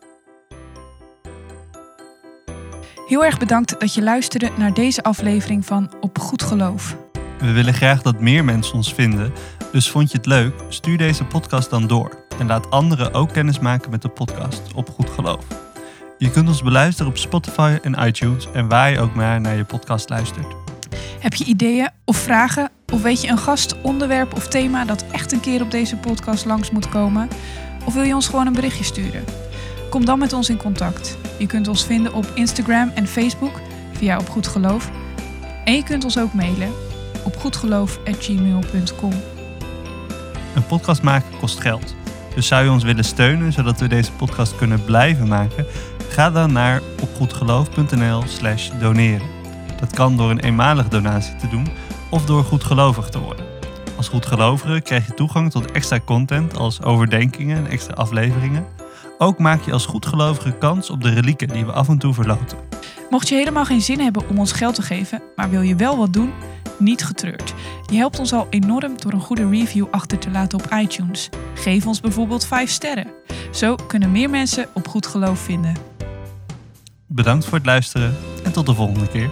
Heel 3.06 3.24
erg 3.24 3.38
bedankt 3.38 3.80
dat 3.80 3.94
je 3.94 4.02
luisterde 4.02 4.50
naar 4.56 4.74
deze 4.74 5.02
aflevering 5.02 5.64
van 5.66 5.92
Op 6.00 6.18
Goed 6.18 6.42
Geloof. 6.42 6.96
We 7.38 7.52
willen 7.52 7.74
graag 7.74 8.02
dat 8.02 8.20
meer 8.20 8.44
mensen 8.44 8.74
ons 8.74 8.94
vinden. 8.94 9.32
Dus 9.72 9.90
vond 9.90 10.10
je 10.10 10.16
het 10.16 10.26
leuk? 10.26 10.54
Stuur 10.68 10.98
deze 10.98 11.24
podcast 11.24 11.70
dan 11.70 11.86
door. 11.86 12.24
En 12.38 12.46
laat 12.46 12.70
anderen 12.70 13.12
ook 13.12 13.32
kennis 13.32 13.58
maken 13.58 13.90
met 13.90 14.02
de 14.02 14.08
podcast 14.08 14.74
Op 14.74 14.90
Goed 14.90 15.10
Geloof. 15.10 15.44
Je 16.18 16.30
kunt 16.30 16.48
ons 16.48 16.62
beluisteren 16.62 17.10
op 17.10 17.18
Spotify 17.18 17.78
en 17.82 18.06
iTunes 18.06 18.48
en 18.52 18.68
waar 18.68 18.90
je 18.90 19.00
ook 19.00 19.14
maar 19.14 19.40
naar 19.40 19.56
je 19.56 19.64
podcast 19.64 20.08
luistert. 20.08 20.46
Heb 21.20 21.34
je 21.34 21.44
ideeën 21.44 21.90
of 22.04 22.16
vragen? 22.16 22.70
Of 22.92 23.02
weet 23.02 23.22
je 23.22 23.28
een 23.28 23.38
gast, 23.38 23.80
onderwerp 23.82 24.34
of 24.34 24.48
thema 24.48 24.84
dat 24.84 25.04
echt 25.10 25.32
een 25.32 25.40
keer 25.40 25.62
op 25.62 25.70
deze 25.70 25.96
podcast 25.96 26.44
langs 26.44 26.70
moet 26.70 26.88
komen? 26.88 27.28
Of 27.84 27.94
wil 27.94 28.02
je 28.02 28.14
ons 28.14 28.26
gewoon 28.26 28.46
een 28.46 28.52
berichtje 28.52 28.84
sturen? 28.84 29.24
Kom 29.90 30.04
dan 30.04 30.18
met 30.18 30.32
ons 30.32 30.48
in 30.48 30.56
contact. 30.56 31.16
Je 31.38 31.46
kunt 31.46 31.68
ons 31.68 31.84
vinden 31.84 32.14
op 32.14 32.30
Instagram 32.34 32.90
en 32.94 33.06
Facebook 33.06 33.60
via 33.92 34.18
Op 34.18 34.28
Goed 34.28 34.46
Geloof. 34.46 34.90
En 35.64 35.74
je 35.74 35.82
kunt 35.82 36.04
ons 36.04 36.18
ook 36.18 36.32
mailen 36.32 36.72
op 37.24 37.36
goedgeloof.gmail.com. 37.36 39.12
Een 40.54 40.66
podcast 40.66 41.02
maken 41.02 41.38
kost 41.40 41.60
geld. 41.60 41.94
Dus 42.34 42.46
zou 42.46 42.64
je 42.64 42.70
ons 42.70 42.82
willen 42.82 43.04
steunen 43.04 43.52
zodat 43.52 43.80
we 43.80 43.88
deze 43.88 44.12
podcast 44.12 44.56
kunnen 44.56 44.84
blijven 44.84 45.28
maken? 45.28 45.66
Ga 46.08 46.30
dan 46.30 46.52
naar 46.52 46.80
opgoedgeloof.nl 47.00 48.22
slash 48.26 48.70
doneren. 48.80 49.28
Dat 49.80 49.94
kan 49.94 50.16
door 50.16 50.30
een 50.30 50.40
eenmalige 50.40 50.88
donatie 50.88 51.36
te 51.36 51.48
doen 51.48 51.66
of 52.10 52.24
door 52.24 52.44
goedgelovig 52.44 53.08
te 53.08 53.18
worden. 53.18 53.53
Als 53.96 54.09
goedgelovige 54.09 54.80
krijg 54.80 55.07
je 55.07 55.14
toegang 55.14 55.50
tot 55.50 55.70
extra 55.70 56.00
content 56.00 56.57
als 56.57 56.83
overdenkingen 56.83 57.57
en 57.57 57.66
extra 57.66 57.94
afleveringen. 57.94 58.66
Ook 59.18 59.38
maak 59.38 59.62
je 59.62 59.72
als 59.72 59.87
goedgelovige 59.87 60.52
kans 60.52 60.90
op 60.90 61.02
de 61.02 61.11
relieken 61.11 61.48
die 61.48 61.66
we 61.66 61.72
af 61.72 61.88
en 61.88 61.98
toe 61.98 62.14
verloten. 62.14 62.59
Mocht 63.11 63.28
je 63.28 63.35
helemaal 63.35 63.64
geen 63.64 63.83
zin 63.83 64.00
hebben 64.00 64.28
om 64.28 64.38
ons 64.38 64.52
geld 64.52 64.74
te 64.74 64.83
geven, 64.83 65.22
maar 65.37 65.50
wil 65.50 65.61
je 65.61 65.76
wel 65.76 65.96
wat 65.96 66.12
doen, 66.12 66.33
niet 66.78 67.04
getreurd. 67.04 67.54
Je 67.90 67.96
helpt 67.96 68.18
ons 68.18 68.33
al 68.33 68.46
enorm 68.50 68.92
door 68.96 69.12
een 69.12 69.20
goede 69.20 69.48
review 69.48 69.87
achter 69.90 70.18
te 70.18 70.30
laten 70.30 70.59
op 70.59 70.72
iTunes. 70.72 71.28
Geef 71.54 71.87
ons 71.87 72.00
bijvoorbeeld 72.00 72.46
5 72.46 72.70
sterren. 72.70 73.07
Zo 73.52 73.74
kunnen 73.74 74.12
meer 74.12 74.30
mensen 74.30 74.66
op 74.72 74.88
goed 74.88 75.07
geloof 75.07 75.38
vinden. 75.38 75.76
Bedankt 77.07 77.44
voor 77.44 77.59
het 77.59 77.66
luisteren 77.66 78.16
en 78.44 78.52
tot 78.52 78.66
de 78.66 78.74
volgende 78.74 79.09
keer. 79.09 79.30